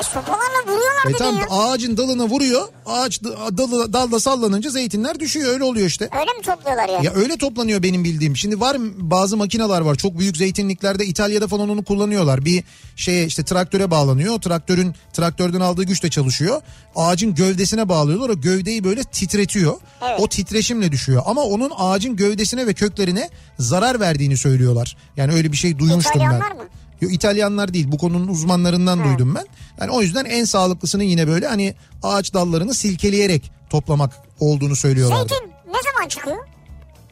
[0.00, 1.46] E, sopalarla vuruyorlar E dedin tamam ya.
[1.50, 2.68] ağacın dalına vuruyor.
[2.86, 5.52] Ağaç da- dalı, dalda sallanınca zeytinler düşüyor.
[5.52, 6.08] Öyle oluyor işte.
[6.20, 7.06] Öyle mi topluyorlar yani?
[7.06, 8.36] Ya öyle toplanıyor benim bildiğim.
[8.36, 9.94] Şimdi var mı- bazı makineler var.
[9.94, 12.44] Çok büyük zeytinliklerde İtalya'da falan onu kullanıyorlar.
[12.44, 12.64] Bir
[12.96, 14.34] şeye işte traktöre bağlanıyor.
[14.34, 16.62] O traktörün traktörden aldığı güçle çalışıyor.
[16.96, 18.28] Ağacın gövdesine bağlıyorlar.
[18.28, 19.74] O gövdeyi böyle titretiyor.
[20.02, 20.20] Evet.
[20.20, 21.22] O titreşimle düşüyor.
[21.26, 24.96] Ama onun ağacın gövdesine ve köklerine zarar verdiğini söylüyorlar.
[25.16, 26.56] Yani öyle bir şey duymuştum İtalyanlar ben.
[26.56, 26.62] mı?
[27.00, 29.46] Yok İtalyanlar değil bu konunun uzmanlarından duydum ben.
[29.80, 35.16] Yani o yüzden en sağlıklısını yine böyle hani ağaç dallarını silkeleyerek toplamak olduğunu söylüyorlar.
[35.16, 36.36] Zeytin ne zaman çıkıyor?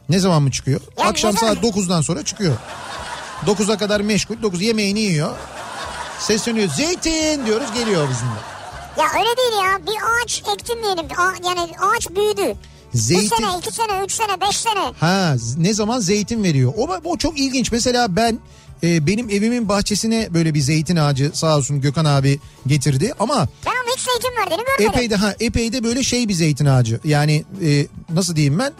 [0.09, 0.81] Ne zaman mı çıkıyor?
[0.97, 1.53] Yani Akşam zaman?
[1.53, 2.55] saat 9'dan sonra çıkıyor.
[3.45, 4.41] 9'a kadar meşgul.
[4.41, 5.35] 9 yemeğini yiyor.
[6.19, 6.69] Sesleniyor.
[6.69, 8.39] Zeytin diyoruz geliyor bizimle.
[8.97, 9.79] Ya öyle değil ya.
[9.87, 11.05] Bir ağaç ektim diyelim.
[11.17, 12.55] A- yani ağaç büyüdü.
[12.93, 13.27] Bir Zeytin.
[13.27, 14.91] sene, iki sene, üç sene, beş sene.
[14.99, 16.73] Ha ne zaman zeytin veriyor.
[16.77, 17.71] O, o çok ilginç.
[17.71, 18.39] Mesela ben
[18.85, 23.13] e, benim evimin bahçesine böyle bir zeytin ağacı sağ olsun Gökhan abi getirdi.
[23.19, 24.89] Ama Ben onun hiç zeytin verdiğini görmedim.
[24.95, 26.99] epey de ha epey de böyle şey bir zeytin ağacı.
[27.03, 28.73] Yani e, nasıl diyeyim ben?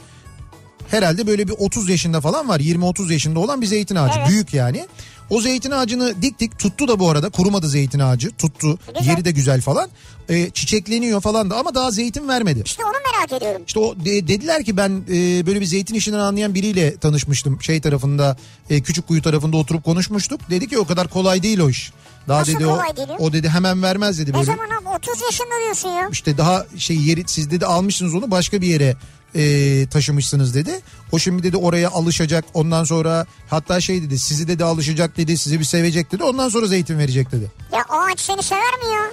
[0.92, 2.60] Herhalde böyle bir 30 yaşında falan var.
[2.60, 4.20] 20-30 yaşında olan bir zeytin ağacı.
[4.20, 4.30] Evet.
[4.30, 4.88] Büyük yani.
[5.30, 9.12] O zeytin ağacını diktik tuttu da bu arada kurumadı zeytin ağacı tuttu Güzel.
[9.12, 9.90] yeri de güzel falan
[10.30, 12.62] E, çiçekleniyor falan da ama daha zeytin vermedi.
[12.66, 13.62] İşte onu merak ediyorum.
[13.68, 17.62] İşte o de- dediler ki ben e, böyle bir zeytin işinden anlayan biriyle tanışmıştım.
[17.62, 18.38] Şey tarafında
[18.70, 20.42] e, küçük kuyu tarafında oturup konuşmuştuk.
[20.50, 21.92] Dedi ki o kadar kolay değil o iş.
[22.28, 22.80] Daha Nasıl dedi o
[23.20, 24.46] o dedi hemen vermez dedi Ne böyle.
[24.46, 26.10] zaman abi 30 yaşında diyorsun ya.
[26.12, 28.96] İşte daha şey yeri siz dedi almışsınız onu başka bir yere
[29.36, 30.82] e, taşımışsınız dedi.
[31.12, 35.60] O şimdi dedi oraya alışacak ondan sonra hatta şey dedi sizi dedi alışacak dedi sizi
[35.60, 37.52] bir sevecek dedi ondan sonra zeytin verecek dedi.
[37.74, 39.12] Ya o ağaç seni sever mi ya?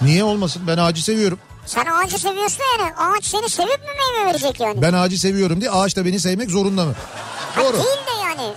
[0.00, 1.38] Niye olmasın ben ağacı seviyorum.
[1.66, 2.94] Sen ağacı seviyorsun ya yani.
[2.96, 4.82] Ağaç seni sevip mi meyve verecek yani?
[4.82, 6.94] Ben ağacı seviyorum diye ağaç da beni sevmek zorunda mı?
[7.56, 7.72] Doğru.
[7.72, 8.52] Değil de yani.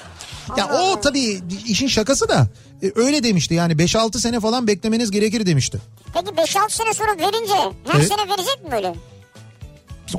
[0.57, 2.47] Ya Allah o tabii işin şakası da
[2.83, 5.81] e, öyle demişti yani 5-6 sene falan beklemeniz gerekir demişti.
[6.13, 7.53] Peki 5-6 sene sonra verince
[7.87, 8.07] her Evet.
[8.07, 8.93] sene verecek mi böyle?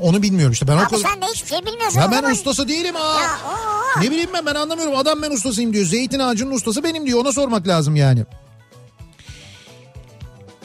[0.01, 1.99] Onu bilmiyorum işte ben o Abi kadar- sen de hiçbir şey bilmiyorsun.
[1.99, 2.31] Ya o ben zaman.
[2.31, 3.21] ustası değilim ha.
[3.21, 3.29] Ya.
[4.03, 5.85] Ne bileyim ben ben anlamıyorum adam ben ustasıyım diyor.
[5.85, 8.23] Zeytin ağacının ustası benim diyor ona sormak lazım yani.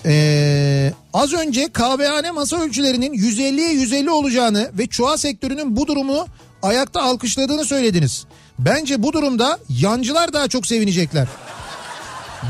[0.06, 6.26] Ee, az önce kahvehane masa ölçülerinin 150'ye 150 olacağını ve çuha sektörünün bu durumu
[6.62, 8.26] ayakta alkışladığını söylediniz.
[8.58, 11.28] Bence bu durumda yancılar daha çok sevinecekler.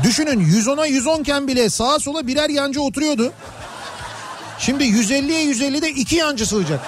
[0.03, 3.33] Düşünün 110'a 110 iken bile sağa sola birer yancı oturuyordu.
[4.59, 6.79] Şimdi 150'ye 150'de iki yancı sığacak.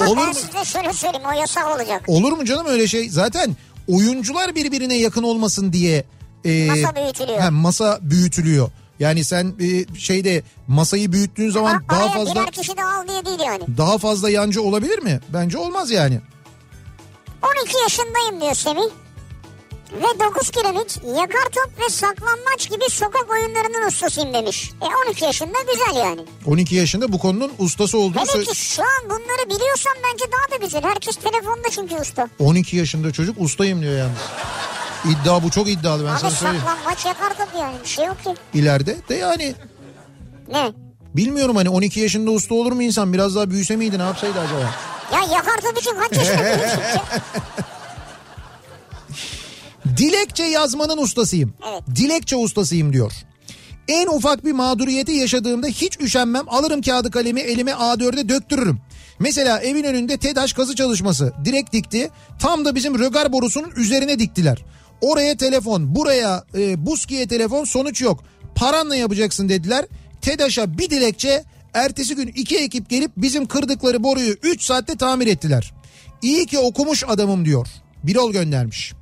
[0.00, 0.34] Ama Olur ben mu?
[0.34, 2.02] size şöyle söyleyeyim o yasak olacak.
[2.06, 3.10] Olur mu canım öyle şey?
[3.10, 3.56] Zaten
[3.88, 6.04] oyuncular birbirine yakın olmasın diye
[6.44, 7.40] e, Masa büyütülüyor.
[7.40, 8.70] he, masa büyütülüyor.
[9.00, 13.24] Yani sen e, şeyde masayı büyüttüğün zaman Bak daha fazla birer kişi de al diye
[13.24, 13.62] değil yani.
[13.78, 15.20] daha fazla yancı olabilir mi?
[15.28, 16.20] Bence olmaz yani.
[17.42, 18.82] 12 yaşındayım diyor Semih.
[19.92, 24.70] Ve 9 kiremit, yakar top ve saklanmaç gibi sokak oyunlarının ustasıyım demiş.
[24.82, 26.20] E 12 yaşında güzel yani.
[26.46, 30.58] 12 yaşında bu konunun ustası olduğu Hele sö- ki şu an bunları biliyorsan bence daha
[30.60, 30.82] da güzel.
[30.82, 32.28] Herkes telefonda çünkü usta.
[32.38, 34.18] 12 yaşında çocuk ustayım diyor yalnız.
[35.04, 36.64] İddia bu çok iddialı ben Abi sana söyleyeyim.
[36.66, 38.34] saklanmaç yakar top yani bir şey yok ki.
[38.54, 39.54] İleride de yani
[40.48, 40.72] Ne?
[41.16, 44.70] bilmiyorum hani 12 yaşında usta olur mu insan biraz daha büyüse miydi ne yapsaydı acaba?
[45.12, 47.02] Ya yakar top için kaç yaşında?
[49.96, 51.54] Dilekçe yazmanın ustasıyım.
[51.70, 51.82] Evet.
[51.96, 53.12] Dilekçe ustasıyım diyor.
[53.88, 58.78] En ufak bir mağduriyeti yaşadığımda hiç üşenmem alırım kağıdı kalemi elime A4'e döktürürüm.
[59.18, 62.10] Mesela evin önünde TEDAŞ kazı çalışması direkt dikti.
[62.38, 64.64] Tam da bizim rögar borusunun üzerine diktiler.
[65.00, 68.24] Oraya telefon, buraya e, Buski'ye telefon sonuç yok.
[68.54, 69.84] Paranla yapacaksın dediler.
[70.20, 71.44] TEDAŞ'a bir dilekçe
[71.74, 75.72] ertesi gün iki ekip gelip bizim kırdıkları boruyu 3 saatte tamir ettiler.
[76.22, 77.66] İyi ki okumuş adamım diyor.
[78.04, 78.92] Birol göndermiş.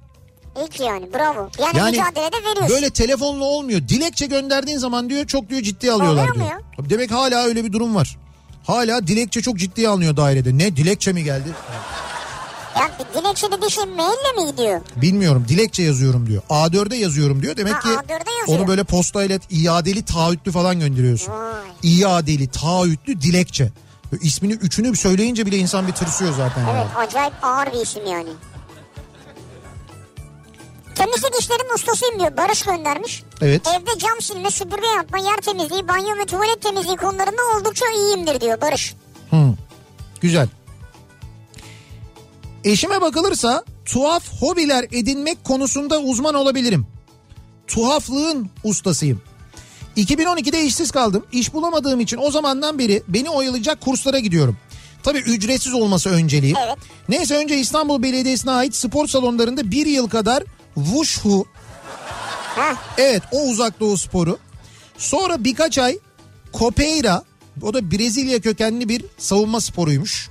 [0.61, 1.51] İyi ki yani bravo.
[1.61, 2.69] Yani, Yani mücadelede veriyorsun.
[2.69, 3.89] böyle telefonla olmuyor.
[3.89, 6.61] Dilekçe gönderdiğin zaman diyor çok diyor ciddiye alıyorlar Oluyor mu diyor.
[6.77, 8.17] Tabii Demek hala öyle bir durum var.
[8.65, 10.59] Hala dilekçe çok ciddiye alınıyor dairede.
[10.59, 11.49] Ne dilekçe mi geldi?
[12.77, 14.81] Ya bir dilekçe dediği şey maille mi gidiyor?
[14.97, 16.43] Bilmiyorum dilekçe yazıyorum diyor.
[16.51, 17.57] A4'e yazıyorum diyor.
[17.57, 18.59] Demek Ha, ki A4'e yazıyor.
[18.61, 21.33] onu böyle postayla iadeli taahhütlü falan gönderiyorsun.
[21.33, 21.53] Vay.
[21.83, 23.73] İadeli taahhütlü dilekçe.
[24.13, 26.61] Böyle ismini üçünü söyleyince bile insan bir tırsıyor zaten.
[26.67, 26.79] yani.
[26.79, 28.29] Evet acayip ağır bir isim yani.
[30.95, 32.37] Temizlik işlerinin ustasıyım diyor.
[32.37, 33.23] Barış göndermiş.
[33.41, 33.63] Evet.
[33.69, 38.61] Evde cam silme, süpürge yapma, yer temizliği, banyo ve tuvalet temizliği konularında oldukça iyiyimdir diyor
[38.61, 38.95] Barış.
[39.31, 39.37] Hı.
[40.21, 40.49] Güzel.
[42.67, 46.87] Eşime bakılırsa tuhaf hobiler edinmek konusunda uzman olabilirim.
[47.67, 49.23] Tuhaflığın ustasıyım.
[49.97, 51.27] 2012'de işsiz kaldım.
[51.33, 54.57] İş bulamadığım için o zamandan beri beni oyalayacak kurslara gidiyorum.
[55.03, 56.55] Tabii ücretsiz olması önceliği.
[56.67, 56.77] Evet.
[57.09, 60.45] Neyse önce İstanbul Belediyesi'ne ait spor salonlarında bir yıl kadar
[60.75, 61.47] Wushu
[62.57, 62.75] Heh.
[62.99, 64.39] Evet o uzak doğu sporu.
[64.99, 65.99] Sonra birkaç ay
[66.55, 67.23] Copeira
[67.63, 70.29] o da Brezilya kökenli bir savunma sporuymuş.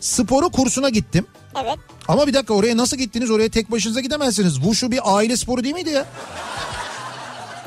[0.00, 1.26] Sporu kursuna gittim.
[1.56, 1.78] Evet.
[2.08, 3.30] Ama bir dakika oraya nasıl gittiniz?
[3.30, 4.54] Oraya tek başınıza gidemezsiniz.
[4.54, 6.06] Wushu bir aile sporu değil miydi ya?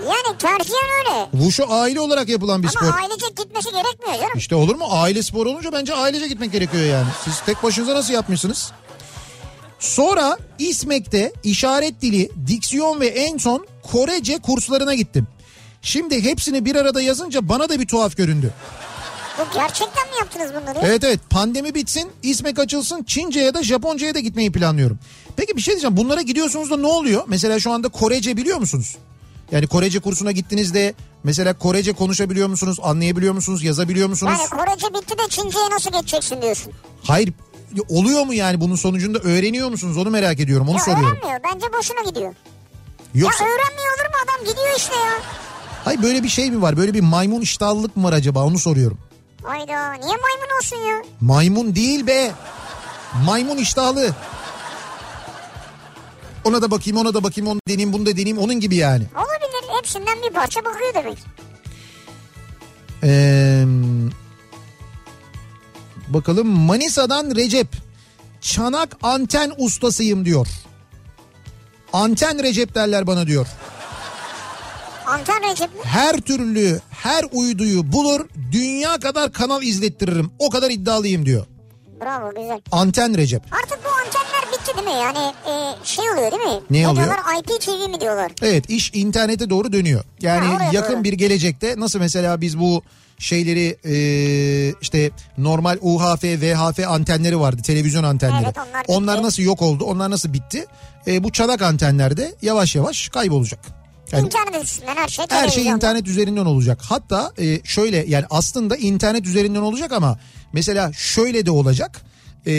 [0.07, 1.27] Yani tercihen öyle.
[1.31, 2.85] Wushu aile olarak yapılan bir spor.
[2.87, 4.37] Ama ailecek gitmesi gerekmiyor canım.
[4.37, 4.85] İşte olur mu?
[4.89, 7.07] Aile sporu olunca bence ailece gitmek gerekiyor yani.
[7.25, 8.71] Siz tek başınıza nasıl yapmışsınız?
[9.79, 15.27] Sonra İSMEK'te işaret dili, diksiyon ve en son Korece kurslarına gittim.
[15.81, 18.53] Şimdi hepsini bir arada yazınca bana da bir tuhaf göründü.
[19.39, 20.79] Bu gerçekten mi yaptınız bunları?
[20.87, 24.99] Evet evet pandemi bitsin İSMEK açılsın Çince ya da Japonca'ya da gitmeyi planlıyorum.
[25.37, 27.23] Peki bir şey diyeceğim bunlara gidiyorsunuz da ne oluyor?
[27.27, 28.95] Mesela şu anda Korece biliyor musunuz?
[29.51, 32.77] Yani Korece kursuna gittiğinizde mesela Korece konuşabiliyor musunuz?
[32.83, 33.63] Anlayabiliyor musunuz?
[33.63, 34.33] Yazabiliyor musunuz?
[34.39, 36.73] Yani Korece bitti de Çince'ye nasıl geçeceksin diyorsun.
[37.03, 37.33] Hayır
[37.89, 39.97] oluyor mu yani bunun sonucunda öğreniyor musunuz?
[39.97, 40.69] Onu merak ediyorum.
[40.69, 41.05] Onu Ya soruyorum.
[41.17, 41.39] öğrenmiyor.
[41.53, 42.35] Bence boşuna gidiyor.
[43.15, 45.11] Yoksa Ya öğrenmiyor olur mu adam gidiyor işte ya.
[45.85, 46.77] hayır böyle bir şey mi var?
[46.77, 48.43] Böyle bir maymun iştahlılık mı var acaba?
[48.43, 48.97] Onu soruyorum.
[49.43, 51.01] Hayda niye maymun olsun ya?
[51.21, 52.31] Maymun değil be.
[53.25, 54.15] Maymun iştahlı.
[56.43, 58.37] Ona da bakayım, ona da bakayım, onu deneyeyim, bunu da deneyeyim.
[58.37, 59.03] Onun gibi yani.
[59.15, 61.17] Olabilir hepsinden bir parça bakıyor demek.
[63.03, 63.63] Ee,
[66.07, 67.67] bakalım Manisa'dan Recep.
[68.41, 70.47] Çanak anten ustasıyım diyor.
[71.93, 73.47] Anten Recep derler bana diyor.
[75.13, 75.79] Anten Recep mi?
[75.83, 80.31] Her türlü her uyduyu bulur dünya kadar kanal izlettiririm.
[80.39, 81.45] O kadar iddialıyım diyor.
[82.01, 82.61] Bravo güzel.
[82.71, 83.41] Anten Recep.
[83.51, 85.01] Artık bu antenler bitti değil mi?
[85.03, 86.61] Yani e, şey oluyor değil mi?
[86.69, 87.05] Ne oluyor?
[87.05, 88.31] diyorlar IPTV mi diyorlar?
[88.41, 90.03] Evet iş internete doğru dönüyor.
[90.21, 91.03] Yani Ha, yakın doğru.
[91.03, 92.83] bir gelecekte nasıl mesela biz bu
[93.19, 93.95] şeyleri e,
[94.81, 98.43] işte normal UHF, VHF antenleri vardı televizyon antenleri.
[98.45, 98.55] Evet,
[98.87, 99.25] onlar bitti.
[99.27, 100.65] nasıl yok oldu onlar nasıl bitti?
[101.07, 103.59] E, bu çanak antenler de yavaş yavaş kaybolacak.
[104.11, 106.79] Yani İnternet üstünden her şey her şey internet üzerinden olacak.
[106.81, 110.19] Hatta e, şöyle yani aslında internet üzerinden olacak ama
[110.53, 112.01] mesela şöyle de olacak.
[112.47, 112.53] E,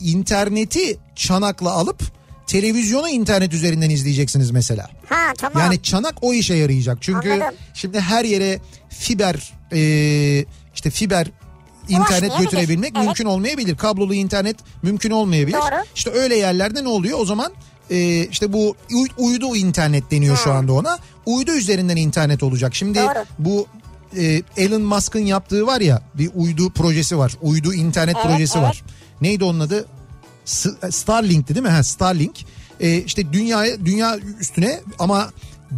[0.00, 2.02] interneti çanakla alıp
[2.46, 4.90] televizyonu internet üzerinden izleyeceksiniz mesela.
[5.08, 5.62] Ha tamam.
[5.62, 6.98] Yani çanak o işe yarayacak.
[7.00, 7.54] Çünkü Anladım.
[7.74, 8.58] şimdi her yere
[8.88, 9.80] fiber e,
[10.74, 11.26] işte fiber
[11.88, 13.04] internet götürebilmek Evet.
[13.04, 13.76] mümkün olmayabilir.
[13.76, 15.56] Kablolu internet mümkün olmayabilir.
[15.56, 15.84] Doğru.
[15.94, 17.18] İşte öyle yerlerde ne oluyor?
[17.20, 17.52] O zaman
[17.90, 20.54] e, işte bu uy- uydu internet deniyor şu Ha.
[20.54, 20.98] anda ona.
[21.26, 22.74] Uydu üzerinden internet olacak.
[22.74, 23.24] Şimdi Doğru.
[23.38, 23.66] bu
[24.16, 27.36] e, Elon Musk'ın yaptığı var ya bir uydu projesi var.
[27.42, 28.68] Uydu internet Evet, projesi evet.
[28.68, 28.82] var.
[29.20, 29.86] Neydi onun adı?
[30.90, 31.70] Starlink'ti değil mi?
[31.72, 32.36] Ha, Starlink.
[32.80, 35.30] Ee, işte dünyaya dünya üstüne ama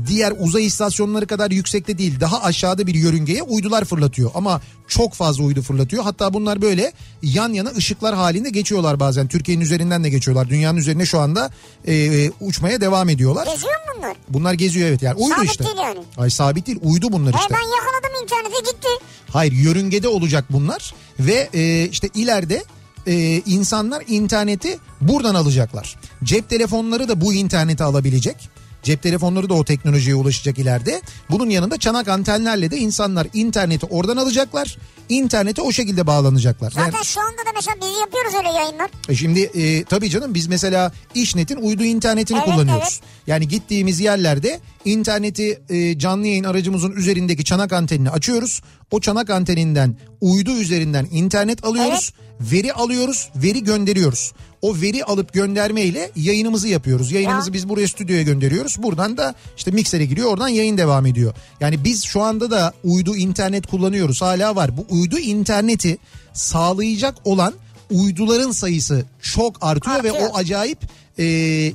[0.06, 5.44] diğer uzay istasyonları kadar yüksekte değil daha aşağıda bir yörüngeye uydular fırlatıyor ama çok fazla
[5.44, 10.48] uydu fırlatıyor hatta bunlar böyle yan yana ışıklar halinde geçiyorlar bazen Türkiye'nin üzerinden de geçiyorlar
[10.48, 11.50] dünyanın üzerine şu anda
[11.86, 14.16] e, uçmaya devam ediyorlar Geziyor mu bunlar?
[14.28, 15.98] bunlar geziyor evet yani uydu Sabit işte değil yani.
[16.16, 18.88] ay sabit değil uydu bunlar E işte ben yakaladım internete gitti.
[19.30, 22.64] Hayır yörüngede olacak bunlar ve e, işte ileride
[23.06, 25.96] e, insanlar interneti buradan alacaklar.
[26.24, 28.36] Cep telefonları da bu interneti alabilecek.
[28.82, 31.02] Cep telefonları da o teknolojiye ulaşacak ileride.
[31.30, 34.76] Bunun yanında çanak antenlerle de insanlar interneti oradan alacaklar.
[35.08, 36.72] İnternete o şekilde bağlanacaklar.
[36.76, 38.90] Yani- Zaten şu anda da mesela biz yapıyoruz öyle yayınlar.
[39.08, 42.82] e şimdi e, tabii canım biz mesela İşnet'in uydu internetini Evet, kullanıyoruz.
[42.82, 43.00] evet.
[43.26, 48.60] Yani gittiğimiz yerlerde interneti e, canlı yayın aracımızın üzerindeki çanak antenini açıyoruz.
[48.90, 52.12] O çanak anteninden uydu üzerinden internet alıyoruz.
[52.40, 54.32] Veri alıyoruz, veri gönderiyoruz.
[54.62, 57.12] O veri alıp gönderme ile yayınımızı yapıyoruz.
[57.12, 57.54] Yayınımızı Ya.
[57.54, 58.82] biz buraya stüdyoya gönderiyoruz.
[58.82, 61.34] Buradan da işte miksere giriyor oradan yayın devam ediyor.
[61.60, 64.22] Yani biz şu anda da uydu internet kullanıyoruz.
[64.22, 64.76] Hala var.
[64.76, 65.98] Bu uydu interneti
[66.32, 67.54] sağlayacak olan
[67.90, 70.30] uyduların sayısı çok artıyor, ve Artıyor.
[70.30, 70.78] o acayip
[71.18, 71.24] e,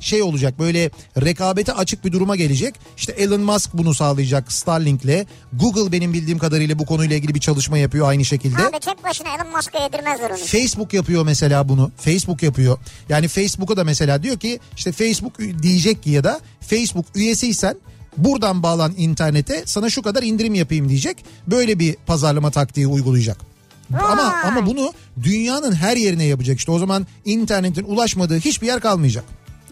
[0.00, 0.90] şey olacak böyle
[1.22, 2.74] rekabete açık bir duruma gelecek.
[2.96, 5.26] İşte Elon Musk bunu sağlayacak Starlink'le.
[5.52, 8.62] Google benim bildiğim kadarıyla bu konuyla ilgili bir çalışma yapıyor aynı şekilde.
[8.62, 10.38] Abi tek başına Elon Musk'a yedirmezler onu.
[10.38, 11.90] Facebook yapıyor mesela bunu.
[11.96, 12.78] Facebook yapıyor.
[13.08, 17.76] Yani Facebook'a da mesela diyor ki işte Facebook diyecek ki ya da Facebook üyesiysen
[18.16, 21.24] buradan bağlan internete sana şu kadar indirim yapayım diyecek.
[21.46, 23.55] Böyle bir pazarlama taktiği uygulayacak.
[23.94, 26.72] Ama ama bunu dünyanın her yerine yapacak işte.
[26.72, 29.24] O zaman internetin ulaşmadığı hiçbir yer kalmayacak.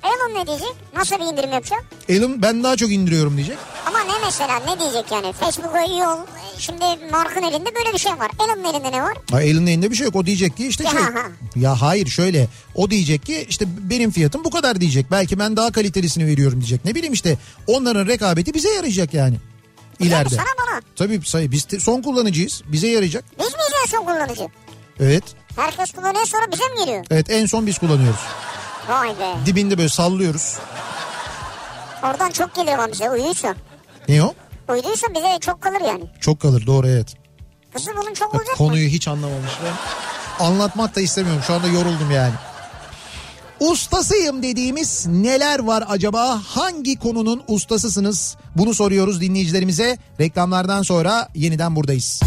[0.03, 0.75] Elon ne diyecek?
[0.97, 1.85] Nasıl bir indirim yapacak?
[2.09, 3.59] Elon ben daha çok indiriyorum diyecek.
[3.87, 5.33] Ama ne mesela ne diyecek yani?
[5.33, 6.19] Facebook'a üye ol.
[6.59, 8.31] Şimdi Mark'ın elinde böyle bir şey var.
[8.45, 9.17] Elon'un elinde ne var?
[9.31, 10.17] Ha, Elon'un elinde bir şey yok.
[10.17, 11.01] O diyecek ki işte Ya, şey.
[11.01, 11.23] ha.
[11.57, 12.49] Ya hayır şöyle.
[12.75, 15.07] O diyecek ki işte benim fiyatım bu kadar diyecek.
[15.11, 16.85] Belki ben daha kalitelisini veriyorum diyecek.
[16.85, 19.37] Ne bileyim işte onların rekabeti bize yarayacak yani.
[20.07, 20.35] İleride.
[20.35, 20.81] Sana bana.
[20.97, 22.63] Tabii say biz te- son kullanıcıyız.
[22.67, 23.25] Bize yarayacak.
[23.39, 24.49] Biz miyiz en son kullanıcı?
[25.01, 25.25] Evet.
[25.57, 27.05] Herkes kullanıyor sonra bize mi geliyor?
[27.11, 28.21] Evet en son biz kullanıyoruz.
[28.89, 29.35] Vay be.
[29.47, 30.59] Dibinde böyle sallıyoruz.
[32.03, 33.55] Oradan çok geliyor ama bize uyuysa.
[34.09, 34.35] Ne o?
[34.69, 36.05] Uyduysa bize çok kalır yani.
[36.21, 37.15] Çok kalır doğru evet.
[37.75, 38.67] Kızım bunun çok Bak, olacak mı?
[38.67, 39.51] konuyu hiç anlamamış.
[39.65, 41.43] Ben anlatmak da istemiyorum.
[41.47, 42.33] Şu anda yoruldum yani.
[43.61, 46.41] Ustasıyım dediğimiz neler var acaba?
[46.47, 48.37] Hangi konunun ustasısınız?
[48.57, 49.99] Bunu soruyoruz dinleyicilerimize.
[50.21, 52.21] Reklamlardan sonra yeniden buradayız.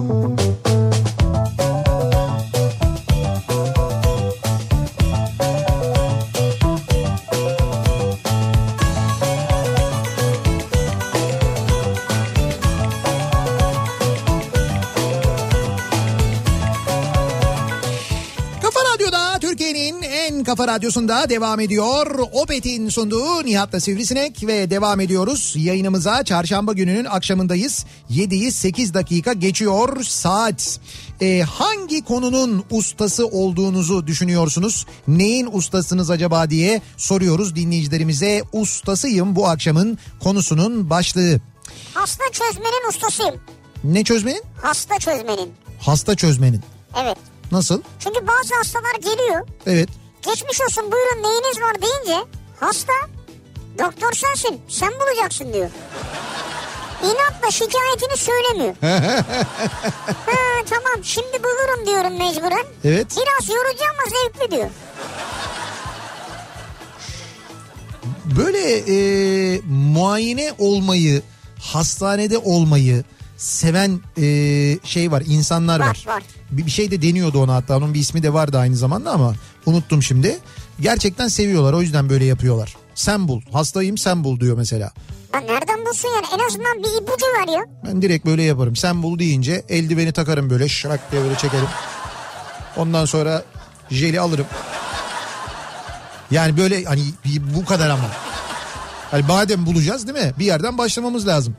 [0.00, 0.49] Kafa
[20.60, 22.18] Kafa Radyosu'nda devam ediyor.
[22.32, 25.54] Opet'in sunduğu Nihat'la Sivrisinek ve devam ediyoruz.
[25.56, 27.86] Yayınımıza çarşamba gününün akşamındayız.
[28.10, 30.80] 7'yi 8 dakika geçiyor saat.
[31.20, 34.86] Ee, hangi konunun ustası olduğunuzu düşünüyorsunuz?
[35.08, 38.42] Neyin ustasınız acaba diye soruyoruz dinleyicilerimize.
[38.52, 41.40] Ustasıyım bu akşamın konusunun başlığı.
[41.94, 43.34] Hasta çözmenin ustasıyım.
[43.84, 44.42] Ne çözmenin?
[44.62, 45.52] Hasta çözmenin.
[45.80, 46.62] Hasta çözmenin.
[47.02, 47.18] Evet.
[47.52, 47.82] Nasıl?
[48.00, 49.46] Çünkü bazı hastalar geliyor.
[49.66, 49.99] Evet.
[50.22, 52.24] Geçmiş olsun buyurun neyiniz var deyince
[52.60, 52.92] hasta
[53.78, 55.70] doktor sensin sen bulacaksın diyor.
[57.04, 58.74] İnatla şikayetini söylemiyor.
[60.26, 62.66] ha, tamam şimdi bulurum diyorum mecburen.
[62.84, 63.06] Evet.
[63.16, 64.70] Biraz yorucu ama zevkli diyor.
[68.24, 71.22] Böyle e, muayene olmayı,
[71.60, 73.04] hastanede olmayı
[73.40, 74.24] seven e,
[74.84, 75.86] şey var, insanlar var.
[75.86, 76.22] Var, var.
[76.50, 79.34] Bir, bir şey de deniyordu ona hatta onun bir ismi de vardı aynı zamanda ama
[79.66, 80.38] unuttum şimdi.
[80.80, 82.76] Gerçekten seviyorlar o yüzden böyle yapıyorlar.
[82.94, 84.92] Sen bul, hastayım sen bul diyor mesela.
[85.32, 87.64] Ha, nereden bulsun yani en azından bir ipucu ver ya.
[87.84, 88.76] Ben direkt böyle yaparım.
[88.76, 91.68] Sen bul deyince eldiveni takarım böyle şırak diye böyle çekerim.
[92.76, 93.44] Ondan sonra
[93.90, 94.46] jeli alırım.
[96.30, 97.02] Yani böyle hani
[97.56, 98.10] bu kadar ama.
[99.10, 100.32] Hani badem bulacağız değil mi?
[100.38, 101.56] Bir yerden başlamamız lazım.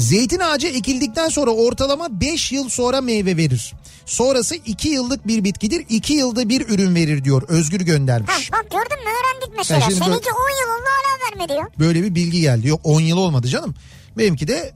[0.00, 3.72] Zeytin ağacı ekildikten sonra ortalama 5 yıl sonra meyve verir.
[4.06, 5.86] Sonrası 2 yıllık bir bitkidir.
[5.88, 7.42] 2 yılda bir ürün verir diyor.
[7.48, 8.52] Özgür Ha, göndermiş.
[8.52, 9.80] bak gördün mü öğrendik mesela.
[9.80, 11.68] Şimdi Seninki böyle- 10 yıl oldu hala vermedi ya.
[11.78, 12.68] Böyle bir bilgi geldi.
[12.68, 13.74] Yok 10 yıl olmadı canım.
[14.18, 14.72] Benimki de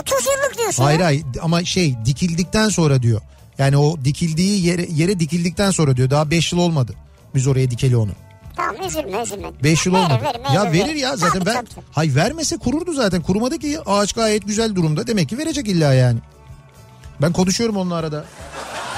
[0.00, 1.06] 30 yıllık diyorsun Hayır ya.
[1.06, 3.20] hayır ama şey dikildikten sonra diyor.
[3.58, 6.10] Yani o dikildiği yere, yere dikildikten sonra diyor.
[6.10, 6.94] Daha 5 yıl olmadı.
[7.34, 8.12] Biz oraya dikeli onu.
[8.58, 9.48] Tamam üzülme üzülme.
[9.62, 10.24] 5 yıl Verir, olmadı.
[10.24, 13.22] verir, meyve ya verir ya zaten Tabii, ben tabii, hay vermese kururdu zaten.
[13.22, 15.06] Kurumadı ki ağaç gayet güzel durumda.
[15.06, 16.18] Demek ki verecek illa yani.
[17.22, 18.24] Ben konuşuyorum onunla arada.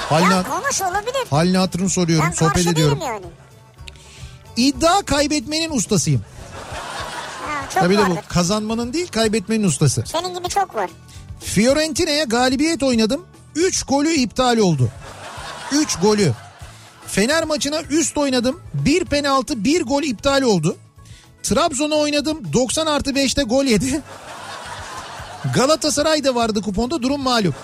[0.08, 1.26] Halini, Ya konuş olabilir.
[1.30, 2.98] halini hatırını soruyorum, Ben sohbet ediyorum.
[3.06, 3.24] yani.
[4.56, 6.24] İddia kaybetmenin ustasıyım.
[7.46, 8.24] Ha, çok Tabii de bu vardır.
[8.28, 10.02] kazanmanın değil kaybetmenin ustası.
[10.06, 10.90] Senin gibi çok var.
[11.40, 13.26] Fiorentina'ya galibiyet oynadım.
[13.54, 14.88] 3 golü iptal oldu.
[15.72, 16.32] 3 golü.
[17.12, 18.60] Fener maçına üst oynadım.
[18.74, 20.76] Bir penaltı bir gol iptal oldu.
[21.42, 22.52] Trabzon'a oynadım.
[22.52, 24.00] 90 artı 5'te gol yedi.
[25.54, 27.54] Galatasaray da vardı kuponda durum malum.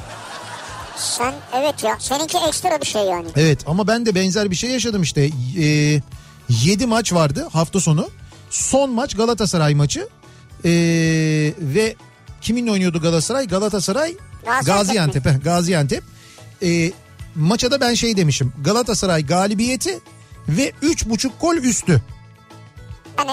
[0.97, 3.27] Sen evet ya seninki ekstra bir şey yani.
[3.37, 5.31] Evet ama ben de benzer bir şey yaşadım işte.
[5.59, 6.01] Ee,
[6.49, 8.09] 7 maç vardı hafta sonu.
[8.51, 10.09] Son maç Galatasaray maçı.
[10.65, 10.71] Ee,
[11.59, 11.97] ve
[12.41, 13.47] kiminle oynuyordu Galatasaray?
[13.47, 14.17] Galatasaray
[14.47, 15.45] Gaziantep Gaziantep.
[15.45, 16.05] Gaziantep.
[16.63, 16.93] Ee,
[17.37, 18.53] maça da ben şey demişim.
[18.65, 20.01] Galatasaray galibiyeti
[20.49, 22.03] ve 3.5 gol üstü.
[23.17, 23.31] Hani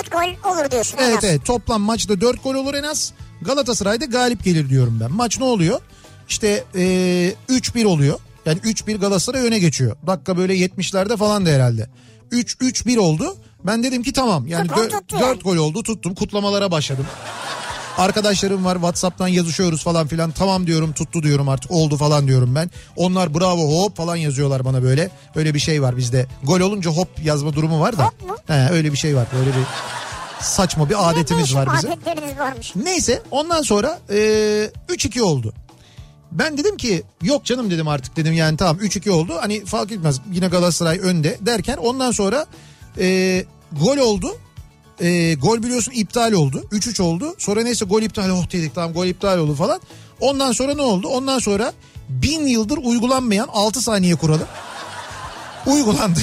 [0.00, 1.24] 4 gol olur diyorsun en Evet az.
[1.24, 3.12] evet toplam maçta 4 gol olur en az.
[3.42, 5.12] Galatasaray'da galip gelir diyorum ben.
[5.12, 5.80] Maç ne oluyor?
[6.28, 8.18] İşte ee, 3-1 oluyor.
[8.46, 9.96] Yani 3-1 Galatasaray öne geçiyor.
[10.06, 11.88] Dakika böyle 70'lerde falan da herhalde.
[12.32, 13.36] 3-3-1 oldu.
[13.66, 15.38] Ben dedim ki tamam yani Kupon 4 tuttu yani.
[15.40, 17.06] gol oldu tuttum kutlamalara başladım.
[17.98, 20.30] Arkadaşlarım var Whatsapp'tan yazışıyoruz falan filan.
[20.30, 22.70] Tamam diyorum tuttu diyorum artık oldu falan diyorum ben.
[22.96, 25.10] Onlar bravo hop falan yazıyorlar bana böyle.
[25.34, 26.26] Öyle bir şey var bizde.
[26.42, 28.04] Gol olunca hop yazma durumu var da.
[28.04, 28.36] Hop mu?
[28.46, 29.26] He, öyle bir şey var.
[29.38, 29.64] Böyle bir
[30.40, 31.90] saçma bir adetimiz var bizim.
[32.84, 34.16] Neyse ondan sonra e,
[34.88, 35.52] 3-2 oldu.
[36.32, 39.34] Ben dedim ki yok canım dedim artık dedim yani tamam 3-2 oldu.
[39.40, 42.46] Hani fark etmez yine Galatasaray önde derken ondan sonra
[43.00, 43.44] e,
[43.80, 44.36] gol oldu.
[45.00, 46.64] E, gol biliyorsun iptal oldu.
[46.72, 47.34] 3-3 oldu.
[47.38, 49.80] Sonra neyse gol iptal oh dedik tamam gol iptal oldu falan.
[50.20, 51.08] Ondan sonra ne oldu?
[51.08, 51.72] Ondan sonra
[52.08, 54.46] bin yıldır uygulanmayan 6 saniye kuralı
[55.66, 56.20] uygulandı.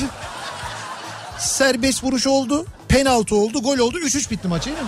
[1.39, 2.65] Serbest vuruş oldu.
[2.87, 3.61] Penaltı oldu.
[3.61, 3.99] Gol oldu.
[3.99, 4.65] 3-3 bitti maç.
[4.65, 4.83] değil mi?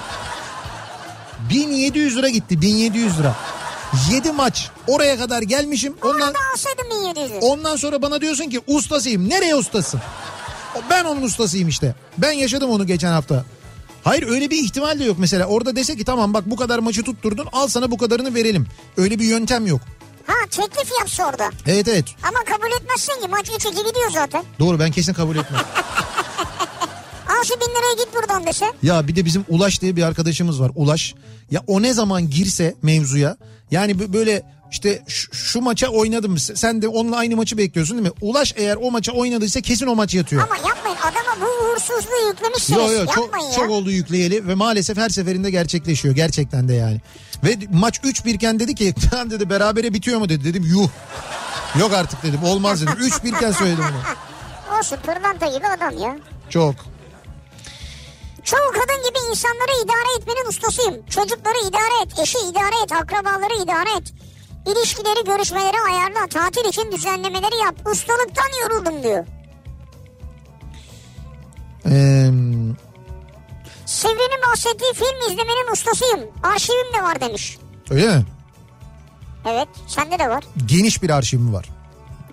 [1.50, 2.62] 1700 lira gitti.
[2.62, 3.36] 1700 lira.
[4.12, 4.70] 7 maç.
[4.88, 5.94] Oraya kadar gelmişim.
[6.04, 7.40] Ondan Orada alsaydım 1700 lira.
[7.40, 9.30] ondan sonra bana diyorsun ki ustasıyım.
[9.30, 10.02] Nereye ustasın?
[10.90, 11.96] Ben onun ustasıyım işte.
[12.18, 13.46] Ben yaşadım onu geçen hafta.
[14.04, 15.46] Hayır öyle bir ihtimal de yok mesela.
[15.46, 18.68] Orada dese ki tamam bak bu kadar maçı tutturdun al sana bu kadarını verelim.
[18.98, 19.82] Öyle bir yöntem yok.
[20.28, 21.50] Ha teklif yapsa orada.
[21.68, 22.06] Evet evet.
[22.24, 24.44] Ama kabul etmezsin ki maç 3-2 gidiyor zaten.
[24.60, 25.62] Doğru ben kesin kabul etmem.
[27.28, 28.66] Al şu bin liraya git buradan dese.
[28.84, 30.72] Ya bir de bizim Ulaş diye bir arkadaşımız var.
[30.76, 31.16] Ulaş.
[31.52, 33.38] Ya o ne zaman girse mevzuya
[33.72, 34.44] yani böyle
[34.74, 36.38] işte şu, şu maça oynadım.
[36.40, 38.14] Sen de onunla aynı maçı bekliyorsun değil mi?
[38.22, 40.44] Ulaş eğer o maça oynadıysa kesin o maç yatıyor.
[40.44, 42.80] Ama yapmayın adama bu uğursuzluğu yüklemişsiniz.
[42.80, 43.52] Yo yo çok, ya.
[43.56, 47.02] çok oldu yükleyeli ve maalesef her seferinde gerçekleşiyor gerçekten de yani.
[47.44, 50.44] Ve maç 3-1 iken dedi ki "Lan dedi berabere bitiyor mu dedi.
[50.44, 50.90] Dedim yuh.
[51.80, 52.94] Yok artık dedim olmaz dedim.
[52.94, 54.78] 3-1 iken söyledim bunu.
[54.80, 56.18] Olsun pırlanta gibi adam ya.
[56.50, 56.76] Çok.
[58.44, 61.06] Çoğu kadın gibi insanları idare etmenin ustasıyım.
[61.10, 64.14] Çocukları idare et, eşi idare et, akrabaları idare et.
[64.68, 67.76] İlişkileri, görüşmeleri ayarla, tatil için düzenlemeleri yap.
[67.92, 69.26] Ustalıktan yoruldum diyor.
[71.86, 72.30] Ee,
[73.86, 76.20] Sivri'nin bahsettiği film izlemenin ustasıyım.
[76.44, 77.58] Arşivim de var demiş.
[77.90, 78.26] öyle mi?
[79.50, 80.44] Evet sende de var.
[80.66, 81.70] Geniş bir arşivim var.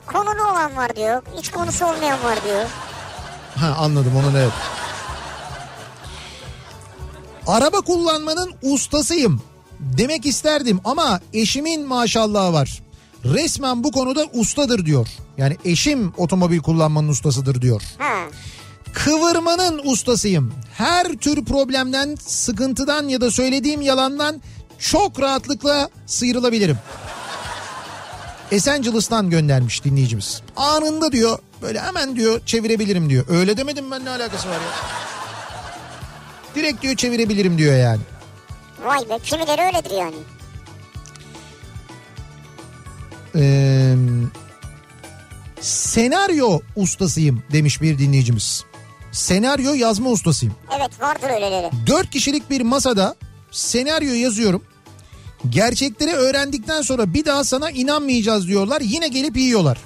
[0.06, 1.22] Konulu olan var diyor.
[1.38, 2.64] Hiç konusu olmayan var diyor.
[3.56, 4.52] Ha anladım onun evet.
[7.46, 9.42] Araba kullanmanın ustasıyım
[9.80, 12.82] demek isterdim ama eşimin maşallahı var.
[13.24, 15.08] Resmen bu konuda ustadır diyor.
[15.38, 17.82] Yani eşim otomobil kullanmanın ustasıdır diyor.
[17.98, 18.14] Ha.
[18.92, 20.52] Kıvırmanın ustasıyım.
[20.78, 24.42] Her tür problemden, sıkıntıdan ya da söylediğim yalandan
[24.78, 26.78] çok rahatlıkla sıyrılabilirim.
[28.52, 30.42] Esencilis'tan göndermiş dinleyicimiz.
[30.56, 33.24] Anında diyor böyle hemen diyor çevirebilirim diyor.
[33.28, 34.60] Öyle demedim ben ne alakası var ya.
[36.54, 38.00] Direkt diyor çevirebilirim diyor yani.
[38.84, 40.16] Vay be kimileri öyledir yani.
[43.36, 43.94] Ee,
[45.60, 48.64] senaryo ustasıyım demiş bir dinleyicimiz.
[49.12, 50.54] Senaryo yazma ustasıyım.
[50.76, 51.70] Evet vardır öyleleri.
[51.86, 53.16] Dört kişilik bir masada
[53.50, 54.62] senaryo yazıyorum.
[55.48, 58.80] Gerçekleri öğrendikten sonra bir daha sana inanmayacağız diyorlar.
[58.80, 59.78] Yine gelip yiyorlar.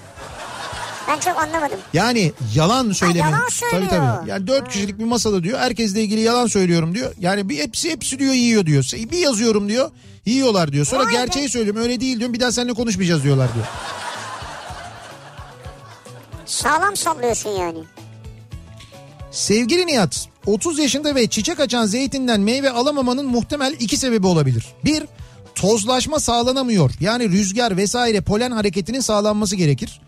[1.08, 1.78] Ben çok anlamadım.
[1.92, 3.18] Yani yalan söyleme.
[3.18, 3.90] yalan tabii söylüyor.
[3.90, 4.30] tabii.
[4.30, 5.58] Yani dört kişilik bir masada diyor.
[5.58, 7.14] Herkesle ilgili yalan söylüyorum diyor.
[7.20, 8.90] Yani bir hepsi hepsi diyor yiyor diyor.
[9.12, 9.90] Bir yazıyorum diyor.
[10.26, 10.86] Yiyorlar diyor.
[10.86, 11.16] Sonra Vay be.
[11.16, 11.82] gerçeği söylüyorum.
[11.82, 12.34] Öyle değil diyorum.
[12.34, 13.66] Bir daha seninle konuşmayacağız diyorlar diyor.
[16.46, 17.78] Sağlam sallıyorsun yani.
[19.30, 24.66] Sevgili Nihat, 30 yaşında ve çiçek açan zeytinden meyve alamamanın muhtemel iki sebebi olabilir.
[24.84, 25.04] Bir,
[25.54, 26.90] tozlaşma sağlanamıyor.
[27.00, 30.00] Yani rüzgar vesaire polen hareketinin sağlanması gerekir.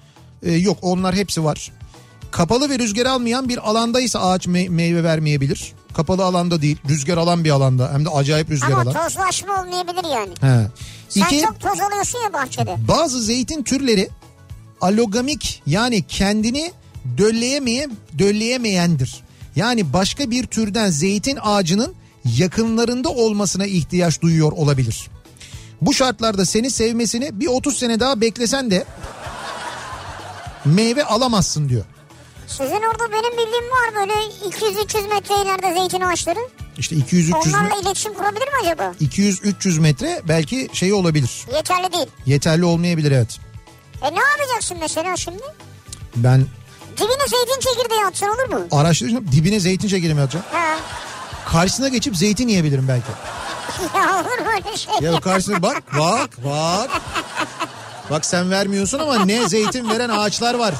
[0.46, 1.72] Ee, yok onlar hepsi var.
[2.30, 5.72] Kapalı ve rüzgar almayan bir alandaysa ağaç me- meyve vermeyebilir.
[5.94, 8.92] Kapalı alanda değil, rüzgar alan bir alanda hem de acayip rüzgar Ama alan.
[8.92, 10.30] tozlaşma olmayabilir yani.
[10.40, 10.66] He.
[11.08, 12.76] Sen İki, çok toz alıyorsun ya bahçede.
[12.88, 14.08] bazı zeytin türleri
[14.80, 16.72] alogamik yani kendini
[17.18, 17.88] dölleyemeye,
[18.18, 19.16] dölleyemeyendir.
[19.56, 21.94] Yani başka bir türden zeytin ağacının
[22.36, 25.08] yakınlarında olmasına ihtiyaç duyuyor olabilir.
[25.82, 28.84] Bu şartlarda seni sevmesini bir 30 sene daha beklesen de
[30.66, 31.84] meyve alamazsın diyor.
[32.46, 36.38] Sizin orada benim bildiğim var böyle 200-300 metre ileride zeytin ağaçları.
[36.78, 38.92] İşte 200-300 Onlarla iletişim kurabilir mi acaba?
[39.00, 41.44] 200-300 metre belki şey olabilir.
[41.54, 42.06] Yeterli değil.
[42.26, 43.38] Yeterli olmayabilir evet.
[44.02, 45.42] E ne yapacaksın mesela şimdi?
[46.16, 46.46] Ben
[46.96, 48.66] Dibine zeytin çekirdeği atsan olur mu?
[48.70, 50.44] araştıracağım dibine zeytin çekirdeği atacağım.
[50.52, 50.76] Ha.
[51.52, 53.06] Karşısına geçip zeytin yiyebilirim belki.
[53.98, 54.94] ya olur mu öyle şey?
[55.00, 56.90] Ya karşısına bak bak bak.
[58.10, 60.74] Bak sen vermiyorsun ama ne zeytin veren ağaçlar var.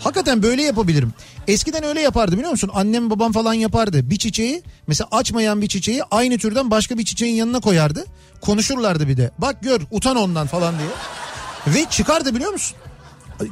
[0.00, 1.12] Hakikaten böyle yapabilirim.
[1.48, 2.70] Eskiden öyle yapardı biliyor musun?
[2.74, 4.10] Annem babam falan yapardı.
[4.10, 8.04] Bir çiçeği mesela açmayan bir çiçeği aynı türden başka bir çiçeğin yanına koyardı.
[8.40, 9.30] Konuşurlardı bir de.
[9.38, 10.88] Bak gör utan ondan falan diye.
[11.66, 12.76] Ve çıkardı biliyor musun?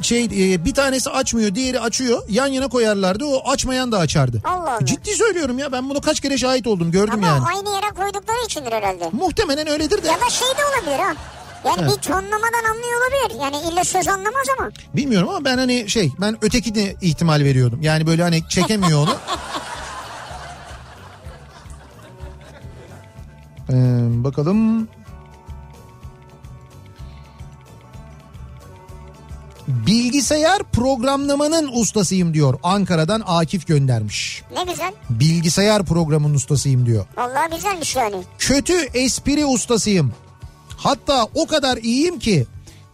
[0.02, 4.42] Şey e, bir tanesi açmıyor diğeri açıyor yan yana koyarlardı o açmayan da açardı.
[4.44, 4.86] Allah Allah.
[4.86, 7.44] Ciddi söylüyorum ya ben bunu kaç kere şahit oldum gördüm Ama yani.
[7.56, 9.08] aynı yere koydukları içindir herhalde.
[9.12, 10.06] Muhtemelen öyledir de.
[10.06, 11.14] Ya da şey de olabilir ha.
[11.64, 11.90] Yani Evet.
[11.96, 13.40] bir tonlamadan anlıyor olabilir.
[13.42, 14.70] Yani illa söz anlamaz ama.
[14.94, 17.82] Bilmiyorum ama ben hani şey ben öteki de ihtimal veriyordum.
[17.82, 19.14] Yani böyle hani çekemiyor onu.
[23.72, 23.74] Ee,
[24.24, 24.88] bakalım.
[29.68, 32.58] Bilgisayar programlamanın ustasıyım diyor.
[32.62, 34.42] Ankara'dan Akif göndermiş.
[34.54, 34.92] Ne güzel.
[35.10, 37.06] Bilgisayar programının ustasıyım diyor.
[37.16, 38.16] Vallahi güzelmiş yani.
[38.38, 40.12] Kötü espri ustasıyım.
[40.82, 42.46] Hatta o kadar iyiyim ki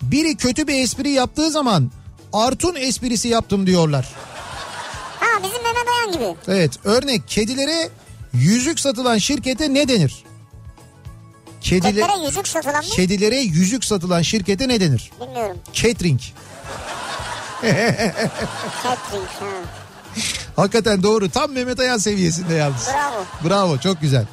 [0.02, 1.90] biri kötü bir espri yaptığı zaman
[2.32, 4.08] Artun esprisi yaptım diyorlar.
[5.20, 6.36] Ha bizim Mehmet Ayan gibi.
[6.48, 7.88] Evet örnek kedilere
[8.32, 10.24] yüzük satılan şirkete ne denir?
[11.60, 12.90] Kedile, Kedilere yüzük satılan mı?
[12.96, 15.10] kedilere yüzük satılan şirkete ne denir?
[15.20, 15.56] Bilmiyorum.
[15.72, 16.20] Catering.
[18.82, 19.46] Catering ha.
[20.56, 22.86] Hakikaten doğru tam Mehmet Ayan seviyesinde yalnız.
[22.88, 23.24] Bravo.
[23.48, 24.26] Bravo çok güzel.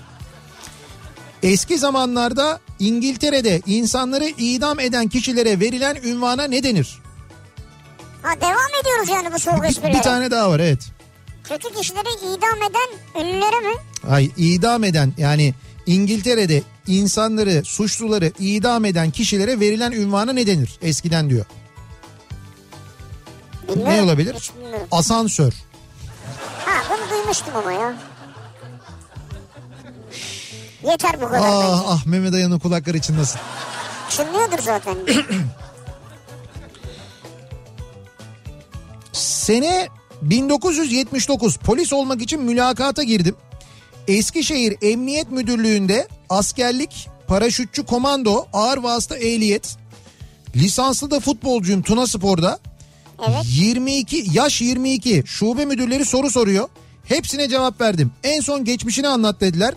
[1.43, 6.99] Eski zamanlarda İngiltere'de insanları idam eden kişilere verilen ünvana ne denir?
[8.21, 9.93] Ha devam ediyoruz yani bu soğuk Bir, esprilere.
[9.93, 10.79] bir tane daha var evet.
[11.43, 13.73] Kötü kişileri idam eden ünlülere mi?
[14.09, 15.53] Ay idam eden yani
[15.85, 21.45] İngiltere'de insanları suçluları idam eden kişilere verilen ünvana ne denir eskiden diyor.
[23.69, 23.93] Bilmiyorum.
[23.95, 24.51] Ne olabilir?
[24.91, 25.53] Asansör.
[26.65, 27.93] Ha bunu duymuştum ama ya.
[30.91, 31.84] Yeter bu kadar Ah bence.
[31.88, 33.41] ah Mehmet Ayan'ın kulakları çınlasın.
[34.09, 34.95] Çınlıyordur zaten.
[39.13, 39.88] Sene
[40.21, 43.36] 1979 polis olmak için mülakata girdim.
[44.07, 49.77] Eskişehir Emniyet Müdürlüğü'nde askerlik, paraşütçü komando, ağır vasıta ehliyet,
[50.55, 52.59] lisanslı da futbolcuyum Tuna Spor'da.
[53.27, 53.43] Evet.
[53.45, 56.69] 22 yaş 22 şube müdürleri soru soruyor.
[57.05, 58.11] Hepsine cevap verdim.
[58.23, 59.73] En son geçmişini anlat dediler.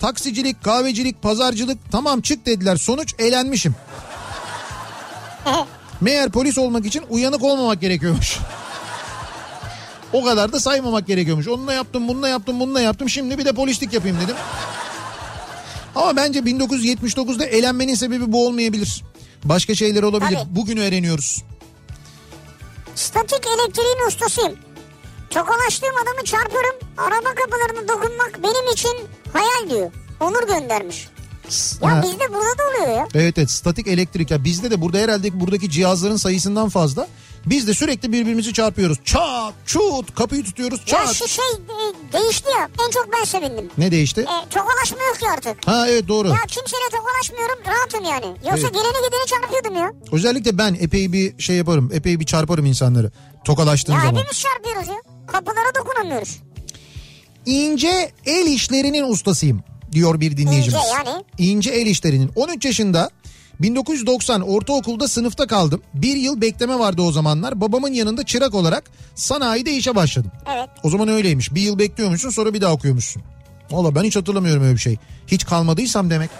[0.00, 2.76] Taksicilik, kahvecilik, pazarcılık tamam çık dediler.
[2.76, 3.74] Sonuç eğlenmişim.
[6.00, 8.38] Meğer polis olmak için uyanık olmamak gerekiyormuş.
[10.12, 11.48] O kadar da saymamak gerekiyormuş.
[11.48, 13.08] Onunla yaptım, bununla yaptım, bununla yaptım.
[13.08, 14.36] Şimdi bir de polislik yapayım dedim.
[15.94, 19.04] Ama bence 1979'da eğlenmenin sebebi bu olmayabilir.
[19.44, 20.38] Başka şeyler olabilir.
[20.38, 20.56] Tabii.
[20.56, 21.44] Bugün öğreniyoruz.
[22.94, 24.56] Statik elektriğin ustasıyım.
[25.30, 26.76] Tokalaştığım adamı çarparım.
[26.98, 28.96] Araba kapılarına dokunmak benim için
[29.32, 29.92] hayal diyor.
[30.20, 31.08] Onur göndermiş.
[31.82, 32.02] Ya Ha.
[32.02, 33.08] bizde burada da oluyor ya.
[33.14, 37.06] Evet evet statik elektrik ya bizde de burada herhalde buradaki cihazların sayısından fazla.
[37.46, 38.98] Biz de sürekli birbirimizi çarpıyoruz.
[39.04, 40.80] Çat, çut, kapıyı tutuyoruz.
[40.80, 41.14] Ya Çat.
[41.14, 42.68] şu şey e, değişti ya.
[42.86, 43.70] En çok ben sevindim.
[43.78, 44.20] Ne değişti?
[44.20, 45.68] E, tokalaşma yok ki artık.
[45.68, 46.28] Ha evet doğru.
[46.28, 48.26] Ya kimseyle tokalaşmıyorum rahatım yani.
[48.26, 48.74] Yoksa Evet.
[48.74, 49.92] geleni gideni çarpıyordum ya.
[50.12, 51.90] Özellikle ben epey bir şey yaparım.
[51.94, 53.10] Epey bir çarparım insanları.
[53.44, 54.14] Tokalaştığım Ya zaman.
[54.14, 55.02] hepimiz çarpıyoruz ya.
[55.26, 56.38] Kapılara dokunamıyoruz.
[57.46, 59.62] İnce el işlerinin ustasıyım
[59.92, 60.80] diyor bir dinleyicimiz.
[60.80, 61.24] İnce yani?
[61.38, 62.30] İnce el işlerinin.
[62.36, 63.10] 13 yaşında
[63.60, 65.82] 1990 ortaokulda sınıfta kaldım.
[65.94, 67.60] Bir yıl bekleme vardı o zamanlar.
[67.60, 68.84] Babamın yanında çırak olarak
[69.14, 70.32] sanayide işe başladım.
[70.54, 70.68] Evet.
[70.82, 71.54] O zaman öyleymiş.
[71.54, 73.22] Bir yıl bekliyormuşsun sonra bir daha okuyormuşsun.
[73.70, 74.96] Valla ben hiç hatırlamıyorum öyle bir şey.
[75.26, 76.30] Hiç kalmadıysam demek.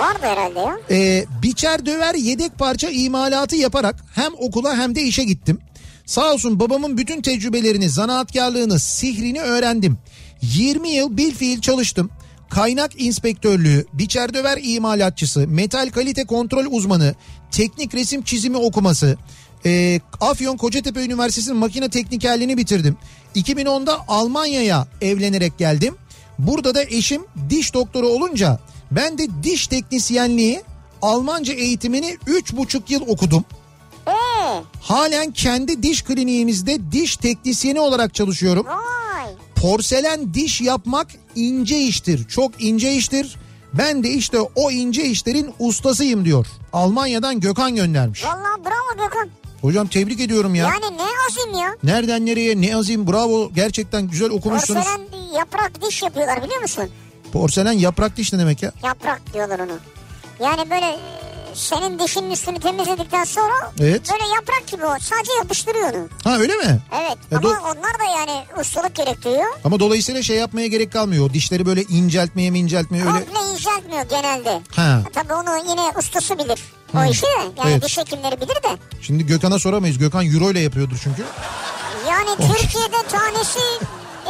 [0.00, 0.76] Vardı herhalde ya.
[0.90, 5.60] Ee, biçer döver yedek parça imalatı yaparak hem okula hem de işe gittim.
[6.06, 9.98] Sağ olsun babamın bütün tecrübelerini, zanaatkarlığını, sihrini öğrendim.
[10.42, 12.10] 20 yıl bil fiil çalıştım.
[12.50, 17.14] Kaynak inspektörlüğü, biçer döver imalatçısı, metal kalite kontrol uzmanı,
[17.50, 19.16] teknik resim çizimi okuması,
[19.66, 22.96] ee, Afyon Kocatepe Üniversitesi'nin makine teknikerliğini bitirdim.
[23.36, 25.94] 2010'da Almanya'ya evlenerek geldim.
[26.38, 28.58] Burada da eşim diş doktoru olunca
[28.90, 30.62] ben de diş teknisyenliği
[31.02, 33.44] Almanca eğitimini 3,5 yıl okudum.
[34.80, 38.66] Halen kendi diş kliniğimizde diş teknisyeni olarak çalışıyorum.
[38.66, 39.26] vay.
[39.56, 42.28] Porselen diş yapmak ince iştir.
[42.28, 43.36] Çok ince iştir.
[43.72, 46.46] Ben de işte o ince işlerin ustasıyım diyor.
[46.72, 48.24] Almanya'dan Gökhan göndermiş.
[48.24, 49.28] Vallahi bravo Gökhan.
[49.60, 50.64] Hocam tebrik ediyorum ya.
[50.64, 51.76] Yani ne azim ya.
[51.82, 54.84] Nereden nereye ne azim bravo gerçekten güzel okumuşsunuz.
[54.84, 56.84] Porselen yaprak diş yapıyorlar biliyor musun?
[57.32, 58.72] Porselen yaprak diş ne demek ya?
[58.84, 59.72] Yaprak diyorlar onu.
[60.40, 60.96] Yani böyle
[61.54, 64.10] senin dişinin üstünü temizledikten sonra Evet.
[64.12, 64.94] böyle yaprak gibi o.
[65.00, 66.08] Sadece yapıştırıyor onu.
[66.24, 66.78] Ha öyle mi?
[66.92, 69.46] Evet Ya ama do- onlar da yani ustalık gerektiriyor.
[69.64, 71.32] Ama dolayısıyla şey yapmaya gerek kalmıyor.
[71.32, 73.12] Dişleri böyle inceltmeye mi inceltmeye öyle.
[73.24, 74.60] Komple inceltmiyor genelde.
[74.76, 75.00] Ha.
[75.14, 76.60] Tabii onu yine ustası bilir.
[76.94, 77.06] O Hı.
[77.06, 77.26] işi de
[77.58, 77.82] yani Evet.
[77.84, 78.78] diş hekimleri bilir de.
[79.02, 79.98] Şimdi Gökhan'a soramayız.
[79.98, 81.22] Gökhan euro ile yapıyordur çünkü.
[82.08, 82.30] Yani.
[82.36, 83.60] Türkiye'de tanesi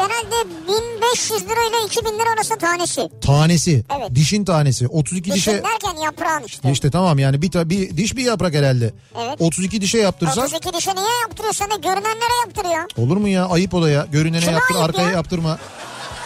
[0.09, 3.09] genelde 1500 lirayla 2000 lira arası tanesi.
[3.21, 3.85] Tanesi.
[3.99, 4.15] Evet.
[4.15, 4.89] Dişin tanesi.
[4.89, 6.73] 32 Dişin dişe derken yaprağın işte.
[6.73, 8.93] işte tamam yani bir, ta- bir diş bir yaprak herhalde.
[9.19, 9.41] Evet.
[9.41, 12.85] 32 dişe yaptırsan 32 dişe niye yaptırıyorsun da görünenlere yaptırıyor.
[12.97, 13.47] olur mu ya?
[13.49, 14.07] Ayıp o da ya.
[14.13, 15.11] Görünene yaptır, arkaya ya?
[15.13, 15.59] yaptırma.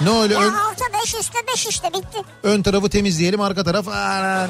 [0.01, 2.19] Ne öyle Ya ön, alta 5 üstte 5 işte bitti.
[2.43, 4.49] ön tarafı temizleyelim, arka taraf Aa!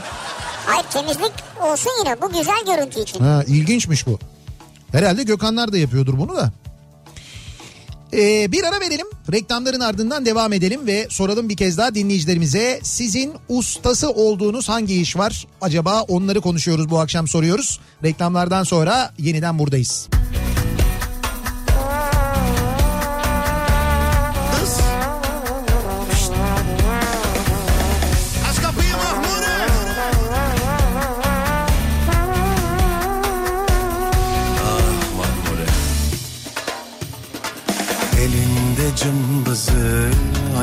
[0.66, 3.20] Hayır temizlik olsun yine bu güzel görüntü için.
[3.20, 4.18] Ha, ilginçmiş bu.
[4.92, 6.52] Herhalde Gökhanlar da yapıyordur bunu da.
[8.12, 9.06] Ee, bir ara verelim.
[9.32, 12.80] Reklamların ardından devam edelim ve soralım bir kez daha dinleyicilerimize.
[12.82, 15.46] Sizin ustası olduğunuz hangi iş var?
[15.60, 17.80] Acaba onları konuşuyoruz bu akşam soruyoruz.
[18.04, 20.08] Reklamlardan sonra yeniden buradayız.
[20.12, 20.47] Aç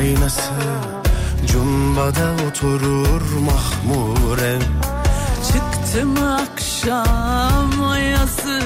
[0.06, 0.51] aynası
[1.52, 4.60] Cumbada oturur mahmure
[5.48, 8.61] Çıktım akşam ayası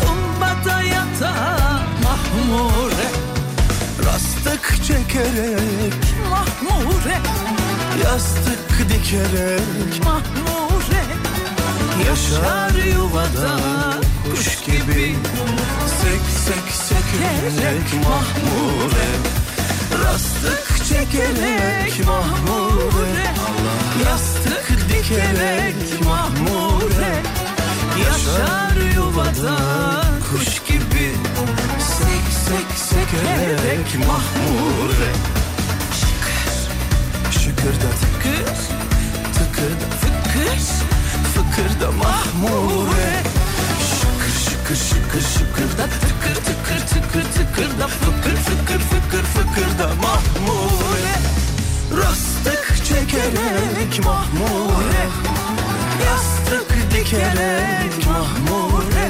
[0.00, 1.34] Tumbada yata
[2.02, 3.08] mahmure
[4.04, 5.94] Rastık çekerek
[6.30, 7.18] Mahmure
[8.04, 11.04] Yastık dikerek mahmure
[12.08, 13.58] Yaşar yuvada
[14.30, 15.16] kuş gibi
[16.00, 19.47] Sek sek sekerek mahmure
[19.92, 23.28] Rastık çekerek mahmure.
[24.04, 27.22] Yastık dikerek mahmure.
[28.04, 29.58] Yaşar yuvada
[30.30, 31.12] kuş gibi.
[31.78, 35.12] Sek sek sekerek mahmure.
[36.00, 38.54] Şıkır şıkırda tıkır.
[39.34, 40.58] Tıkırda fıkır.
[41.34, 43.22] Fıkırda mahmure.
[44.00, 49.78] Şıkır şıkır şıkır şıkır da tıkır tıkır tıkır tıkır da fıkır fıkır fıkır Fıkır fıkır
[49.78, 51.14] da mahmure.
[52.02, 55.08] Rastık çekerek mahmure.
[56.06, 59.08] Yastık dikerek mahmure.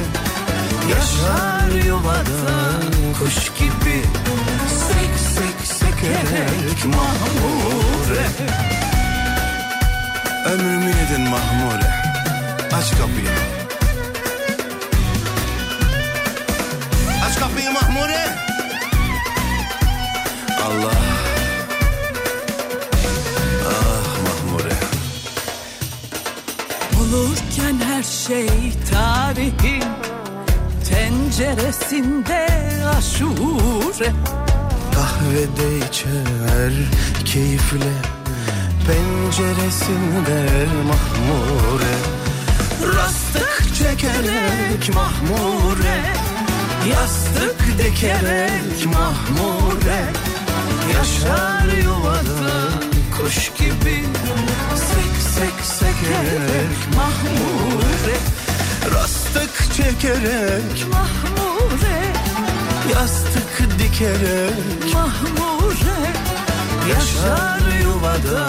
[0.91, 2.81] Yaşar yuvada
[3.19, 4.03] kuş gibi.
[4.89, 8.27] Sek sek sekerek mahmure.
[10.47, 11.91] Ömrümü yedin mahmure.
[12.73, 13.58] Aç kapıyı.
[28.29, 29.85] Şey tarihin
[30.89, 32.47] Tenceresinde
[32.99, 34.13] aşure.
[34.95, 36.73] Kahvede içer
[37.25, 37.93] keyifle
[38.87, 41.95] Penceresinde mahmure.
[42.97, 46.03] Rastık çekerek mahmure
[46.91, 50.05] Yastık dikerek mahmure.
[50.95, 52.68] Yaşar yuvada
[53.19, 54.05] kuş gibi
[54.77, 58.17] Sek sek sekerek mahmure
[58.95, 62.13] Rastık çekerek Mahmure,
[62.93, 66.13] Yastık dikerek mahmure
[66.89, 68.49] Yaşar yuvada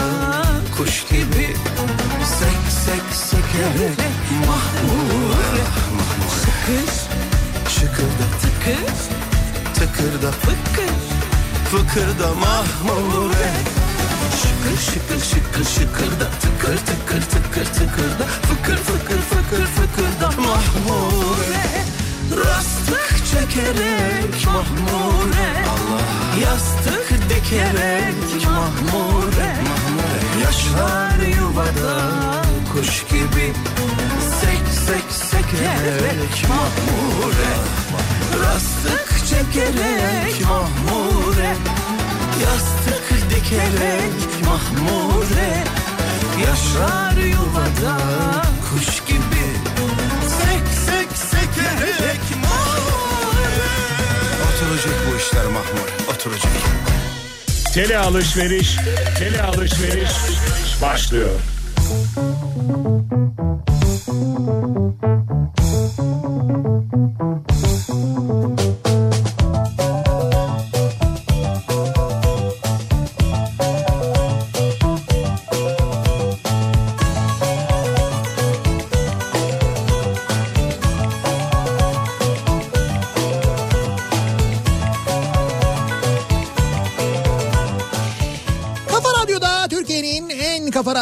[0.77, 1.55] kuş gibi
[2.39, 3.99] Sek sek sekerek
[4.47, 5.63] Mahmure.
[6.65, 6.95] Kış
[7.73, 8.93] Şıkırda tıkır
[9.73, 10.93] tıkırda fıkır
[11.71, 13.88] Fıkırda mahmure
[14.59, 16.27] Şıkır şıkır şıkır şıkırda.
[16.41, 18.25] Tıkır tıkır tıkır tıkırda.
[18.27, 20.27] Fıkır fıkır fıkır fıkırda.
[20.41, 21.67] Mahmure
[22.37, 25.49] Rastık çekerek Mahmure.
[25.69, 26.01] Allah
[26.41, 29.55] Yastık dikerek Mahmure.
[30.43, 32.11] Yaşar yuvada
[32.73, 33.53] Kuş gibi
[34.41, 37.51] Sek sek sekerek Mahmure.
[38.43, 41.55] Rastık çekerek Mahmure.
[42.43, 45.63] Yastık dikerek Mahmure
[46.47, 47.97] Yaşar yuvada
[48.69, 49.45] Kuş gibi.
[50.27, 53.69] Sek sek sekerek Mahmure.
[54.53, 56.51] Oturacak bu işler Mahmure Oturacak.
[57.73, 58.75] Tele alışveriş,
[59.19, 60.09] tele alışveriş
[60.81, 61.29] başlıyor.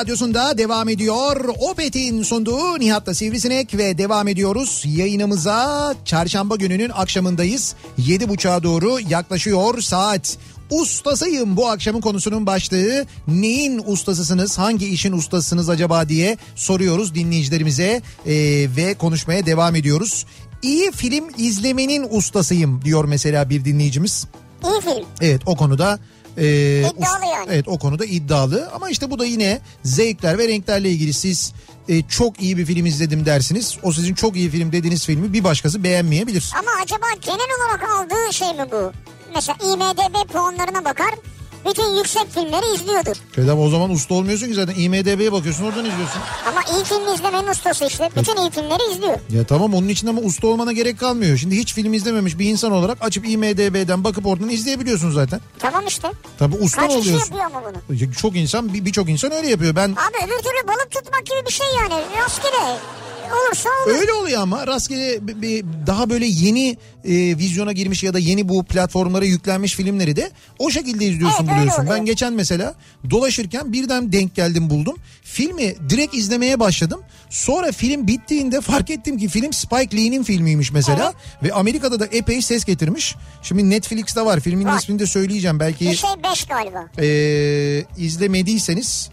[0.07, 1.49] Radyosunda devam ediyor.
[1.59, 4.83] Opet'in sunduğu Nihat'la Sivrisinek ve devam ediyoruz.
[4.85, 7.75] Yayınımıza çarşamba gününün akşamındayız.
[7.99, 10.37] 7.30'a doğru yaklaşıyor saat.
[10.69, 13.05] Ustasıyım bu akşamın konusunun başlığı.
[13.27, 14.57] Neyin ustasısınız?
[14.57, 18.33] Hangi işin ustasısınız acaba diye soruyoruz dinleyicilerimize ee,
[18.77, 20.25] ve konuşmaya devam ediyoruz.
[20.61, 24.27] İyi film izlemenin ustasıyım diyor mesela bir dinleyicimiz.
[24.63, 25.05] İyi film.
[25.21, 25.99] Evet o konuda
[26.37, 26.43] e,
[26.79, 27.47] İddialı yani.
[27.49, 31.53] Evet o konuda iddialı ama işte bu da yine zevkler ve renklerle ilgili siz
[31.89, 33.77] e, çok iyi bir film izledim dersiniz.
[33.83, 36.51] O sizin çok iyi film dediğiniz filmi bir başkası beğenmeyebilir.
[36.59, 38.91] Ama acaba genel olarak aldığı şey mi bu?
[39.35, 41.09] Mesela IMDB puanlarına bakar.
[41.67, 43.15] Bütün yüksek filmleri izliyordur.
[43.37, 46.21] Evet ama o zaman usta olmuyorsun ki zaten IMDB'ye bakıyorsun oradan izliyorsun.
[46.47, 48.09] Ama iyi film izlemenin ustası işte.
[48.15, 49.17] Bütün iyi filmleri izliyor.
[49.29, 51.37] Ya tamam onun için ama usta olmana gerek kalmıyor.
[51.37, 55.41] Şimdi hiç film izlememiş bir insan olarak açıp IMDB'den bakıp oradan izleyebiliyorsun zaten.
[55.59, 56.11] Tamam işte.
[56.39, 57.35] Tabii usta Kaç kişi oluyorsun.
[57.35, 58.13] yapıyor ama bunu?
[58.13, 59.75] Çok insan bir- birçok insan öyle yapıyor.
[59.75, 62.03] Ben Abi öbür türlü balık tutmak gibi bir şey yani.
[62.23, 62.77] Rastgele.
[63.31, 63.95] Olursa olur.
[63.95, 66.69] Öyle oluyor ama rastgele bir- bir daha böyle yeni
[67.05, 71.57] e, vizyona girmiş ya da yeni bu platformlara yüklenmiş filmleri de o şekilde izliyorsun Evet,
[71.57, 71.87] buluyorsun.
[71.89, 72.75] Ben geçen mesela
[73.09, 74.95] dolaşırken birden denk geldim buldum.
[75.23, 77.01] Filmi direkt izlemeye başladım.
[77.29, 81.13] Sonra film bittiğinde fark ettim ki film Spike Lee'nin filmiymiş mesela.
[81.43, 83.15] Ve Amerika'da da epey ses getirmiş.
[83.43, 84.39] Şimdi Netflix'te var.
[84.39, 84.79] Filmin Var.
[84.79, 85.59] ismini de söyleyeceğim.
[85.59, 86.85] Belki Bir şey 5 galiba.
[87.01, 87.07] e,
[87.97, 89.09] izlemediyseniz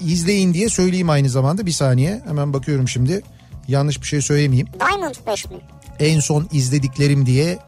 [0.00, 1.66] izleyin diye söyleyeyim aynı zamanda.
[1.66, 3.22] Bir saniye hemen bakıyorum şimdi.
[3.68, 5.56] Yanlış bir şey söylemeyeyim Diamond 5 mi?
[6.00, 7.58] en son izlediklerim diye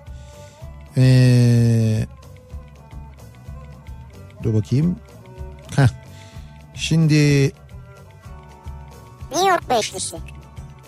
[0.96, 2.06] ee,
[4.42, 4.96] dur bakayım
[5.76, 5.88] Heh.
[6.74, 7.52] şimdi
[9.32, 10.16] New York beşlisi.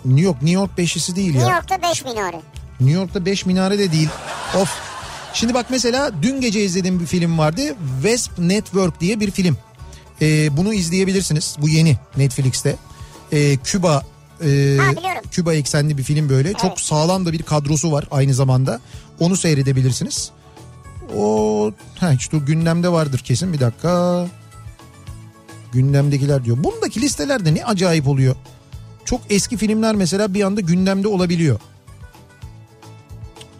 [0.04, 2.40] New York New York beşlisi değil New ya York'ta 5 minare.
[2.80, 4.08] New York'ta 5 minare de değil
[4.60, 4.70] of
[5.34, 7.62] şimdi bak mesela dün gece izlediğim bir film vardı
[8.02, 9.56] Wesp Network diye bir film
[10.22, 11.56] Ee, bunu izleyebilirsiniz.
[11.60, 12.76] Bu yeni Netflix'te.
[13.32, 14.02] Ee, Küba
[14.44, 14.92] e, Ha.
[15.30, 16.52] Küba eksenli bir film böyle.
[16.52, 18.80] Çok sağlam da bir kadrosu var aynı zamanda.
[19.20, 20.30] Onu seyredebilirsiniz.
[21.16, 23.52] O ha işte gündemde vardır kesin.
[23.52, 24.26] Bir dakika.
[25.72, 26.64] Gündemdekiler diyor.
[26.64, 28.36] Bundaki listelerde ne acayip oluyor?
[29.04, 31.60] Çok eski filmler mesela bir anda gündemde olabiliyor.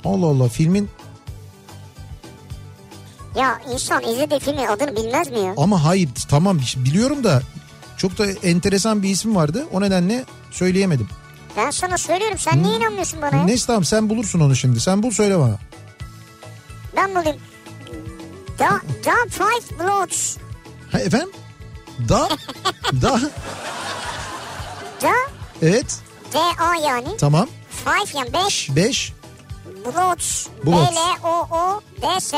[0.05, 0.89] Allah Allah filmin
[3.35, 5.55] Ya insan izlediği filmin adını bilmez mi ya?
[5.57, 7.43] Ama hayır tamam biliyorum da
[7.97, 9.67] çok da enteresan bir isim vardı.
[9.73, 11.09] O nedenle söyleyemedim.
[11.57, 13.43] Ben sana söylüyorum sen niye inanmıyorsun bana ya?
[13.43, 14.81] Neyse tamam sen bulursun onu şimdi.
[14.81, 15.59] Sen bul söyle bana.
[16.97, 17.41] Ben bulayım.
[18.59, 18.69] Da,
[19.05, 20.37] da Five Bloods.
[20.93, 21.31] Ha, efendim?
[22.09, 22.29] Da?
[23.03, 23.21] da?
[25.03, 25.15] Da
[25.63, 25.99] Evet.
[26.33, 27.17] D-A yani.
[27.17, 27.49] Tamam.
[27.85, 29.13] Five yani 5 5.
[29.85, 30.47] Bloods.
[30.67, 30.91] Bloods.
[30.91, 32.37] B-L-O-O-D-S.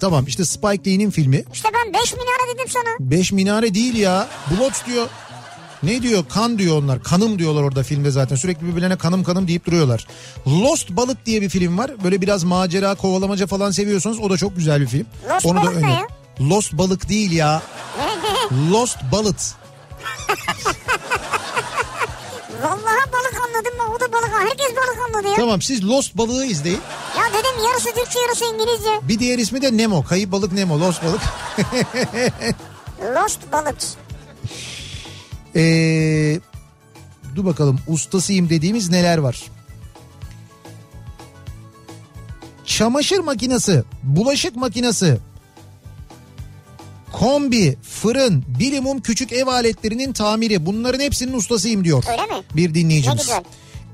[0.00, 1.44] Tamam işte Spike Lee'nin filmi.
[1.52, 3.10] İşte ben 5 minare dedim sana.
[3.10, 4.28] 5 minare değil ya.
[4.50, 5.06] Blood diyor.
[5.82, 6.24] Ne diyor?
[6.28, 7.02] Kan diyor onlar.
[7.02, 8.36] Kanım diyorlar orada filmde zaten.
[8.36, 10.06] Sürekli birbirlerine kanım kanım deyip duruyorlar.
[10.46, 11.90] Lost Balık diye bir film var.
[12.04, 15.06] Böyle biraz macera, kovalamaca falan seviyorsanız o da çok güzel bir film.
[15.30, 16.06] Lost Onu da Balık ne öner- ya?
[16.40, 17.62] Lost Balık değil ya.
[18.70, 19.36] Lost Balık.
[22.62, 25.36] Vallahi balık anladım ben o da balık herkes balık anladı ya.
[25.36, 26.80] Tamam siz Lost Balığı izleyin.
[27.64, 28.90] Yarısı Türkçe yarısı İngilizce.
[29.08, 30.04] Bir diğer ismi de Nemo.
[30.04, 30.80] Kayıp balık Nemo.
[30.80, 31.20] Lost Balık.
[33.14, 33.76] Lost balık.
[35.56, 36.40] Ee,
[37.36, 39.42] dur bakalım ustasıyım dediğimiz neler var.
[42.64, 45.18] Çamaşır makinesi, bulaşık makinesi,
[47.12, 52.04] kombi, fırın, bilimum küçük ev aletlerinin tamiri bunların hepsinin ustasıyım diyor.
[52.10, 52.42] Öyle mi?
[52.56, 53.18] Bir Ne dinleyicimiz.
[53.20, 53.42] güzel.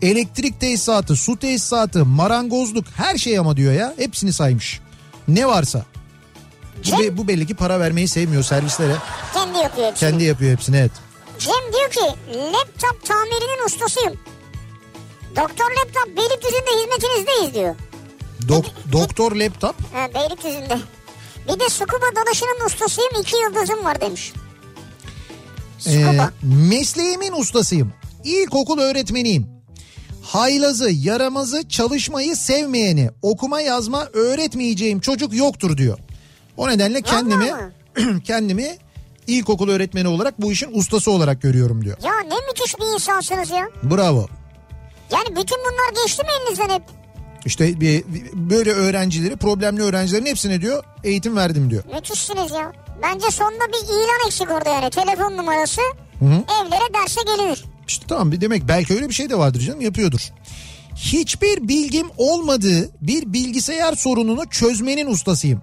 [0.05, 3.95] Elektrik tesisatı, su tesisatı, marangozluk her şey ama diyor ya.
[3.99, 4.81] Hepsini saymış.
[5.29, 5.85] Ne varsa.
[6.79, 8.97] Bu, Cem- be- bu belli ki para vermeyi sevmiyor servislere.
[9.35, 10.11] Kendi yapıyor hepsini.
[10.11, 10.91] Kendi yapıyor hepsini evet.
[11.39, 12.19] Cem diyor ki
[12.53, 14.13] laptop tamirinin ustasıyım.
[15.37, 17.75] Doktor laptop Beylikdüzü'nde hizmetinizdeyiz diyor.
[18.49, 19.77] Dok- doktor laptop.
[19.95, 20.79] Ha, Beylikdüzü'nde.
[21.49, 24.33] Bir de scuba dalışının ustasıyım iki yıldızım var demiş.
[25.87, 26.31] Ee, Scuba.
[26.43, 27.93] mesleğimin ustasıyım.
[28.25, 29.54] İlkokul öğretmeniyim.
[30.25, 35.99] Haylazı, yaramazı, çalışmayı sevmeyeni, okuma yazma öğretmeyeceğim çocuk yoktur diyor.
[36.57, 37.53] O nedenle kendimi
[38.25, 38.77] kendimi
[39.27, 41.97] ilkokul öğretmeni olarak bu işin ustası olarak görüyorum diyor.
[42.03, 43.69] ya ne müthiş bir insansınız ya.
[43.83, 44.27] Bravo.
[45.13, 46.83] Yani bütün bunlar geçti mi elinizden hep?
[47.45, 51.85] İşte bir, böyle öğrencileri, problemli öğrencilerin hepsine diyor eğitim verdim diyor.
[51.95, 52.73] Müthişsiniz ya.
[53.03, 54.91] Bence sonunda bir ilan eksik orada yani.
[54.91, 55.81] Telefon numarası
[56.23, 57.65] evlere derse gelinir.
[57.89, 60.33] İşte tamam bir demek belki öyle bir şey de vardır canım yapıyordur.
[60.97, 65.63] Hiçbir bilgim olmadığı bir bilgisayar sorununu çözmenin ustasıyım.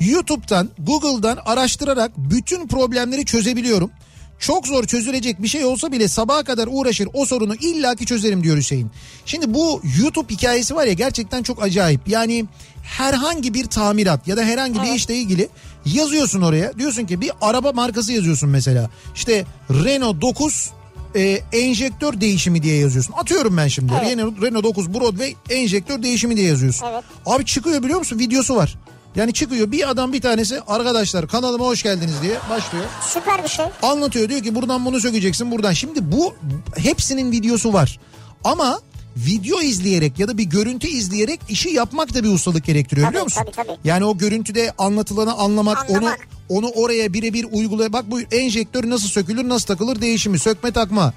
[0.00, 3.90] YouTube'dan, Google'dan araştırarak bütün problemleri çözebiliyorum.
[4.38, 8.56] Çok zor çözülecek bir şey olsa bile sabaha kadar uğraşır o sorunu illaki çözerim diyor
[8.56, 8.90] Hüseyin.
[9.26, 12.08] Şimdi bu YouTube hikayesi var ya gerçekten çok acayip.
[12.08, 12.44] Yani
[12.82, 15.48] herhangi bir tamirat ya da herhangi bir işle ilgili
[15.86, 16.78] yazıyorsun oraya.
[16.78, 18.90] Diyorsun ki bir araba markası yazıyorsun mesela.
[19.14, 20.70] İşte Renault 9
[21.16, 23.12] e, enjektör değişimi diye yazıyorsun.
[23.12, 23.92] Atıyorum ben şimdi.
[23.92, 26.86] Renault, Renault 9 Broadway enjektör değişimi diye yazıyorsun.
[26.92, 27.04] Evet.
[27.26, 28.18] Abi çıkıyor biliyor musun?
[28.18, 28.78] Videosu var.
[29.16, 32.84] Yani çıkıyor bir adam bir tanesi arkadaşlar kanalıma hoş geldiniz diye başlıyor.
[33.08, 33.66] Süper bir şey.
[33.82, 35.72] Anlatıyor diyor ki buradan bunu sökeceksin buradan.
[35.72, 36.34] Şimdi bu
[36.76, 38.00] hepsinin videosu var.
[38.44, 38.80] Ama
[39.16, 43.24] video izleyerek ya da bir görüntü izleyerek işi yapmak da bir ustalık gerektiriyor Tabii, biliyor
[43.24, 43.42] musun?
[43.54, 43.76] tabii, tabii.
[43.84, 46.18] Yani o görüntüde anlatılanı anlamak, Anlamak.
[46.48, 51.14] onu onu oraya birebir uygulaya bak bu enjektör nasıl sökülür nasıl takılır değişimi sökme takma.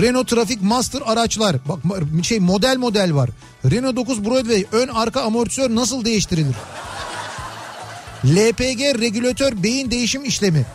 [0.00, 1.56] Renault Traffic Master araçlar.
[1.68, 1.78] Bak
[2.24, 3.30] şey model model var.
[3.70, 6.54] Renault 9 Broadway ön arka amortisör nasıl değiştirilir?
[8.26, 10.66] LPG regülatör beyin değişim işlemi.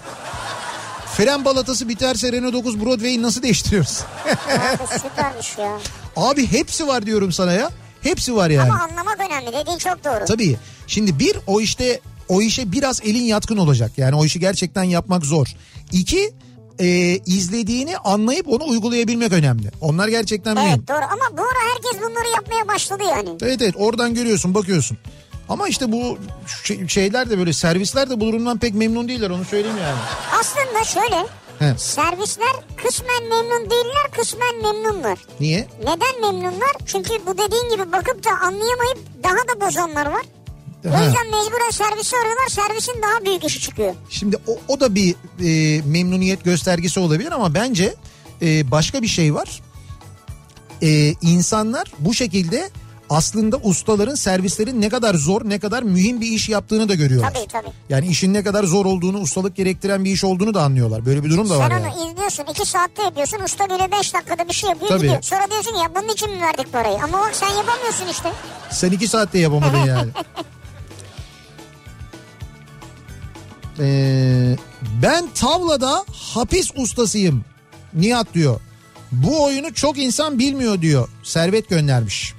[1.17, 4.01] Fren balatası biterse Renault 9 Broadway'i nasıl değiştiriyoruz?
[4.25, 5.77] Abi süpermiş ya.
[6.15, 7.69] Abi hepsi var diyorum sana ya.
[8.01, 8.71] Hepsi var yani.
[8.71, 10.25] Ama anlamak önemli dediğin çok doğru.
[10.25, 10.57] Tabii.
[10.87, 11.99] Şimdi bir o işte
[12.29, 13.91] o işe biraz elin yatkın olacak.
[13.97, 15.47] Yani o işi gerçekten yapmak zor.
[15.91, 16.33] İki
[16.79, 16.87] e,
[17.25, 19.71] izlediğini anlayıp onu uygulayabilmek önemli.
[19.81, 20.69] Onlar gerçekten mühim.
[20.69, 23.29] Evet doğru ama bu ara herkes bunları yapmaya başladı yani.
[23.41, 24.97] Evet evet oradan görüyorsun bakıyorsun.
[25.49, 26.17] Ama işte bu
[26.63, 29.97] şey- şeyler de böyle servisler de bu durumdan pek memnun değiller onu söyleyeyim yani.
[30.39, 31.25] Aslında şöyle
[31.59, 32.53] He, servisler
[32.83, 35.19] kısmen memnun değiller kısmen memnunlar.
[35.39, 35.67] niye?
[35.79, 36.71] Neden memnunlar?
[36.85, 40.25] Çünkü bu dediğin gibi bakıp da anlayamayıp daha da bozanlar var.
[40.87, 41.03] O Ha.
[41.03, 43.95] yüzden mecburen servisi arıyorlar servisin daha büyük işi çıkıyor.
[44.09, 47.95] Şimdi o, o da bir e, memnuniyet göstergesi olabilir ama bence
[48.41, 49.61] e, başka bir şey var.
[50.81, 52.69] E, insanlar bu şekilde
[53.09, 57.33] aslında ustaların servislerin ne kadar zor ne kadar mühim bir iş yaptığını da görüyorlar.
[57.33, 57.67] Tabii tabii.
[57.89, 61.05] Yani işin ne kadar zor olduğunu ustalık gerektiren bir iş olduğunu da anlıyorlar.
[61.05, 61.93] Böyle bir durum da var Sen yani.
[61.97, 65.01] onu izliyorsun iki saatte yapıyorsun usta böyle beş dakikada bir şey yapıyor Tabii.
[65.01, 65.21] gidiyor.
[65.21, 66.97] Sonra diyorsun ya bunun için mi verdik parayı?
[67.03, 68.31] Ama bak sen yapamıyorsun işte.
[68.71, 70.11] Sen iki saatte yapamadın yani.
[73.79, 74.55] Ee,
[75.03, 77.45] ben tavlada hapis ustasıyım.
[77.93, 78.59] Nihat diyor.
[79.11, 81.09] Bu oyunu çok insan bilmiyor diyor.
[81.23, 82.33] Servet göndermiş.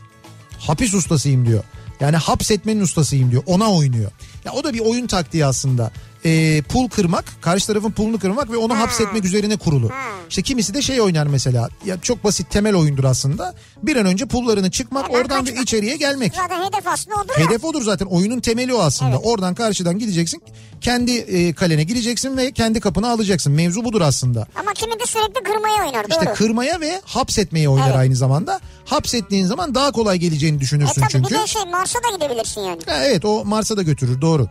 [0.58, 1.64] Hapis ustasıyım diyor.
[2.00, 3.42] Yani hapsetmenin ustasıyım diyor.
[3.46, 4.10] Ona oynuyor.
[4.44, 5.90] Ya o da bir oyun taktiği aslında.
[6.24, 9.90] Ee, pul kırmak, karşı tarafın pulunu kırmak ve onu hapsetmek üzerine kurulu.
[10.28, 11.68] İşte kimisi de şey oynar mesela.
[11.86, 13.54] Ya çok basit temel oyundur aslında.
[13.82, 15.62] Bir an önce pullarını çıkmak, oradan ve kaçmak.
[15.64, 16.34] içeriye gelmek.
[16.34, 17.34] Zaten hedef aslında odur.
[17.36, 18.06] Hedef odur zaten.
[18.06, 19.18] Oyunun temeli o aslında.
[19.18, 20.42] Oradan karşıdan gideceksin.
[20.80, 23.52] Kendi e, kalene gireceksin ve kendi kapını alacaksın.
[23.52, 24.46] Mevzu budur aslında.
[24.60, 26.34] Ama kimi de sürekli kırmaya oynar İşte doğru.
[26.34, 27.96] kırmaya ve hapsetmeye oynar Evet.
[27.96, 28.60] aynı zamanda.
[28.84, 31.34] Hapsettiğin zaman daha kolay geleceğini e düşünürsün tabii çünkü.
[31.34, 32.80] bir de şey Mars'a da gidebilirsin yani.
[32.86, 34.48] Ha, evet o Mars'a da götürür doğru.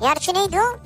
[0.00, 0.78] Gerçi neydi o?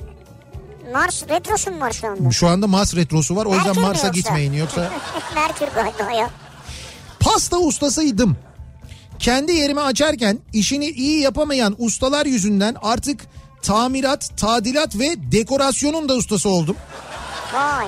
[0.93, 2.31] Mars retrosu mu var şu anda?
[2.31, 4.20] Şu anda Mars retrosu var o yüzden Merkür Mars'a yoksa?
[4.20, 4.91] gitmeyin yoksa.
[5.35, 6.31] Merkür galiba ya.
[7.20, 8.37] Pasta ustasıydım.
[9.19, 13.20] Kendi yerimi açarken işini iyi yapamayan ustalar yüzünden artık
[13.62, 16.77] tamirat, tadilat ve dekorasyonun da ustası oldum.
[17.55, 17.87] Vay.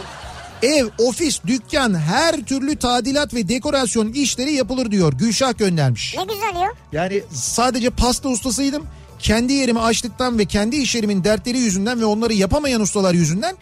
[0.63, 5.13] Ev, ofis, dükkan her türlü tadilat ve dekorasyon işleri yapılır diyor.
[5.13, 6.15] Gülşah göndermiş.
[6.19, 6.69] Ne güzel ya.
[6.93, 8.87] Yani sadece pasta ustasıydım.
[9.23, 13.57] Kendi yerimi açtıktan ve kendi iş yerimin dertleri yüzünden ve onları yapamayan ustalar yüzünden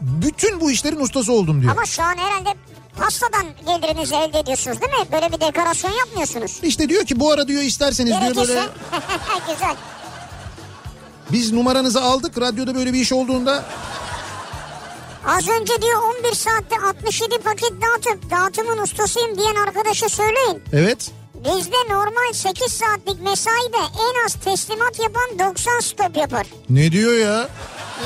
[0.00, 1.72] bütün bu işlerin ustası oldum diyor.
[1.72, 2.48] Ama şu an herhalde
[2.98, 5.06] pastadan gelirinizi elde ediyorsunuz değil mi?
[5.12, 6.58] Böyle bir dekorasyon yapmıyorsunuz.
[6.62, 8.48] İşte diyor ki bu ara diyor isterseniz diyor Gerekirse.
[8.48, 8.60] böyle
[9.52, 9.76] güzel.
[11.32, 13.64] biz numaranızı aldık radyoda böyle bir iş olduğunda
[15.26, 20.62] Az önce diyor 11 saatte 67 paket dağıtıp dağıtımın ustasıyım diyen arkadaşa söyleyin.
[20.72, 21.10] evet
[21.44, 26.46] Bizde normal 8 saatlik mesaide en az teslimat yapan 90 stop yapar.
[26.70, 27.48] ne diyor ya?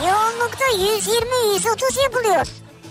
[0.07, 2.47] Yoğunlukta 120-130 yapılıyor.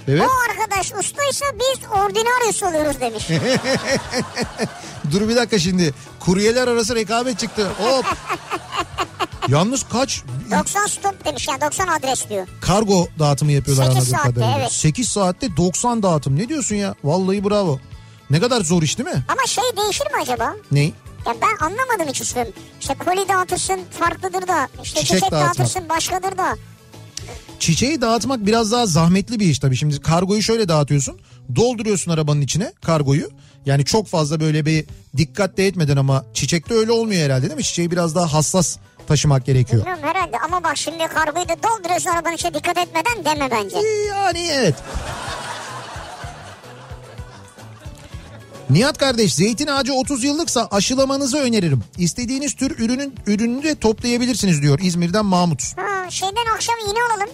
[0.08, 0.22] Evet.
[0.22, 3.28] O arkadaş ustaysa biz ordinaryus oluyoruz demiş.
[5.12, 7.68] Dur bir dakika şimdi kuryeler arası rekabet çıktı.
[7.80, 8.06] Hop.
[9.48, 12.48] Yalnız kaç 90 stop demiş yani 90 adres diyor.
[12.62, 14.60] kargo dağıtımı yapıyorlar Sekiz anladığım saatte, kadarıyla.
[14.60, 14.72] evet.
[14.72, 16.38] 8 saatte 90 dağıtım.
[16.38, 16.96] Ne diyorsun ya?
[17.04, 17.80] Vallahi bravo.
[18.30, 19.24] Ne kadar zor iş değil mi?
[19.28, 20.56] Ama şey değişir mi acaba?
[20.72, 20.94] Ney?
[21.26, 22.46] Ya ben anlamadım hiç ustam.
[22.80, 24.68] İşte koli dağıtırsın farklıdır da.
[24.84, 25.58] işte Çiçek çiçek, dağıtmak.
[25.58, 26.56] dağıtırsın başkadır da.
[27.60, 29.76] Çiçeği dağıtmak biraz daha zahmetli bir iş tabii.
[29.76, 31.20] Şimdi kargoyu şöyle dağıtıyorsun.
[31.56, 33.30] Dolduruyorsun arabanın içine kargoyu.
[33.66, 34.86] Yani çok fazla böyle bir
[35.18, 37.64] dikkat de etmeden ama çiçekte öyle olmuyor herhalde değil mi?
[37.64, 38.78] Çiçeği biraz daha hassas
[39.08, 39.82] taşımak gerekiyor.
[39.86, 43.78] Bilmiyorum herhalde ama bak şimdi kargoyu da dolduruyorsun arabanın içine dikkat etmeden deme bence.
[44.10, 44.76] Yani evet.
[48.70, 51.84] Nihat kardeş zeytin ağacı 30 yıllıksa aşılamanızı öneririm.
[51.98, 55.78] İstediğiniz tür ürünün ürününü de toplayabilirsiniz diyor İzmir'den Mahmut.
[55.78, 57.30] Ha, şeyden akşam iğne alalım.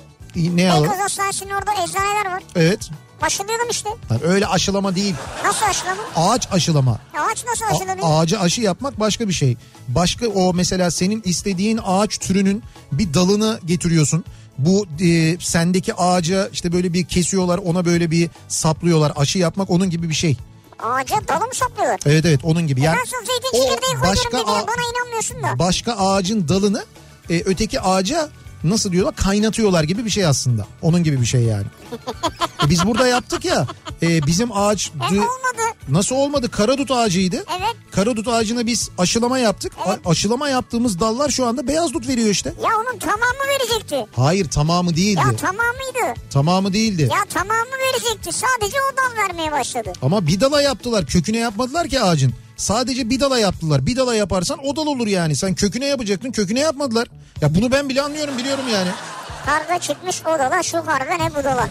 [0.57, 0.84] Ne alalım?
[0.84, 2.43] Beykoz Hastanesi'nin orada eczaneler var.
[2.55, 2.89] Evet.
[3.22, 3.89] Aşılayalım işte.
[4.10, 5.15] Yani öyle aşılama değil.
[5.45, 6.01] Nasıl aşılama?
[6.15, 6.99] Ağaç aşılama.
[7.14, 8.07] Ağaç nasıl A- aşılanıyor?
[8.10, 9.57] ağacı aşı yapmak başka bir şey.
[9.88, 14.26] Başka o mesela senin istediğin ağaç türünün bir dalını getiriyorsun.
[14.57, 19.11] Bu e, sendeki ağaca işte böyle bir kesiyorlar ona böyle bir saplıyorlar.
[19.15, 20.38] Aşı yapmak onun gibi bir şey.
[20.84, 21.99] Ağaca dalı mı saplıyorlar?
[22.05, 22.81] Evet evet onun gibi.
[22.81, 25.60] Yani ben sonra zeytin çekirdeği koyuyorum başka bana inanmıyorsun da.
[25.60, 26.85] başka ağacın dalını
[27.30, 28.30] e, öteki ağaca
[28.64, 30.68] nasıl diyorlar kaynatıyorlar gibi bir şey aslında.
[30.81, 31.65] Onun gibi bir şey yani.
[32.65, 33.68] E, biz burada yaptık ya
[34.03, 35.77] e, bizim ağaç dı- olmadı.
[35.90, 37.35] nasıl olmadı karadut ağacıydı.
[37.35, 37.76] Evet.
[37.91, 39.73] Karadut ağacına biz aşılama yaptık.
[39.85, 42.49] A- aşılama yaptığımız dallar şu anda beyaz dut veriyor işte.
[42.64, 44.06] Ya onun tamamı verecekti.
[44.15, 45.19] Hayır tamamı değildi.
[45.31, 46.19] Ya tamamıydı.
[46.30, 47.02] tamamı değildi.
[47.11, 48.30] Ya tamamı verecekti.
[48.34, 49.94] Sadece o dal vermeye başladı.
[50.02, 51.06] Ama bir dala yaptılar.
[51.06, 52.34] Köküne yapmadılar ki ağacın.
[52.57, 53.85] Sadece bir dala yaptılar.
[53.85, 55.35] Bir dala yaparsan o dal olur yani.
[55.35, 56.31] Sen köküne yapacaktın.
[56.31, 57.07] Köküne yapmadılar.
[57.41, 58.89] Ya bunu ben bile anlıyorum biliyorum yani.
[59.45, 61.69] Karga çıkmış o dala şu karga ne bu dala.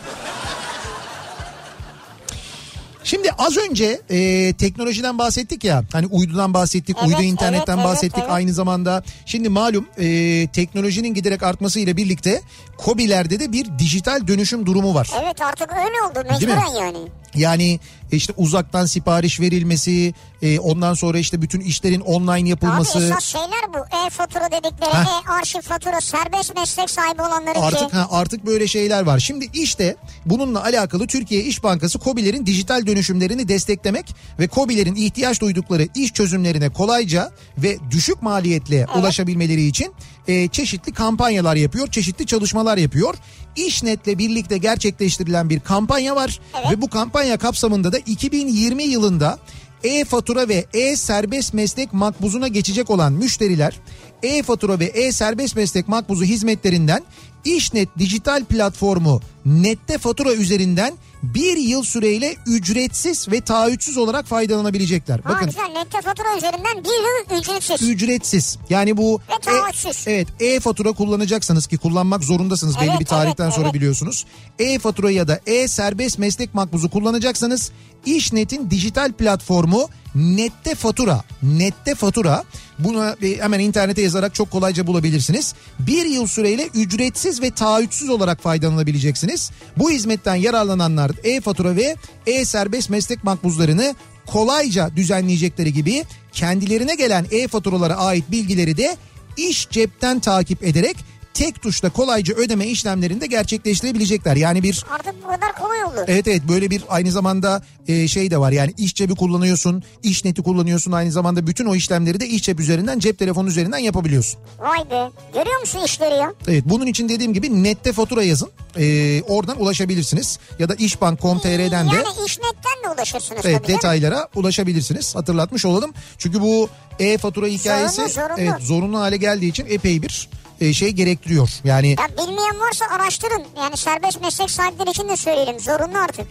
[3.04, 5.82] Şimdi az önce e, teknolojiden bahsettik ya.
[5.92, 8.30] Hani uydudan bahsettik, Evet, uydu internetten evet, bahsettik evet.
[8.30, 9.02] aynı zamanda.
[9.26, 12.42] Şimdi malum e, teknolojinin giderek artmasıyla birlikte
[12.84, 15.10] COBİ'lerde de bir dijital dönüşüm durumu var.
[15.22, 16.98] Evet artık öyle oldu mecburen yani.
[17.34, 17.80] Yani
[18.12, 22.98] işte uzaktan sipariş verilmesi, e, ondan sonra işte bütün işlerin online yapılması.
[22.98, 24.06] Abi esas şeyler bu.
[24.06, 25.22] E-fatura dedikleri, Heh.
[25.28, 27.96] e-arşiv fatura, serbest meslek sahibi olanların Artık ki.
[27.96, 29.18] ha, artık böyle şeyler var.
[29.18, 29.96] Şimdi işte
[30.26, 36.68] bununla alakalı Türkiye İş Bankası KOBİ'lerin dijital dönüşümlerini desteklemek ve KOBİ'lerin ihtiyaç duydukları iş çözümlerine
[36.68, 39.94] kolayca ve düşük maliyetle ulaşabilmeleri için
[40.28, 43.14] e, çeşitli kampanyalar yapıyor, çeşitli çalışmalar yapıyor.
[43.56, 46.40] İşnet'le birlikte gerçekleştirilen bir kampanya var.
[46.70, 49.38] Ve bu kampanya kapsamında da 2020 yılında
[49.84, 53.74] e-fatura ve e-serbest meslek makbuzuna geçecek olan müşteriler
[54.22, 57.02] e-fatura ve e-serbest meslek makbuzu hizmetlerinden
[57.44, 65.20] İşnet dijital platformu Nette Fatura üzerinden bir yıl süreyle ücretsiz ve taahhütsüz olarak faydalanabilecekler.
[65.20, 67.82] Ha Bakın güzel nette fatura üzerinden bir yıl ücretsiz.
[67.88, 68.58] ücretsiz.
[68.70, 70.04] Yani bu Ve taahhütsüz.
[70.08, 73.74] evet e-fatura kullanacaksanız ki kullanmak zorundasınız belli Evet, bir tarihten evet, sonra evet.
[73.74, 74.24] biliyorsunuz.
[74.58, 77.72] E-fatura ya da e-serbest meslek makbuzu kullanacaksanız
[78.06, 81.24] İşnet'in dijital platformu Nette fatura.
[81.42, 82.44] Nette fatura.
[82.78, 85.54] Bunu hemen internete yazarak çok kolayca bulabilirsiniz.
[85.78, 89.50] Bir yıl süreyle ücretsiz ve taahhütsüz olarak faydalanabileceksiniz.
[89.76, 91.96] Bu hizmetten yararlananlar e-fatura ve
[92.26, 93.94] e-serbest meslek makbuzlarını
[94.26, 98.96] kolayca düzenleyecekleri gibi kendilerine gelen e-faturalara ait bilgileri de
[99.36, 100.96] iş cepten takip ederek
[101.34, 104.36] tek tuşla kolayca ödeme işlemlerini de gerçekleştirebilecekler.
[104.36, 106.04] Yani bir Artık bu kadar kolay oldu.
[106.06, 110.24] Evet evet böyle bir aynı zamanda e, şey de var yani iş cebi kullanıyorsun, iş
[110.24, 114.40] neti kullanıyorsun aynı zamanda bütün o işlemleri de iş cep üzerinden cep telefonu üzerinden yapabiliyorsun.
[114.58, 115.10] Vay be.
[115.34, 116.32] Görüyor musun işleri ya?
[116.48, 121.94] Evet bunun için dediğim gibi nette fatura yazın e, oradan ulaşabilirsiniz ya da işbank.com.tr'den de
[121.94, 123.72] Yani işnetten de ulaşırsınız evet, tabii.
[123.72, 125.92] detaylara ulaşabilirsiniz hatırlatmış olalım.
[126.18, 126.68] Çünkü bu
[126.98, 128.34] e-fatura hikayesi Zorunlu, zorunlu.
[128.40, 130.28] evet zorunlu hale geldiği için epey bir
[130.62, 131.50] e, şey gerektiriyor.
[131.64, 133.42] Yani Ya bilmeyen varsa araştırın.
[133.56, 135.60] Yani serbest meslek sahipleri için de söyleyelim.
[135.60, 136.26] Zorunlu artık.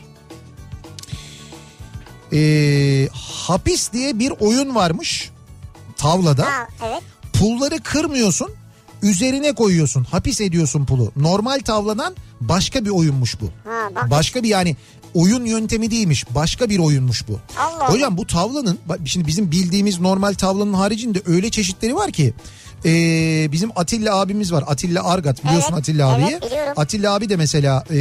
[2.34, 5.30] e, hapis diye bir oyun varmış
[5.98, 6.46] tavlada.
[6.46, 7.02] Ha evet.
[7.34, 8.50] Pulları kırmıyorsun
[9.02, 11.12] üzerine koyuyorsun hapis ediyorsun pulu.
[11.16, 13.46] Normal tavladan başka bir oyunmuş bu.
[13.46, 14.10] Ha bak.
[14.12, 14.76] Başka bir yani
[15.14, 17.40] oyun yöntemi değilmiş başka bir oyunmuş bu.
[17.60, 17.94] Allah Allah.
[17.94, 22.34] Hocam bu tavlanın bak şimdi bizim bildiğimiz normal tavlanın haricinde öyle çeşitleri var ki.
[22.86, 26.52] Ee, bizim Atilla abimiz var Atilla Argat biliyorsun Evet, Atilla evet, abiyi.
[26.52, 26.74] biliyorum.
[26.78, 27.98] Atilla abi de mesela e,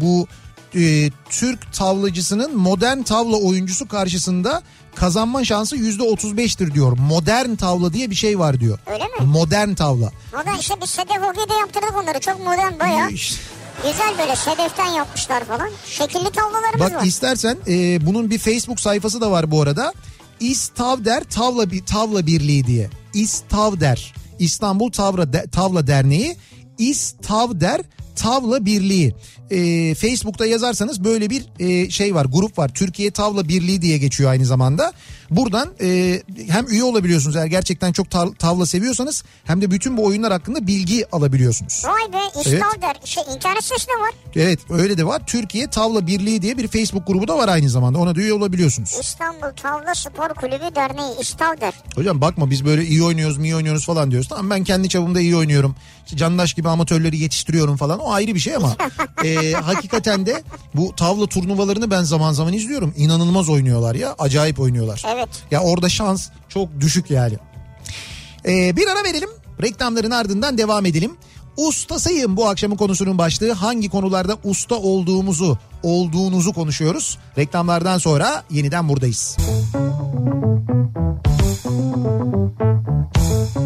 [0.00, 0.26] bu
[0.74, 4.62] e, Türk tavlacısının modern tavla oyuncusu karşısında
[4.94, 6.98] kazanma şansı yüzde 35'tir diyor.
[6.98, 8.78] Modern tavla diye bir şey var diyor.
[8.86, 9.10] Öyle mi?
[9.20, 10.10] Modern tavla.
[10.32, 12.20] Modern işte biz Sedef Hockey'de yaptırdık onları.
[12.20, 13.08] Çok modern baya.
[13.08, 13.40] İşte
[13.82, 15.70] Güzel böyle sedeften yapmışlar falan.
[15.86, 17.06] Şekilli tavlalarımız Bak var.
[17.06, 19.92] istersen e, bunun bir Facebook sayfası da var bu arada.
[20.40, 22.90] İstavder Tavla Tavla Birliği diye.
[23.14, 26.36] İstavder İstanbul Tavla Tavla Derneği
[26.78, 27.80] İstavder
[28.16, 29.14] Tavla Birliği.
[29.50, 32.68] E, Facebook'ta yazarsanız böyle bir e, şey var grup var.
[32.74, 34.92] Türkiye Tavla Birliği diye geçiyor aynı zamanda.
[35.30, 40.04] Buradan e, hem üye olabiliyorsunuz eğer gerçekten çok tav- tavla seviyorsanız hem de bütün bu
[40.04, 41.82] oyunlar hakkında bilgi alabiliyorsunuz.
[41.84, 42.96] Vay be İstavder.
[43.04, 44.10] Şey, internet sitesi de var.
[44.36, 45.22] Evet öyle de var.
[45.26, 47.98] Türkiye Tavla Birliği diye bir Facebook grubu da var aynı zamanda.
[47.98, 48.96] Ona da üye olabiliyorsunuz.
[49.00, 51.74] İstanbul Tavla Spor Kulübü Derneği İstavder.
[51.94, 54.28] Hocam bakma biz böyle iyi oynuyoruz mu iyi oynuyoruz falan diyoruz.
[54.28, 55.76] Tamam ben kendi çapımda iyi oynuyorum.
[56.04, 57.98] İşte Candaş gibi amatörleri yetiştiriyorum falan.
[57.98, 58.76] O ayrı bir şey ama
[59.24, 60.42] e, hakikaten de
[60.74, 62.94] bu tavla turnuvalarını ben zaman zaman izliyorum.
[62.96, 64.14] İnanılmaz oynuyorlar ya.
[64.18, 65.02] Acayip oynuyorlar.
[65.14, 65.19] Evet.
[65.50, 67.34] Ya orada şans çok düşük yani.
[68.46, 69.28] E, bir ara verelim.
[69.62, 71.16] Reklamların ardından devam edelim.
[71.56, 73.52] Ustasıyım bu akşamın konusunun başlığı.
[73.52, 77.18] Hangi konularda usta olduğumuzu, olduğunuzu konuşuyoruz.
[77.38, 79.36] Reklamlardan sonra yeniden buradayız.
[83.32, 83.59] Kafa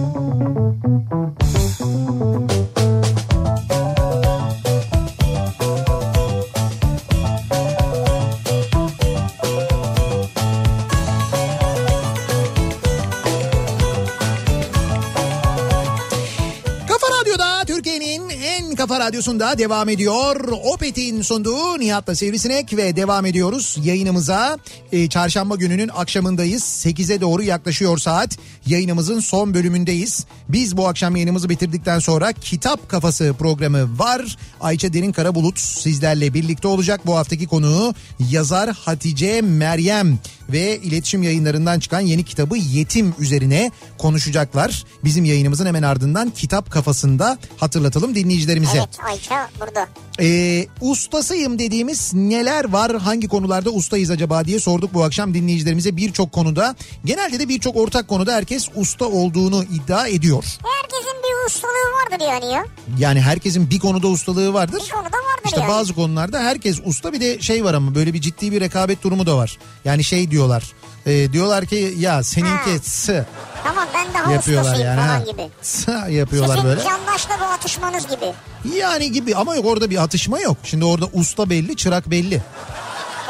[19.05, 20.37] radyosunda devam ediyor.
[20.65, 24.59] Opet'in sunduğu Nihat'la Sivrisinek ve devam ediyoruz yayınımıza.
[24.93, 26.63] Ee, çarşamba gününün akşamındayız.
[26.63, 28.39] 8'e doğru yaklaşıyor saat.
[28.67, 30.27] Yayınımızın son bölümündeyiz.
[30.49, 34.37] Biz bu akşam yayınımızı bitirdikten sonra Kitap Kafası programı var.
[34.61, 37.01] Ayça Derin Karabulut sizlerle birlikte olacak.
[37.07, 37.95] Bu haftaki konuğu
[38.31, 40.19] yazar Hatice Meryem
[40.53, 44.85] ve iletişim yayınlarından çıkan yeni kitabı Yetim üzerine konuşacaklar.
[45.05, 48.79] Bizim yayınımızın hemen ardından Kitap Kafasında hatırlatalım dinleyicilerimize.
[48.79, 49.89] Evet Ayça burada.
[50.21, 56.33] Ee, ustasıyım dediğimiz neler var hangi konularda ustayız acaba diye sorduk bu akşam dinleyicilerimize birçok
[56.33, 56.77] konuda.
[57.05, 60.45] Genelde de birçok ortak konuda herkes usta olduğunu iddia ediyor.
[60.45, 62.65] Herkesin bir ustalığı vardır yani ya.
[62.99, 64.83] Yani herkesin bir konuda ustalığı vardır.
[64.87, 65.69] Bir konuda vardır İşte yani.
[65.71, 69.27] bazı konularda herkes usta bir de şey var ama böyle bir ciddi bir rekabet durumu
[69.27, 69.59] da var.
[69.85, 70.65] Yani şey diyorlar.
[71.07, 73.27] e, diyorlar ki ya seninki sı
[73.65, 75.07] Tamam ben daha yapıyorlar ustasıyım yani.
[75.09, 75.25] falan Ha.
[75.33, 75.49] gibi.
[75.63, 76.83] Sı yapıyorlar Sizin böyle.
[76.83, 78.33] yandaşla bu atışmanız gibi.
[78.79, 80.57] Yani gibi ama yok orada bir atışma yok.
[80.65, 82.43] Şimdi orada usta belli, çırak belli.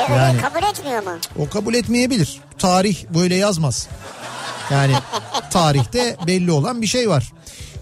[0.08, 0.40] E Yani.
[0.40, 1.10] kabul etmiyor mu?
[1.38, 2.40] O kabul etmeyebilir.
[2.58, 3.88] Tarih böyle yazmaz.
[4.70, 4.92] Yani
[5.50, 7.32] tarihte belli olan bir şey var.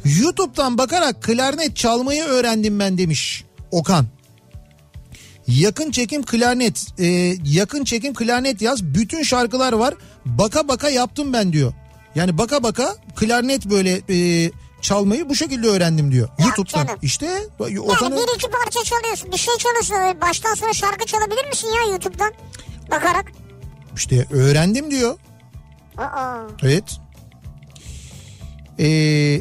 [0.04, 4.06] YouTube'dan bakarak klarnet çalmayı öğrendim ben demiş Okan.
[5.46, 7.06] Yakın çekim klarnet, e,
[7.44, 8.84] yakın çekim klarnet yaz.
[8.84, 9.94] Bütün şarkılar var.
[10.24, 11.72] Baka baka yaptım ben diyor.
[12.14, 14.50] Yani baka baka klarnet böyle e,
[14.80, 16.28] çalmayı bu şekilde öğrendim diyor.
[16.38, 16.86] YouTube'dan.
[16.86, 16.98] canım.
[17.02, 17.26] İşte
[17.60, 19.32] Yani Okan'ı bir iki parça çalıyorsun.
[19.32, 19.94] Bir şey çalıyorsun.
[19.94, 22.32] Öyle Baştan sona şarkı çalabilir misin ya YouTube'dan?
[22.90, 23.32] Bakarak.
[23.96, 25.18] işte öğrendim diyor.
[25.98, 26.38] Aa.
[26.62, 26.84] Evet.
[28.78, 28.84] Ee,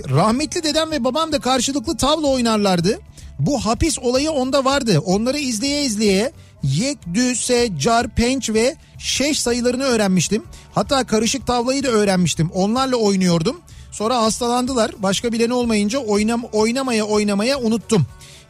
[0.10, 3.00] rahmetli dedem ve babam da karşılıklı tavla oynarlardı.
[3.40, 5.00] Bu hapis olayı onda vardı.
[5.06, 6.32] Onları izleye izleye
[6.64, 10.44] yek, dü, se, car, penç ve şeş sayılarını öğrenmiştim.
[10.74, 12.50] Hatta karışık tavlayı da öğrenmiştim.
[12.54, 13.62] Onlarla oynuyordum.
[13.92, 14.92] Sonra hastalandılar.
[14.98, 18.06] Başka bileni olmayınca oynam oynamaya oynamaya unuttum.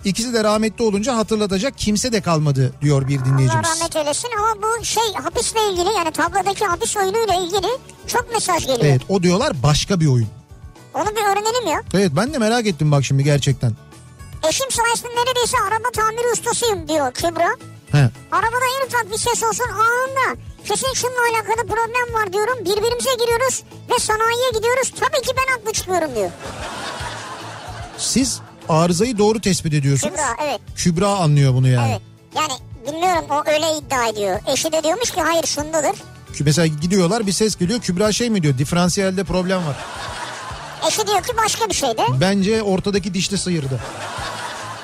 [0.06, 3.66] İkisi de rahmetli olunca hatırlatacak kimse de kalmadı diyor bir Allah dinleyicimiz.
[3.66, 7.68] rahmet eylesin ama bu şey hapisle ilgili yani tabladaki hapis oyunuyla ilgili
[8.08, 8.80] çok mesaj geliyor.
[8.82, 10.28] Evet o diyorlar başka bir oyun.
[10.94, 11.82] Onu bir öğrenelim ya.
[11.94, 13.72] Evet ben de merak ettim bak şimdi gerçekten.
[14.50, 17.50] Eşim sayesinde neredeyse araba tamiri ustasıyım diyor Kübra.
[17.92, 18.10] He.
[18.32, 20.40] Arabada en ufak bir ses olsun anında.
[20.66, 22.60] Kesin şununla alakalı problem var diyorum.
[22.60, 24.94] Birbirimize giriyoruz ve sanayiye gidiyoruz.
[25.00, 26.32] Tabii ki ben haklı çıkıyorum diyor.
[27.98, 28.40] Siz
[28.70, 30.14] arızayı doğru tespit ediyorsunuz.
[30.16, 30.60] Kübra evet.
[30.76, 31.92] Kübra anlıyor bunu yani.
[31.92, 32.02] Evet.
[32.36, 32.54] Yani
[32.88, 34.40] bilmiyorum o öyle iddia ediyor.
[34.54, 35.96] Eşi de diyormuş ki hayır şundadır.
[36.40, 37.80] Mesela gidiyorlar bir ses geliyor.
[37.80, 38.58] Kübra şey mi diyor?
[38.58, 39.76] Diferansiyelde problem var.
[40.88, 42.02] Eşi diyor ki başka bir şeyde.
[42.22, 43.80] Bence ortadaki dişli sıyırdı.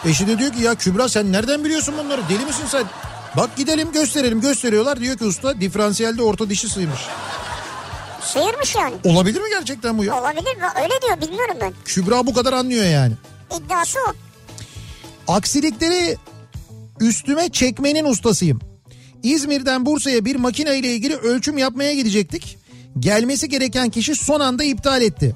[0.05, 2.21] Eşi de diyor ki ya Kübra sen nereden biliyorsun bunları?
[2.29, 2.83] Deli misin sen?
[3.37, 4.99] Bak gidelim gösterelim gösteriyorlar.
[4.99, 6.99] Diyor ki usta diferansiyelde orta dişi sıymış.
[8.21, 8.95] Sıyırmış yani.
[9.03, 10.21] Olabilir mi gerçekten bu ya?
[10.21, 10.63] Olabilir mi?
[10.83, 11.73] Öyle diyor bilmiyorum ben.
[11.85, 13.13] Kübra bu kadar anlıyor yani.
[13.57, 14.13] İddiası o.
[15.33, 16.17] Aksilikleri
[16.99, 18.59] üstüme çekmenin ustasıyım.
[19.23, 22.57] İzmir'den Bursa'ya bir makine ile ilgili ölçüm yapmaya gidecektik.
[22.99, 25.35] Gelmesi gereken kişi son anda iptal etti.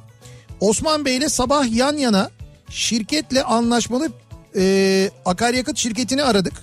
[0.61, 2.29] Osman Bey ile sabah yan yana
[2.69, 4.11] şirketle anlaşmalı
[4.55, 6.53] e, akaryakıt şirketini aradık.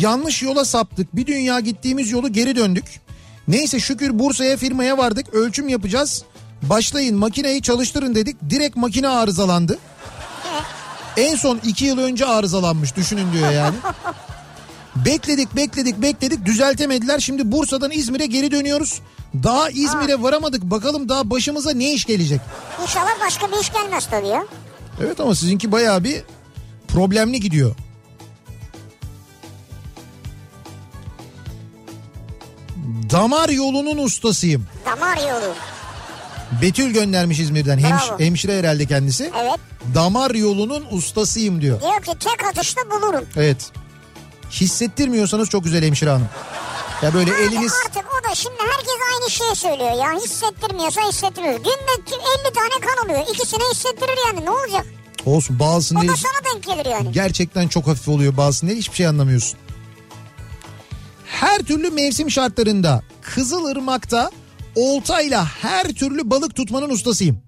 [0.00, 1.16] Yanlış yola saptık.
[1.16, 2.84] Bir dünya gittiğimiz yolu geri döndük.
[3.48, 5.34] Neyse şükür Bursa'ya firmaya vardık.
[5.34, 6.22] Ölçüm yapacağız.
[6.62, 8.36] Başlayın makineyi çalıştırın dedik.
[8.50, 9.78] Direkt makine arızalandı.
[11.16, 13.76] En son iki yıl önce arızalanmış düşünün diyor yani.
[15.04, 17.18] Bekledik bekledik bekledik düzeltemediler.
[17.18, 19.00] Şimdi Bursa'dan İzmir'e geri dönüyoruz.
[19.42, 20.62] Daha İzmir'e varamadık.
[20.62, 22.40] Bakalım daha başımıza ne iş gelecek.
[22.82, 24.44] İnşallah başka bir iş gelmez tabii ya.
[25.04, 26.22] Evet ama sizinki bayağı bir
[26.88, 27.76] problemli gidiyor.
[33.10, 34.66] Damar yolunun ustasıyım.
[34.86, 35.54] Damar yolu.
[36.62, 37.78] Betül göndermiş İzmir'den.
[37.78, 38.18] Hemş- Bravo.
[38.20, 39.30] hemşire herhalde kendisi.
[39.40, 39.60] Evet.
[39.94, 41.80] Damar yolunun ustasıyım diyor.
[41.80, 43.24] Diyor ki tek atışta bulurum.
[43.36, 43.70] Evet.
[44.50, 46.28] Hissettirmiyorsanız çok güzel hemşire hanım.
[47.02, 50.20] Ya böyle Abi eliniz artık o da şimdi herkes aynı şeyi söylüyor ya.
[50.20, 51.56] Hissettirmiyorsa hissettirmiyor.
[51.56, 52.16] Günde
[52.46, 53.26] 50 tane kan oluyor.
[53.34, 54.86] İkisini hissettirir yani ne olacak?
[55.26, 57.12] olsun bazısında O da sana denk gelir yani.
[57.12, 59.58] gerçekten çok hafif oluyor bazısında hiçbir şey anlamıyorsun.
[61.26, 64.30] Her türlü mevsim şartlarında Kızılırmak'ta
[64.74, 67.38] oltayla her türlü balık tutmanın ustasıyım.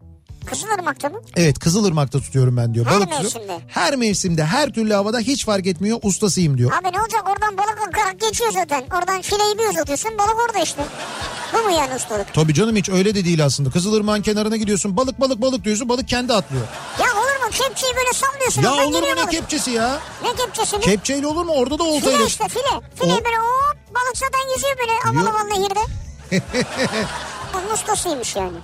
[0.51, 1.21] Kızılırmak'ta mı?
[1.37, 2.87] Evet Kızılırmak'ta tutuyorum ben diyor.
[2.87, 3.61] Her balık mevsimde.
[3.69, 6.73] Her mevsimde her türlü havada hiç fark etmiyor ustasıyım diyor.
[6.73, 8.85] Abi ne olacak oradan balık akarak geçiyor zaten.
[8.99, 10.83] Oradan fileyi bir uzatıyorsun balık orada işte.
[11.55, 12.35] Bu mu yani ustalık?
[12.35, 13.71] Tabii canım hiç öyle de değil aslında.
[13.71, 16.65] Kızılırmak'ın kenarına gidiyorsun balık balık balık diyorsun balık kendi atlıyor.
[17.01, 18.63] Ya olur mu kepçeyi böyle sallıyorsun.
[18.63, 19.31] Ya olur mu ne balık.
[19.31, 19.99] kepçesi ya?
[20.23, 20.83] Ne kepçesi mi?
[20.83, 21.53] Kepçeyle olur mu?
[21.53, 22.17] Orada da oltayla.
[22.19, 22.81] File işte file.
[22.95, 25.81] File O- böyle hop balık zaten yüzüyor böyle aman aman nehirde.
[27.55, 28.57] Onun ustasıymış yani.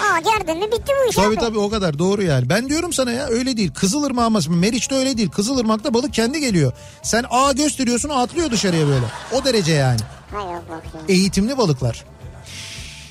[0.00, 1.36] Aa gerdin mi bitti bu iş Tabii abi.
[1.36, 2.48] tabii o kadar doğru yani.
[2.48, 3.70] Ben diyorum sana ya öyle değil.
[3.74, 5.28] Kızılırmak ama Meriç'te öyle değil.
[5.30, 6.72] Kızılırmak'ta balık kendi geliyor.
[7.02, 9.04] Sen A gösteriyorsun atlıyor dışarıya böyle.
[9.32, 10.00] O derece yani.
[10.30, 11.00] Hay Allah ya.
[11.08, 12.04] Eğitimli balıklar.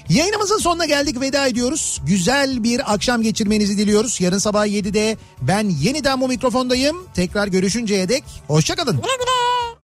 [0.09, 2.01] Yayınımızın sonuna geldik veda ediyoruz.
[2.05, 4.21] Güzel bir akşam geçirmenizi diliyoruz.
[4.21, 7.07] Yarın sabah 7'de ben yeniden bu mikrofondayım.
[7.13, 8.95] Tekrar görüşünceye dek hoşçakalın.
[8.95, 9.75] Güle güle.